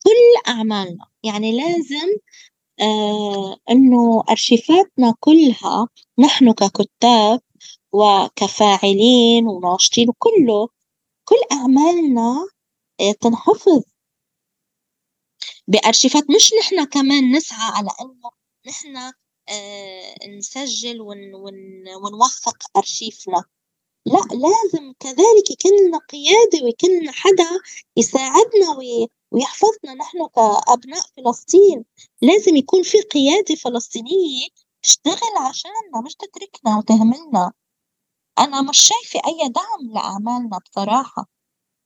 كل 0.04 0.50
أعمالنا. 0.52 1.06
يعني 1.24 1.58
لازم 1.58 2.18
آه 2.82 3.58
إنه 3.72 4.24
أرشيفاتنا 4.30 5.14
كلها 5.20 5.88
نحن 6.20 6.52
ككتاب 6.54 7.42
وكفاعلين 7.92 9.48
وناشطين 9.48 10.10
وكله 10.10 10.70
كل 11.26 11.36
أعمالنا 11.52 12.48
آه، 13.02 13.12
تنحفظ. 13.12 13.84
بأرشيفات 15.68 16.24
مش 16.36 16.52
نحن 16.62 16.86
كمان 16.86 17.32
نسعى 17.36 17.72
على 17.74 17.90
إنه 18.02 18.32
نحن 18.68 18.98
آه، 19.50 20.28
نسجل 20.38 21.02
ون 21.02 21.34
ون 21.36 21.56
ونوثق 22.04 22.58
أرشيفنا. 22.78 23.44
لا 24.14 24.22
لازم. 24.32 24.94
كذلك 25.00 25.52
يكون 25.52 25.72
لنا 25.88 25.98
قيادة 25.98 26.66
ويكون 26.66 26.90
لنا 26.90 27.12
حدا 27.12 27.50
يساعدنا 27.98 28.68
ويحفظنا. 29.32 29.94
نحن 29.94 30.28
كأبناء 30.36 31.06
فلسطين 31.18 31.86
لازم 32.22 32.56
يكون 32.56 32.84
في 32.84 33.02
قيادة 33.02 33.56
فلسطينية 33.56 34.48
تشتغل 34.84 35.38
عشاننا 35.48 36.02
مش 36.06 36.16
تتركنا 36.16 36.78
وتهملنا. 36.78 37.52
أنا 38.40 38.62
مش 38.62 38.78
شايفة 38.80 39.28
أي 39.30 39.50
دعم 39.50 39.94
لأعمالنا 39.94 40.60
بصراحة. 40.66 41.26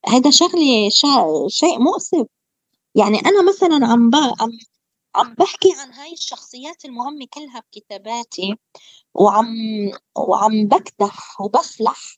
هذا 0.07 0.31
شغلي 0.31 0.89
شيء 1.49 1.79
مؤسف. 1.79 2.27
يعني 2.95 3.19
أنا 3.19 3.43
مثلا 3.49 3.87
عم 3.87 4.11
عم 4.15 4.51
عم 5.15 5.33
بحكي 5.33 5.69
عن 5.79 5.93
هاي 5.93 6.13
الشخصيات 6.13 6.85
المهمة 6.85 7.27
كلها 7.33 7.59
بكتاباتي 7.59 8.55
وعم 9.13 9.47
وعم 10.17 10.67
بكدح 10.67 11.41
وبفلح 11.41 12.17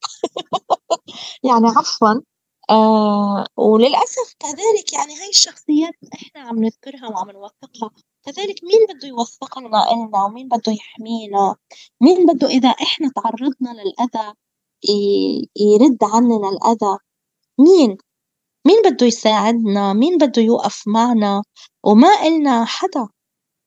يعني 1.50 1.68
عفوا. 1.78 2.22
آه 2.70 3.48
وللأسف 3.58 4.36
كذلك 4.40 4.94
يعني 4.94 5.16
هاي 5.22 5.30
الشخصيات 5.30 5.94
إحنا 6.14 6.42
عم 6.42 6.64
نذكرها 6.64 7.10
وعم 7.10 7.32
نوثقها. 7.32 7.92
كذلك 8.26 8.64
مين 8.64 8.88
بده 8.90 9.08
يوثق 9.08 9.60
لنا 9.60 9.92
إلنا 9.92 10.24
ومين 10.26 10.48
بده 10.50 10.72
يحمينا؟ 10.74 11.56
مين 12.02 12.26
بده 12.26 12.48
إذا 12.48 12.70
إحنا 12.70 13.12
تعرضنا 13.16 13.70
للأذى 13.84 14.34
يرد 15.56 15.98
عننا 16.04 16.50
الأذى؟ 16.50 16.98
مين؟ 17.60 17.98
مين 18.66 18.82
بده 18.86 19.06
يساعدنا؟ 19.08 19.94
مين 19.94 20.18
بده 20.18 20.42
يوقف 20.42 20.84
معنا؟ 20.88 21.44
وما 21.84 22.08
إلنا 22.28 22.66
حدا. 22.66 23.08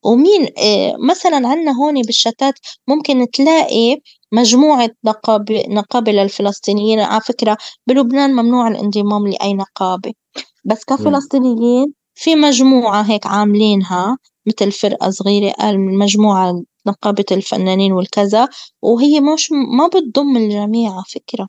ومين 0.05 0.43
إيه 0.57 0.95
مثلا 1.09 1.47
عنا 1.47 1.71
هون 1.71 2.01
بالشتات 2.01 2.53
ممكن 2.87 3.31
تلاقي 3.31 3.97
مجموعة 4.31 4.89
نقابة 5.05 5.63
نقابة 5.69 6.11
للفلسطينيين. 6.11 6.99
على 6.99 7.21
فكرة 7.21 7.57
بلبنان 7.87 8.35
ممنوع 8.35 8.67
الانضمام 8.67 9.27
لأي 9.27 9.53
نقابة. 9.53 10.13
بس 10.65 10.83
كفلسطينيين 10.85 11.93
في 12.15 12.35
مجموعة 12.35 13.01
هيك 13.01 13.27
عاملينها 13.27 14.17
مثل 14.47 14.71
فرقة 14.71 15.09
صغيرة 15.09 15.51
قال 15.51 15.79
من 15.79 15.97
مجموعة 15.97 16.63
نقابة 16.87 17.25
الفنانين 17.31 17.91
والكذا. 17.91 18.47
وهي 18.81 19.19
مش 19.19 19.51
ما 19.51 19.87
بتضم 19.87 20.37
الجميع 20.37 20.91
على 20.91 21.03
فكرة. 21.09 21.47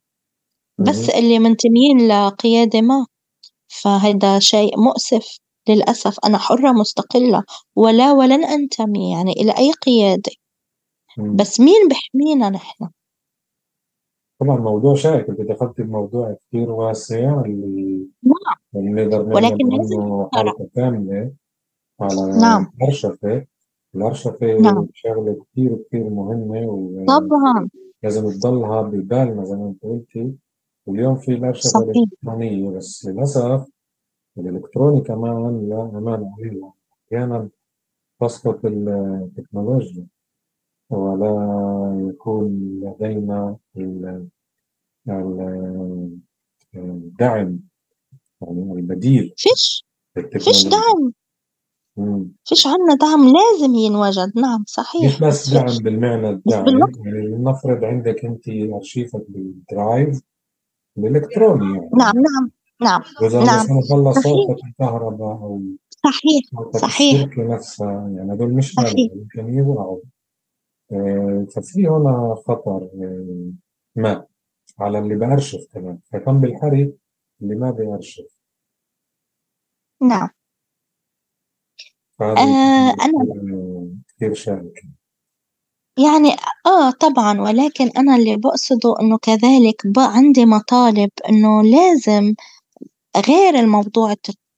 بس 0.78 1.10
اللي 1.10 1.38
منتمين 1.38 2.08
لقيادة 2.08 2.80
ما. 2.80 3.06
فهذا 3.68 4.38
شيء 4.38 4.80
مؤسف. 4.80 5.38
للأسف 5.68 6.16
أنا 6.24 6.38
حرة 6.38 6.72
مستقلة 6.72 7.44
ولا 7.76 8.12
ولن 8.12 8.44
أنتمي 8.44 9.12
يعني 9.12 9.32
إلى 9.32 9.52
أي 9.58 9.72
قيادة. 9.72 10.32
بس 11.34 11.60
مين 11.60 11.88
بحمينا 11.88 12.50
نحن؟ 12.50 12.88
طبعا 14.40 14.56
موضوع 14.56 14.94
شائك. 14.94 15.28
أنت 15.28 15.40
دخلت 15.40 15.80
بموضوع 15.80 16.36
كثير 16.48 16.70
واسع 16.70 17.42
اللي 17.46 18.06
نعم. 18.22 18.98
نقدر 18.98 19.22
ولكن 19.22 19.68
لازم 19.68 20.26
حلقه 20.34 20.68
كامله 20.74 21.32
على 22.00 22.40
نعم. 22.40 22.70
الأرشفة. 22.82 23.46
الأرشفة 23.94 24.58
نعم. 24.60 24.88
شغلة 24.94 25.44
كثير 25.52 25.76
كثير 25.88 26.10
مهمة 26.10 27.04
طبعا. 27.08 27.68
لازم 28.02 28.30
تضلها 28.30 28.82
ببالنا 28.82 29.44
زي 29.44 29.56
ما 29.56 29.66
أنت 29.66 29.82
قلتي. 29.82 30.34
واليوم 30.88 31.16
في 31.16 31.32
الأرشفة 31.32 31.80
الإلكترونية 31.80 32.70
بس 32.70 33.06
للأسف 33.06 33.68
الإلكتروني 34.38 35.00
كمان 35.00 35.68
لا 35.68 35.98
أمان 35.98 36.32
عليه. 36.38 36.72
أحيانا 37.06 37.48
تسقط 38.20 38.64
التكنولوجيا 38.64 40.06
ولا 40.90 42.10
يكون 42.10 42.48
لدينا 42.82 43.56
الدعم 46.74 47.58
يعني 48.42 48.72
البديل 48.72 49.34
فيش 49.36 49.84
فيش 50.38 50.66
دعم. 50.66 51.12
فيش 52.44 52.66
عنا 52.66 52.94
دعم 53.00 53.24
لازم 53.24 53.74
ينوجد. 53.74 54.32
نعم 54.38 54.64
صحيح. 54.66 55.04
مش 55.04 55.20
بس 55.20 55.50
دعم 55.50 55.76
بالمعنى 55.82 56.30
الدعم 56.30 56.66
يعني 56.66 57.26
لنفرض 57.26 57.84
عندك 57.84 58.24
أنت 58.24 58.48
أرشيفك 58.48 59.24
بالدرايف 59.28 60.20
الالكتروني 61.06 61.74
يعني. 61.74 61.90
نعم 61.98 62.14
نعم 62.16 62.50
نعم 62.82 63.02
واذا 63.22 63.44
نعم. 63.44 63.78
مثلا 63.78 64.12
صوتك 64.12 64.64
الكهرباء 64.64 65.32
أو 65.32 65.60
صحيح 66.04 66.42
صحيح. 66.76 67.14
الشركة 67.14 67.54
نفسها 67.54 68.12
يعني 68.16 68.32
هذول 68.32 68.54
مش 68.54 68.74
يمكن 68.96 69.54
يوقعوا. 69.54 70.00
آه، 70.92 71.46
ففي 71.56 71.88
هنا 71.88 72.34
خطر 72.46 72.90
آه، 73.02 73.52
ما 73.96 74.26
على 74.78 74.98
اللي 74.98 75.14
بأرشف 75.14 75.60
كمان. 75.72 75.98
فكم 76.12 76.40
بالحري 76.40 76.94
اللي 77.42 77.54
ما 77.54 77.70
بيأرشف 77.70 78.38
نعم. 80.02 80.28
آه 82.20 82.94
أنا 83.00 83.98
كثير 84.08 84.34
شائك. 84.34 84.82
يعني 85.98 86.36
آه 86.68 86.90
طبعا 86.90 87.40
ولكن 87.40 87.88
أنا 87.96 88.16
اللي 88.16 88.36
بقصده 88.36 88.94
إنه 89.00 89.18
كذلك 89.22 89.82
بقى 89.86 90.12
عندي 90.16 90.46
مطالب 90.46 91.10
إنه 91.28 91.62
لازم 91.62 92.34
غير 93.28 93.54
الموضوع 93.54 94.14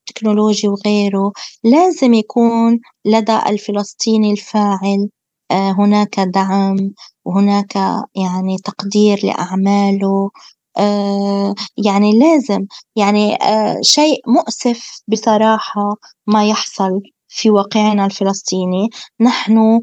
التكنولوجي 0.08 0.68
وغيره 0.68 1.32
لازم 1.64 2.14
يكون 2.14 2.80
لدى 3.04 3.38
الفلسطيني 3.46 4.32
الفاعل 4.32 5.08
آه 5.50 5.70
هناك 5.72 6.20
دعم 6.20 6.76
وهناك 7.24 7.76
يعني 8.14 8.56
تقدير 8.64 9.20
لأعماله 9.26 10.30
آه 10.78 11.54
يعني 11.86 12.18
لازم 12.18 12.66
يعني 12.96 13.34
آه 13.42 13.78
شيء 13.82 14.20
مؤسف 14.26 15.02
بصراحة 15.08 15.96
ما 16.26 16.48
يحصل 16.48 17.00
في 17.28 17.50
واقعنا 17.50 18.06
الفلسطيني. 18.06 18.88
نحن 19.20 19.80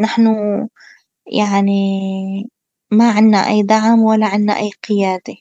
نحن 0.00 0.26
يعني 1.26 2.50
ما 2.90 3.10
عنا 3.10 3.38
أي 3.38 3.62
دعم 3.62 3.98
ولا 4.00 4.26
عنا 4.26 4.52
أي 4.52 4.70
قيادة. 4.88 5.34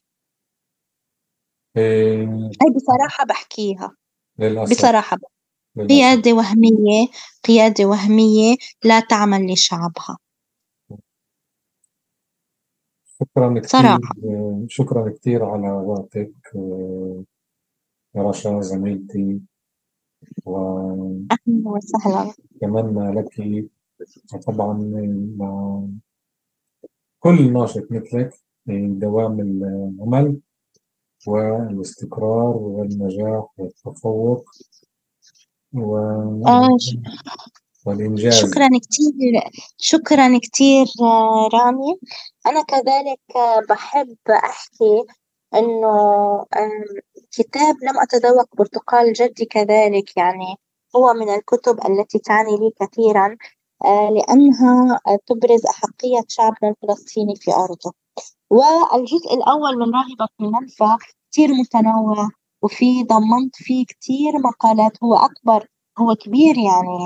إيه 1.78 2.26
هاي 2.26 2.74
بصراحة 2.76 3.26
بحكيها. 3.26 3.96
للأسف. 4.40 4.72
بصراحة. 4.72 5.18
للأسف. 5.76 5.92
قيادة 5.92 6.34
وهمية 6.34 7.08
قيادة 7.46 7.86
وهمية 7.86 8.56
لا 8.84 9.00
تعمل 9.00 9.54
لشعبها. 9.54 10.18
شكرا 13.20 13.60
كثير 13.60 13.70
صراحة 13.70 14.16
شكرا 14.68 15.10
كثير 15.10 15.46
على 15.46 15.72
وقتك 15.72 16.32
يا 18.16 18.22
رشا 18.24 18.62
زميلتي 18.62 19.42
أهلا 20.48 21.38
وسهلا. 21.48 22.34
وأتمنى 22.62 23.22
لك 23.22 23.40
طبعا 24.48 24.74
مع 25.38 25.82
كل 27.20 27.54
ناشط 27.54 27.88
مثلك 27.92 28.34
دوام 28.68 29.40
العمل 29.40 30.40
والاستقرار 31.28 32.58
والنجاح 32.58 33.46
والتفوق 33.58 34.50
و... 35.74 35.98
آه 36.48 36.78
والإنجاز. 37.86 38.34
شكرا 38.34 38.68
كثير 38.68 39.42
شكرا 39.78 40.40
كثير 40.40 40.86
رامي. 41.54 42.00
أنا 42.48 42.64
كذلك 42.64 43.20
بحب 43.70 44.18
أحكي 44.30 45.04
إنه 45.56 46.46
كتاب 47.32 47.76
لم 47.84 48.00
أتذوق 48.00 48.56
برتقال 48.58 49.14
جدي 49.14 49.46
كذلك 49.46 50.18
يعني 50.18 50.56
هو 50.96 51.14
من 51.14 51.30
الكتب 51.30 51.80
التي 51.90 52.20
تعني 52.20 52.52
لي 52.58 52.72
كثيرا. 52.80 53.38
لأنها 53.86 55.00
تبرز 55.28 55.66
أحقية 55.66 56.22
شعبنا 56.28 56.70
الفلسطيني 56.84 57.36
في 57.36 57.52
أرضه. 57.52 57.94
والجزء 58.50 59.34
الأول 59.34 59.78
من 59.78 59.96
راهبة 59.96 60.28
في 60.38 60.44
المنفى 60.44 60.98
كثير 61.32 61.50
متنوع 61.54 62.30
وفي 62.62 63.04
ضمنت 63.04 63.56
فيه 63.56 63.86
كثير 63.86 64.40
مقالات. 64.46 65.04
هو 65.04 65.16
أكبر 65.16 65.68
هو 66.00 66.16
كبير 66.16 66.58
يعني 66.58 66.98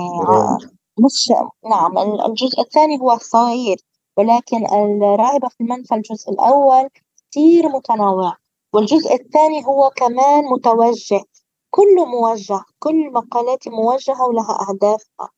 مش 1.04 1.32
نعم 1.70 1.98
الجزء 1.98 2.60
الثاني 2.60 3.00
هو 3.00 3.18
صغير 3.18 3.76
ولكن 4.16 4.66
الراهبة 5.02 5.48
في 5.48 5.60
المنفى 5.60 5.94
الجزء 5.94 6.30
الأول 6.30 6.88
كثير 7.30 7.68
متنوع. 7.68 8.36
والجزء 8.74 9.14
الثاني 9.14 9.66
هو 9.66 9.90
كمان 9.96 10.44
متوجه 10.44 11.24
كله 11.70 12.04
موجه 12.04 12.60
كل 12.78 13.12
مقالاتي 13.12 13.70
موجهة 13.70 14.26
ولها 14.28 14.58
أهدافها 14.70 15.30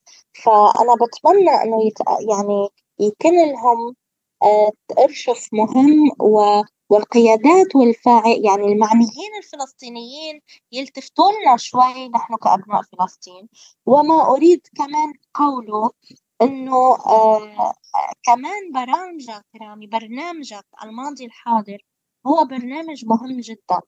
فأنا 0.44 0.94
بتمنى 0.94 1.50
إنه 1.62 1.86
يت... 1.86 1.98
يعني 2.30 2.68
يكون 3.00 3.50
لهم 3.52 3.96
آه، 4.42 4.72
إرشف 4.98 5.48
مهم 5.52 6.10
و... 6.20 6.62
والقيادات 6.90 7.76
والفاعل 7.76 8.44
يعني 8.44 8.72
المعنيين 8.72 9.30
الفلسطينيين 9.38 10.40
يلتفتوا 10.72 11.32
لنا 11.32 11.56
شوي 11.56 12.08
نحن 12.08 12.36
كأبناء 12.36 12.82
فلسطين. 12.82 13.48
وما 13.86 14.30
أريد 14.30 14.66
كمان 14.76 15.12
قوله 15.34 15.90
إنه 16.42 16.76
آه 17.06 17.72
كمان 18.22 18.72
برامجك 18.74 19.44
رامي 19.62 19.86
برنامجك 19.86 20.64
الماضي 20.82 21.24
الحاضر 21.26 21.78
هو 22.26 22.44
برنامج 22.44 23.04
مهم 23.06 23.40
جدا. 23.40 23.80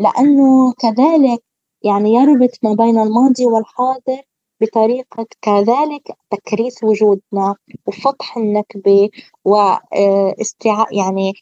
لأنه 0.00 0.72
كذلك 0.72 1.42
يعني 1.82 2.14
يربط 2.14 2.50
ما 2.62 2.74
بين 2.74 2.98
الماضي 2.98 3.46
والحاضر 3.46 4.22
بطريقة 4.60 5.26
كذلك 5.42 6.02
تكريس 6.30 6.84
وجودنا 6.84 7.54
وفتح 7.86 8.36
النكبة 8.36 9.10
واستيعاء 9.44 10.96
يعني 10.98 11.32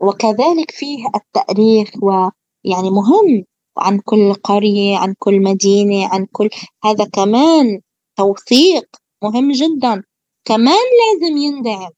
وكذلك 0.00 0.70
فيه 0.70 1.06
التأريخ 1.14 1.90
ويعني 2.02 2.90
مهم 2.90 3.44
عن 3.78 3.98
كل 3.98 4.34
قرية 4.34 4.98
عن 4.98 5.14
كل 5.18 5.42
مدينة 5.42 6.08
عن 6.08 6.26
كل 6.32 6.48
هذا 6.84 7.04
كمان 7.12 7.80
توثيق 8.16 8.96
مهم 9.22 9.52
جدا 9.52 10.02
كمان 10.44 10.84
لازم 11.00 11.36
يندعم 11.36 11.90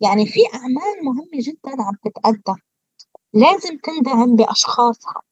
يعني 0.00 0.26
في 0.26 0.40
أعمال 0.54 1.04
مهمة 1.04 1.40
جدا 1.40 1.82
عم 1.82 1.94
تتقدم 2.04 2.56
لازم 3.34 3.78
تندعم 3.78 4.36
بأشخاصها. 4.36 5.22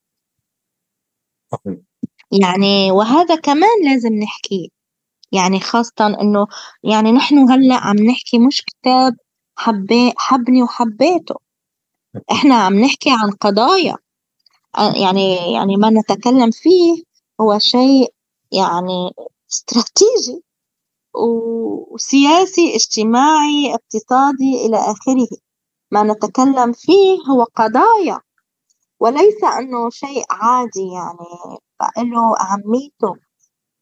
يعني 2.33 2.91
وهذا 2.93 3.37
كمان 3.37 3.85
لازم 3.85 4.14
نحكيه 4.14 4.68
يعني 5.33 5.61
خاصة 5.61 6.07
إنه 6.22 6.47
يعني 6.85 7.12
نحن 7.12 7.39
هلأ 7.51 7.74
عم 7.76 7.97
نحكي 7.97 8.39
مش 8.39 8.62
كتاب 8.66 9.16
حبي 9.59 10.12
حبني 10.16 10.62
وحبيته. 10.62 11.35
إحنا 12.33 12.55
عم 12.55 12.74
نحكي 12.81 13.11
عن 13.11 13.31
قضايا. 13.41 13.97
يعني 15.03 15.53
يعني 15.55 15.76
ما 15.76 15.91
نتكلم 15.91 16.51
فيه 16.51 17.03
هو 17.41 17.59
شيء 17.59 18.14
يعني 18.53 19.12
استراتيجي 19.53 20.45
وسياسي 21.14 22.76
اجتماعي 22.76 23.74
اقتصادي 23.74 24.66
إلى 24.66 24.76
آخره. 24.79 25.29
ما 25.93 26.03
نتكلم 26.03 26.72
فيه 26.72 27.18
هو 27.31 27.45
قضايا. 27.45 28.20
وليس 29.01 29.44
أنه 29.44 29.90
شيء 29.90 30.24
عادي 30.30 30.88
يعني 30.94 31.59
فله 31.80 32.34
أهميته. 32.40 33.16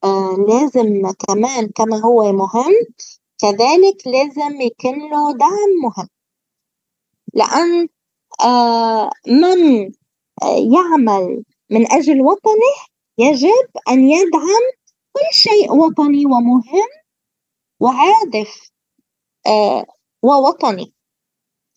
آه 0.05 0.37
لازم 0.49 1.11
كمان 1.29 1.69
كما 1.69 1.97
هو 2.05 2.33
مهم 2.33 2.75
كذلك 3.43 4.07
لازم 4.07 4.61
يكون 4.61 5.11
له 5.11 5.33
دعم 5.39 5.71
مهم. 5.85 6.09
لأن 7.35 7.89
آه 8.45 9.11
من 9.29 9.91
يعمل 10.75 11.45
من 11.71 11.93
أجل 11.93 12.21
وطنه 12.21 12.75
يجب 13.19 13.69
أن 13.89 14.01
يدعم 14.11 14.65
كل 15.13 15.23
شيء 15.33 15.73
وطني 15.75 16.27
ومهم 16.27 16.89
وهادف 17.81 18.71
آه 19.47 19.87
ووطني. 20.23 20.95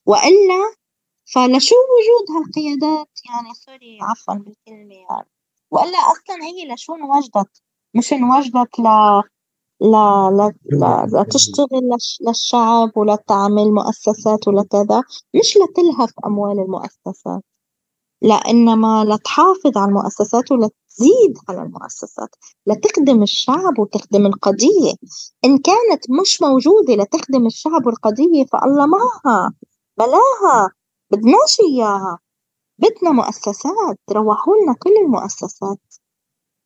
وإلا 0.06 0.76
فلشو 1.34 1.76
وجود 1.76 2.38
هالقيادات؟ 2.38 3.10
يعني 3.30 3.54
سوري 3.54 3.98
عفوا 4.02 4.34
بالكلمة 4.34 4.96
يعني 4.96 5.30
وإلا 5.72 5.98
أصلا 5.98 6.44
هي 6.44 6.74
لشو 6.74 6.96
انوجدت؟ 6.96 7.62
مش 7.94 8.14
انوجدت 8.14 8.80
ل 8.80 8.84
لا 9.82 10.30
لا 10.72 11.08
لا, 11.12 11.24
تشتغل 11.24 11.98
للشعب 12.28 12.98
ولا 12.98 13.16
تعمل 13.16 13.74
مؤسسات 13.74 14.48
ولا 14.48 14.64
كذا 14.64 15.04
مش 15.36 15.58
لتلهف 15.58 16.14
أموال 16.26 16.60
المؤسسات 16.60 17.44
لا 18.22 18.36
إنما 18.36 19.06
لتحافظ 19.06 19.78
على 19.78 19.90
المؤسسات 19.90 20.52
ولتزيد 20.52 21.38
على 21.50 21.62
المؤسسات 21.62 22.30
لتخدم 22.68 23.24
الشعب 23.24 23.80
وتخدم 23.80 24.26
القضية. 24.26 24.94
إن 25.46 25.58
كانت 25.58 26.12
مش 26.22 26.42
موجودة 26.42 26.94
لتخدم 26.96 27.46
الشعب 27.46 27.86
والقضية 27.86 28.46
فالله 28.46 28.86
معها 28.86 29.54
بلاها. 29.98 30.79
بدناش 31.12 31.60
إياها 31.60 32.20
بدنا 32.78 33.12
مؤسسات 33.12 34.00
روحوا 34.12 34.56
لنا 34.64 34.76
كل 34.84 34.96
المؤسسات. 35.06 35.80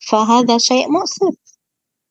فهذا 0.10 0.58
شيء 0.58 0.92
مؤسف. 0.92 1.36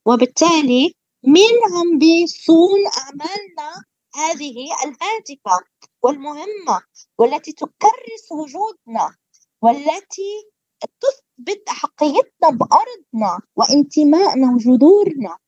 وبالتالي 0.07 0.95
مين 1.25 1.57
عم 1.75 1.99
بيصون 1.99 2.81
أعمالنا؟ 2.99 3.85
هذه 4.15 4.55
الهادفة 4.85 5.67
والمهمة 6.03 6.83
والتي 7.19 7.53
تكرس 7.53 8.33
وجودنا 8.33 9.17
والتي 9.63 10.51
تثبت 10.81 11.69
أحقيتنا 11.69 12.49
بأرضنا 12.51 13.41
وانتمائنا 13.57 14.55
وجذورنا. 14.55 15.39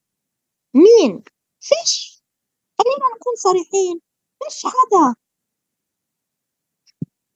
مين؟ 0.74 1.22
فيش. 1.60 2.22
خلينا 2.78 3.06
نكون 3.16 3.34
صريحين. 3.36 4.00
فيش 4.44 4.66
حدا. 4.66 5.14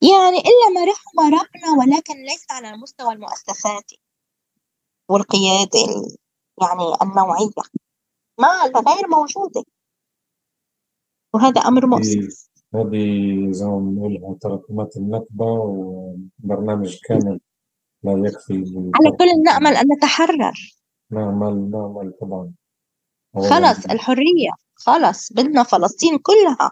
يعني 0.02 0.38
إلا 0.38 0.68
ما 0.74 0.84
رحم 0.84 1.20
ربنا 1.20 1.78
ولكن 1.78 2.14
ليس 2.14 2.46
على 2.50 2.70
المستوى 2.70 3.12
المؤسساتي 3.12 3.98
والقيادة 5.08 5.78
يعني 6.60 6.82
النوعية. 7.02 7.62
ما 8.38 8.62
غير 8.62 9.08
موجودة. 9.08 9.64
وهذا 11.34 11.60
أمر 11.60 11.86
مؤسف 11.86 12.48
هذه 12.74 13.52
زي 13.52 13.66
ما 13.66 13.78
بنقولها 13.78 14.38
تراكمات 14.40 14.96
النكبة 14.96 15.46
وبرنامج 15.46 16.98
كامل 17.08 17.40
لا 18.02 18.12
يكفي 18.28 18.54
على 18.94 19.16
كل 19.16 19.42
نأمل 19.44 19.76
أن 19.76 19.86
نتحرر. 19.96 20.74
نأمل 21.10 21.70
نأمل 21.70 22.12
طبعا. 22.20 22.52
خلص 23.34 23.86
الحرية. 23.86 24.50
خلص 24.74 25.32
بدنا 25.32 25.62
فلسطين 25.62 26.18
كلها. 26.18 26.70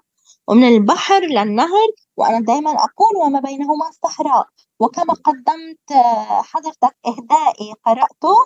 ومن 0.49 0.64
البحر 0.64 1.20
للنهر 1.20 1.88
وأنا 2.16 2.40
دائما 2.40 2.70
أقول 2.70 3.16
وما 3.24 3.40
بينهما 3.40 3.90
صحراء 4.05 4.49
وكما 4.80 5.14
قدمت 5.14 5.92
حضرتك 6.42 6.97
إهدائي 7.07 7.72
قرأته 7.84 8.36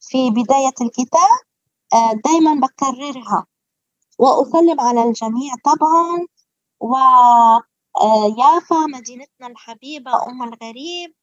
في 0.00 0.30
بداية 0.30 0.74
الكتاب 0.80 1.50
آه، 1.94 2.12
دايما 2.24 2.54
بكررها. 2.54 3.46
وأسلم 4.18 4.80
على 4.80 5.02
الجميع 5.02 5.54
طبعا. 5.64 6.26
ويافا 6.80 8.76
آه، 8.76 8.86
مدينتنا 8.86 9.46
الحبيبة 9.46 10.26
أم 10.28 10.42
الغريب. 10.42 11.14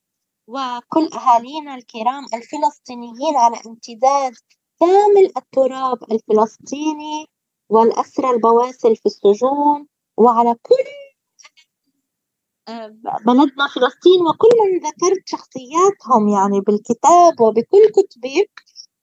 وكل 0.48 1.10
أهالينا 1.14 1.76
الكرام 1.76 2.26
الفلسطينيين 2.34 3.38
على 3.38 3.58
امتداد 3.68 4.34
كامل 4.80 5.32
التراب 5.38 6.04
الفلسطيني 6.12 7.28
والأسرى 7.70 8.30
البواسل 8.30 8.96
في 8.96 9.06
السجون. 9.06 9.88
وعلى 10.18 10.56
كل 10.62 10.86
بلدنا 13.26 13.68
فلسطين 13.68 14.22
وكل 14.30 14.58
من 14.72 14.78
ذكرت 14.80 15.24
شخصياتهم 15.26 16.30
يعني 16.30 16.62
بالكتاب 16.62 17.42
وبكل 17.42 17.92
كتبي. 17.96 18.50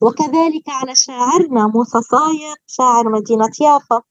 وكذلك 0.01 0.69
على 0.69 0.95
شاعرنا 0.95 1.67
موسى 1.67 2.01
صايغ 2.03 2.55
شاعر 2.67 3.09
مدينة 3.09 3.51
يافا. 3.61 4.03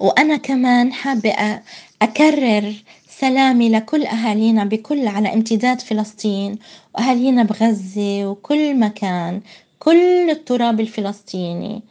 وأنا 0.00 0.36
كمان 0.36 0.92
حابة 0.92 1.62
أكرر 2.02 2.74
سلامي 3.08 3.68
لكل 3.68 4.06
أهالينا 4.06 4.64
بكل 4.64 5.08
على 5.08 5.34
امتداد 5.34 5.80
فلسطين 5.80 6.58
وأهالينا 6.94 7.42
بغزة 7.42 8.26
وكل 8.26 8.80
مكان 8.80 9.42
كل 9.78 10.30
التراب 10.30 10.80
الفلسطيني. 10.80 11.82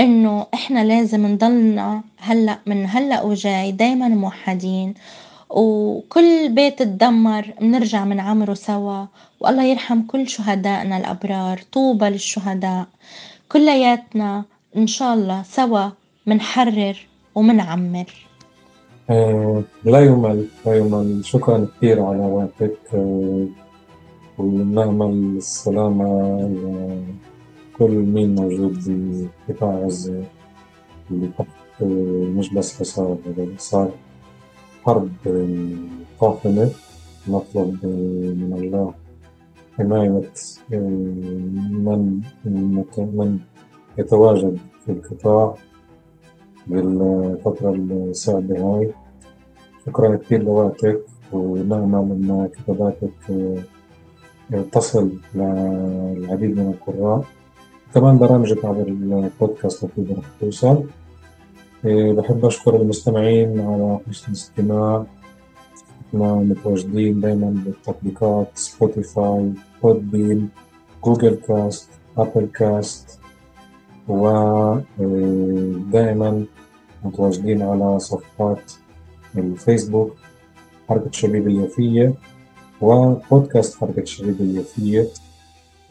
إنه 0.00 0.46
إحنا 0.54 0.84
لازم 0.84 1.26
نضلنا 1.26 2.02
هلأ 2.18 2.58
من 2.66 2.86
هلأ 2.86 3.22
وجاي 3.22 3.72
دايما 3.72 4.08
موحدين. 4.08 4.94
وكل 5.50 6.48
بيت 6.48 6.78
تدمر 6.78 7.54
بنرجع 7.60 8.04
بنعمره 8.04 8.54
سوا. 8.54 9.04
والله 9.40 9.64
يرحم 9.64 10.02
كل 10.02 10.28
شهدائنا 10.28 10.96
الأبرار 10.96 11.60
طوبى 11.72 12.08
للشهداء. 12.08 12.86
كلياتنا 13.52 14.44
إن 14.76 14.86
شاء 14.86 15.14
الله 15.14 15.42
سوا 15.42 15.88
منحرر 16.26 17.06
ومنعمر. 17.34 18.26
آه 19.10 19.62
لا 19.84 20.00
يمل 20.00 20.46
لا 20.66 20.78
يمل. 20.78 21.24
شكرا 21.24 21.68
كثير 21.76 22.02
على 22.04 22.18
وقتك 22.18 22.78
آه 22.94 23.46
ونأمل 24.38 25.36
السلامة 25.36 26.06
لكل 27.76 27.90
مين 27.90 28.34
موجود 28.34 28.78
بقطاع 29.48 29.78
غزة 29.78 30.24
اللي 31.10 31.28
تحت 31.38 31.48
آه، 31.82 31.84
مش 32.36 32.54
بس 32.54 32.78
حصار 32.80 33.16
صار 33.58 33.90
حرب 34.84 35.10
قاتلة 36.18 36.70
نطلب 37.28 37.86
من 38.36 38.52
الله 38.58 38.94
حماية 39.78 40.30
من 40.70 42.20
من 42.96 43.38
يتواجد 43.98 44.58
في 44.84 44.92
القطاع 44.92 45.54
بالفترة 46.66 47.74
الصعبة 47.74 48.58
هاي. 48.58 48.92
شكرا 49.86 50.16
كثير 50.16 50.42
لوقتك 50.42 51.00
ونأمل 51.32 52.10
أن 52.12 52.48
كتاباتك 52.54 53.10
تصل 54.72 55.10
للعديد 55.34 56.56
من 56.58 56.74
القراء. 56.74 57.24
كمان 57.96 58.18
برامجك 58.18 58.64
عبر 58.64 58.88
البودكاست 58.88 59.84
رح 59.84 60.24
توصل. 60.40 60.84
إيه، 61.84 62.12
بحب 62.12 62.44
أشكر 62.44 62.76
المستمعين 62.76 63.60
على 63.60 63.98
حسن 64.08 64.26
الاستماع. 64.28 65.04
إحنا 66.08 66.34
متواجدين 66.34 67.20
دايما 67.20 67.62
بالتطبيقات 67.64 68.48
Spotify 68.54 69.52
Podbean 69.82 70.48
Google 71.04 71.34
Cast 71.34 71.88
Apple 72.18 72.48
Cast 72.54 73.18
ودائما 74.08 75.14
متواجدين 77.04 77.62
على 77.62 77.98
صفحات 77.98 78.72
الفيسبوك 79.38 80.16
حركة 80.88 81.08
الشبيبة 81.08 81.48
اليافية 81.48 82.14
وبودكاست 82.80 83.76
حركة 83.76 84.00
الشبيبة 84.00 84.40
اليافية 84.40 85.08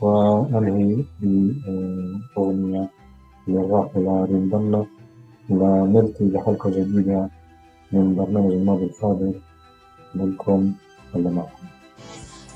وأنهي 0.01 1.03
بأغنية 1.21 2.89
للراحلة 3.47 4.25
ريم 4.25 4.49
بنا 4.49 4.85
ونلتقي 5.49 6.25
بحلقة 6.25 6.69
جديدة 6.69 7.29
من 7.91 8.15
برنامج 8.15 8.51
الماضي 8.53 8.83
الحاضر 8.85 9.33
لكم 10.15 10.73
الله 11.15 11.31
معكم 11.31 11.65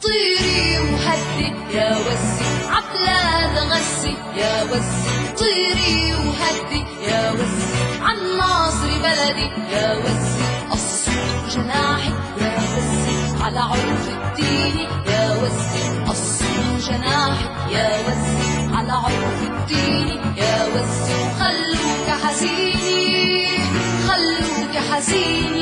طيري 0.03 0.79
وهدي 0.79 1.77
يا 1.77 1.91
وسي 1.91 2.45
عبلاد 2.69 3.55
غسي 3.71 4.13
يا 4.37 4.63
وسي 4.63 5.33
طيري 5.39 6.13
وهدي 6.13 6.81
يا 7.11 7.31
وسي 7.31 8.01
عن 8.01 8.17
ناصري 8.37 8.97
بلدي 9.03 9.47
يا 9.75 9.97
وسي 9.97 10.43
الصوت 10.73 11.55
جناحي 11.57 12.11
يا 12.41 12.55
وسي 12.57 13.43
على 13.43 13.59
عرف 13.59 14.09
الدين 14.09 14.87
يا 15.07 15.31
وسي 15.43 15.98
جناحي 16.89 17.73
يا 17.73 17.89
وسي 18.07 18.75
على 18.75 18.91
عرف 18.91 19.39
الدين 19.43 20.21
يا 20.37 20.67
وسي 20.73 21.13
خلوك 21.39 22.07
حزيني 22.23 23.47
خلوك 24.07 24.77
حزيني. 24.91 25.58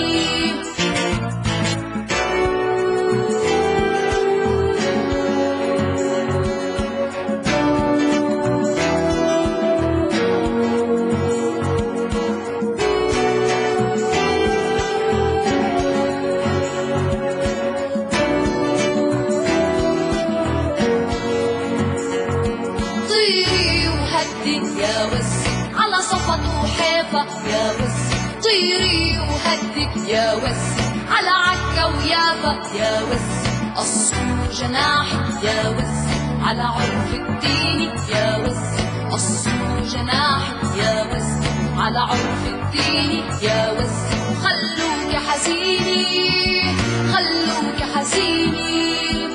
يا 30.07 30.33
وسي 30.33 30.83
على 31.09 31.29
عكا 31.29 31.85
ويابا 31.85 32.53
يا 32.75 33.01
وسي 33.01 33.49
الصور 33.77 34.47
جناحي 34.53 35.17
يا 35.43 35.69
وسي 35.69 36.17
على 36.41 36.61
عرف 36.61 37.13
الدين. 37.13 37.91
يا 38.09 38.37
وسي 38.37 38.83
الصور 39.13 39.81
جناحي 39.83 40.79
يا 40.79 41.03
وسي 41.03 41.49
على 41.77 41.99
عرف 41.99 42.43
الدين. 42.47 43.23
يا 43.41 43.71
وسي 43.71 44.17
خلوك 44.43 45.15
حزيني. 45.27 46.75
خلوك 47.13 47.79
حزيني. 47.95 49.27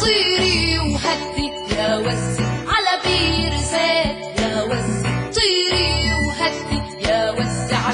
طيري 0.00 0.78
وهدي. 0.78 1.48
يا 1.76 1.96
وسي 1.96 2.42
على 2.72 2.92
بير 3.04 3.56
زيت 3.58 4.40
يا 4.40 4.62
وسي 4.62 5.02
طيري 5.34 5.95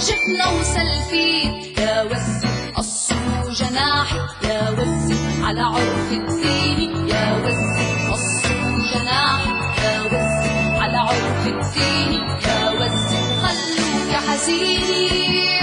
وسع 0.03 0.15
شفنا 0.15 0.49
وسلفين 0.51 1.75
يا 1.79 2.03
وسع 2.03 2.79
الصور 2.79 3.53
جناحي 3.53 4.19
يا 4.45 4.71
وسع 4.71 5.47
على 5.47 5.61
عرف 5.61 6.13
الدين 6.13 7.09
يا 7.09 7.37
وسع 7.45 8.15
الصور 8.15 8.79
جناحي 8.95 9.51
يا 9.85 10.03
وسع 10.07 10.83
على 10.83 10.97
عرف 10.97 11.47
الدين 11.47 12.13
يا 12.49 12.71
وسع 12.71 13.23
خلوك 13.43 14.13
حزيني 14.29 15.61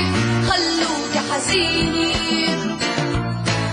خلوك 0.47 1.13
حزيني. 1.31 2.13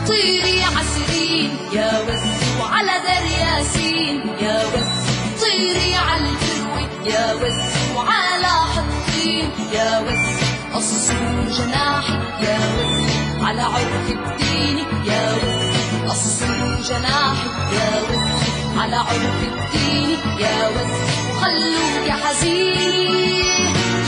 طيري 0.09 0.65
عسرين 0.65 1.51
يا 1.73 2.01
وسع 2.01 2.61
وعلى 2.61 2.93
ذر 3.07 3.27
ياسين. 3.39 4.21
يا 4.41 4.67
وسع 4.67 5.07
طيري 5.41 5.95
على 5.95 6.29
البروي 6.29 7.13
يا 7.13 7.35
وسع 7.35 7.97
وعلى 7.97 8.47
حطين. 8.75 9.51
يا 9.73 10.01
وسع 10.01 10.46
الصور 10.77 11.49
جناحي 11.59 12.13
يا 12.43 12.59
وسع 12.77 13.47
على 13.47 13.63
عرف 13.63 14.11
الدين. 14.11 14.79
يا 15.05 15.33
وسع 15.43 16.13
الصور 16.13 16.81
جناحي 16.89 17.49
يا 17.73 17.91
وسع 18.09 18.81
على 18.81 18.97
عرف 18.97 19.41
الدين. 19.43 20.19
يا 20.39 20.69
وسع 20.69 21.07
خلوك 21.41 22.09
حزيني 22.23 23.43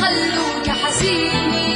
خلوك 0.01 0.69
حزيني 0.69 1.69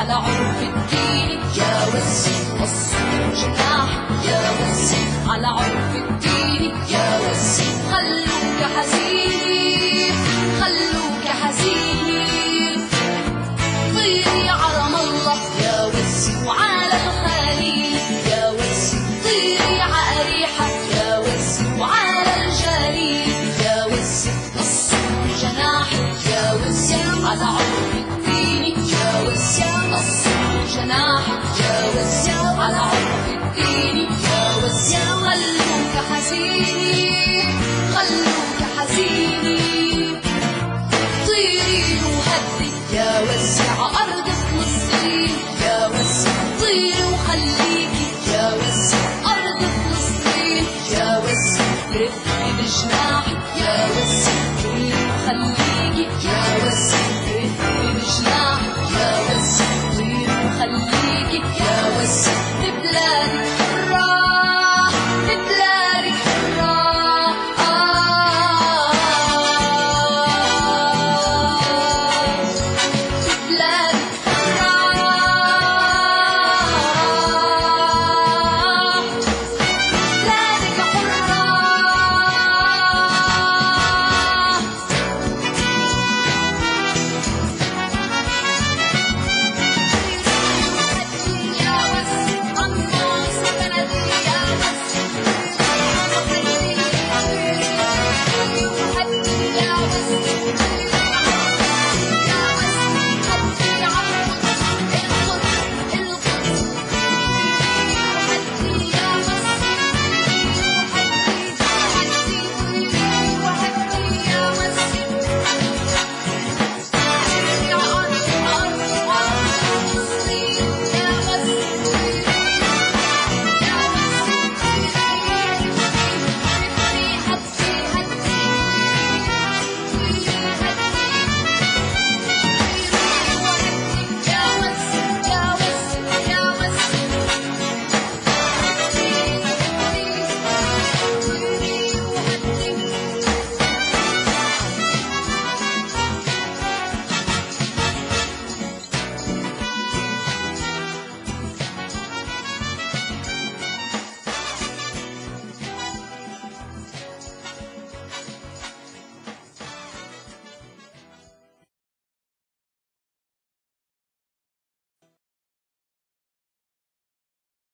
على 0.00 0.12
عرف 0.12 0.62
الدين. 0.62 1.40
يجاوز 1.40 2.28
الصوت 2.62 3.36
جناح. 3.36 3.88
يجاوز 4.10 4.94
على 5.28 5.46
عرف 5.46 5.94
الدين. 5.96 6.72
يجاوز 6.88 7.69
المغرب 51.90 52.10
بجناحك 52.58 53.56
يا 53.56 53.86
رب 53.86 54.09